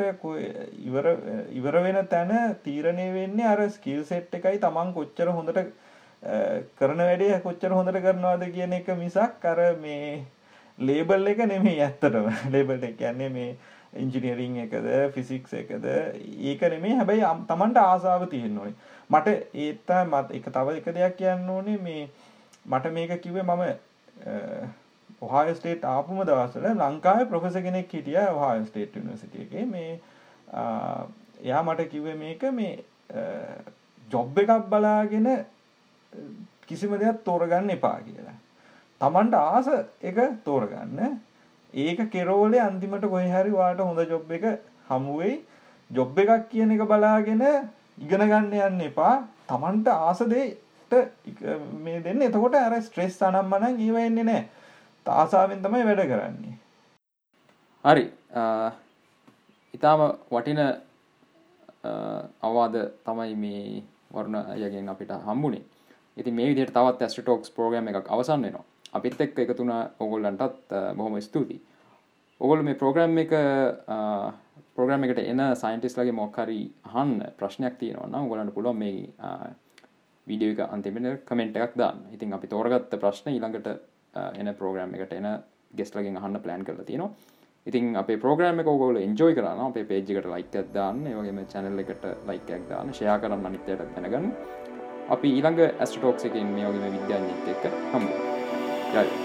ඉවර 0.85 1.07
ඉවර 1.51 1.81
වෙන 1.81 2.07
තැන 2.07 2.55
තීරණය 2.63 3.09
වෙන්නේ 3.13 3.47
අර 3.47 3.69
ස්කිල් 3.69 4.05
සෙට් 4.05 4.33
එකයි. 4.33 4.59
Taman 4.59 4.93
කොච්චර 4.93 5.27
හොඳට 5.29 5.59
කරන 6.77 6.97
වැඩේ 6.99 7.41
කොච්චර 7.41 7.71
හොඳට 7.71 8.01
කරනවාද 8.01 8.45
කියන 8.53 8.73
එක 8.73 8.87
මිසක් 8.95 9.45
අර 9.45 9.59
මේ 9.77 10.25
ලේබල් 10.77 11.27
එක 11.27 11.37
නෙමෙයි 11.45 11.81
ඇත්තටම. 11.81 12.29
ලේබල් 12.53 12.83
එක 12.83 12.97
කියන්නේ 12.97 13.29
මේ 13.29 13.57
ඉංජිනියරින් 13.95 14.57
එකද 14.63 14.87
ෆිසික්ස් 15.13 15.53
එකද 15.55 15.85
ඒක 15.87 16.61
නෙමෙයි 16.67 16.95
හැබැයි 16.95 17.33
Tamanට 17.47 17.77
ආසාව 17.79 18.27
තියෙන්න 18.29 18.57
ඕනේ 18.57 18.75
මට 19.09 19.35
ඒත් 19.55 19.93
මත් 20.03 20.39
එක 20.39 20.49
තව 20.51 20.79
එක 20.79 20.89
දෙයක් 20.93 21.17
කියන්න 21.17 21.49
ඕනේ 21.49 21.77
මේ 21.79 22.07
මට 22.65 22.93
මේක 22.93 23.21
කිව්වේ 23.21 23.43
මම 23.45 23.63
ඔහායෝ 25.21 25.55
ස්ටේට් 25.55 25.85
ආපුම 25.85 26.21
දවස්වල 26.21 26.67
ලංකාවේ 26.73 27.25
ප්‍රොෆෙසර් 27.25 27.61
කෙනෙක් 27.61 27.93
හිටියා 27.93 28.31
ඔහායෝ 28.31 28.65
ස්ටේට් 28.65 28.95
යුනිවර්සිටි 28.95 29.41
එකේ 29.41 29.65
මේ 29.67 29.91
එයා 31.41 31.63
මට 31.63 31.89
කිව්වේ 31.89 32.15
මේක 32.15 32.43
මේ 32.53 32.73
ජොබ් 34.11 34.37
එකක් 34.37 34.69
බලාගෙන 34.69 35.29
කිසිම 36.63 36.97
දෙයක් 36.99 37.23
තෝරගන්න 37.23 37.69
එපා 37.69 37.99
කියලා. 37.99 38.35
Tamanට 39.01 39.33
ආස 39.35 39.67
එක 40.01 40.17
තෝරගන්න. 40.43 41.21
ඒක 41.75 41.99
කෙරෝලේ 42.11 42.61
අන්තිමට 42.67 43.05
කොහේ 43.13 43.31
හරි 43.31 43.51
ඔයාලට 43.51 43.81
හොඳ 43.87 44.01
ජොබ් 44.09 44.31
එක 44.31 44.45
හමු 44.89 45.17
වෙයි. 45.19 45.35
ජොබ් 45.91 46.17
එකක් 46.17 46.49
කියන 46.51 46.71
එක 46.75 46.83
බලාගෙන 46.91 47.43
ඉගෙන 47.97 48.23
ගන්න 48.31 48.53
යන්න 48.67 48.85
එපා. 48.89 49.15
Tamanට 49.47 49.87
ආස 49.87 50.21
දෙයට 50.33 50.93
මේ 51.83 51.99
දෙන්න. 52.03 52.21
එතකොට 52.21 52.55
අර 52.55 52.75
ස්ට්‍රෙස් 52.81 53.21
අනම්මනම් 53.21 53.79
ඊව 53.79 53.97
එන්නේ 53.97 54.23
නැහැ. 54.23 54.47
තාසාවෙන් 55.05 55.61
තමයි 55.63 55.85
වැඩ 55.89 56.03
කරන්නේ. 56.11 56.55
හරි. 57.85 58.05
ඊටාම 59.73 60.01
වටින 60.31 60.61
අවවාද 62.41 62.75
තමයි 63.05 63.35
මේ 63.43 63.83
වරුණ 64.11 64.35
අයගෙන් 64.35 64.89
අපිට 64.89 65.11
හම්බුනේ. 65.27 65.65
ඉති 66.17 66.31
මේ 66.31 66.47
විදිට 66.49 66.73
තවත් 66.73 67.01
ඇස්ටටෝක්ස් 67.01 67.51
ප්‍රෝග්‍රම 67.51 67.87
එකක් 67.91 68.09
අවසන් 68.09 68.41
වෙනවා 68.41 68.63
අපිත් 68.97 69.21
එක් 69.25 69.39
එකතුන 69.43 69.71
ඔගොල්ලන්ටත් 69.99 70.73
බොහොම 70.97 71.19
ස්තුතියි. 71.21 71.61
ඔගොල් 72.41 72.63
මේ 72.67 72.79
ප්‍රෝග්‍රම් 72.81 73.17
එක 73.23 73.33
ප්‍රෝග්‍රම 74.75 75.03
එකට 75.05 75.19
එන 75.23 75.41
සයින්ටිස් 75.55 75.97
ලගේ 75.97 76.15
මොක්හරි 76.21 76.57
හන්න 76.93 77.21
ප්‍රශ්නයක් 77.39 77.77
තියෙනවා 77.79 78.23
ගොලන්න 78.31 78.51
පුළුව 78.55 78.75
මේ 78.75 78.97
වීඩියෝ 80.27 80.55
එක 80.55 80.73
අන්තිමෙන 80.73 81.07
කමෙන්ට් 81.29 81.57
එකක් 81.57 81.77
දාන්න. 81.81 82.01
ඉතින් 82.15 82.33
අපි 82.33 82.47
තෝරගත්ත 82.47 82.97
ප්‍රශ්න 83.03 83.31
ඊළඟට 83.31 83.67
එන 84.41 84.51
ප්‍රෝග්‍රම් 84.59 84.93
එකට 84.97 85.13
එන 85.13 85.27
ගෙස්ලගෙන් 85.77 86.17
අහන්න 86.17 86.41
ප්ලෑන් 86.43 86.65
කරලා 86.67 86.85
තියෙනවා. 86.85 87.11
ඉතින් 87.65 87.95
අපේ 88.01 88.17
ප්‍රෝග්‍රම 88.17 88.59
එක 88.59 88.67
ගෝල 88.83 88.97
එන්ජෝයි 89.05 89.35
කරන 89.35 89.63
අපේ 89.69 89.85
පේජිකට 89.91 90.27
ලයික් 90.33 90.73
දාන්න. 90.73 91.03
වගේම 91.17 91.39
චැනල් 91.53 91.79
එකට 91.83 92.05
ලයිකයක් 92.29 92.69
දාන්න. 92.69 92.93
ෂයා 92.93 93.17
කරන්න 93.19 93.45
අනිත්‍යයට 93.45 93.95
දැනගන්න. 93.95 94.31
අපි 95.15 95.29
ඊළඟ 95.37 95.61
ඇස්ටෝක්ස 95.79 96.25
එකෙන් 96.29 96.47
මේ 96.55 96.69
වගේම 96.69 96.95
විද්‍යාඥත් 96.97 97.51
එක්ක 97.53 97.65
හම්බ 97.93 98.34
Okay. 98.95 99.24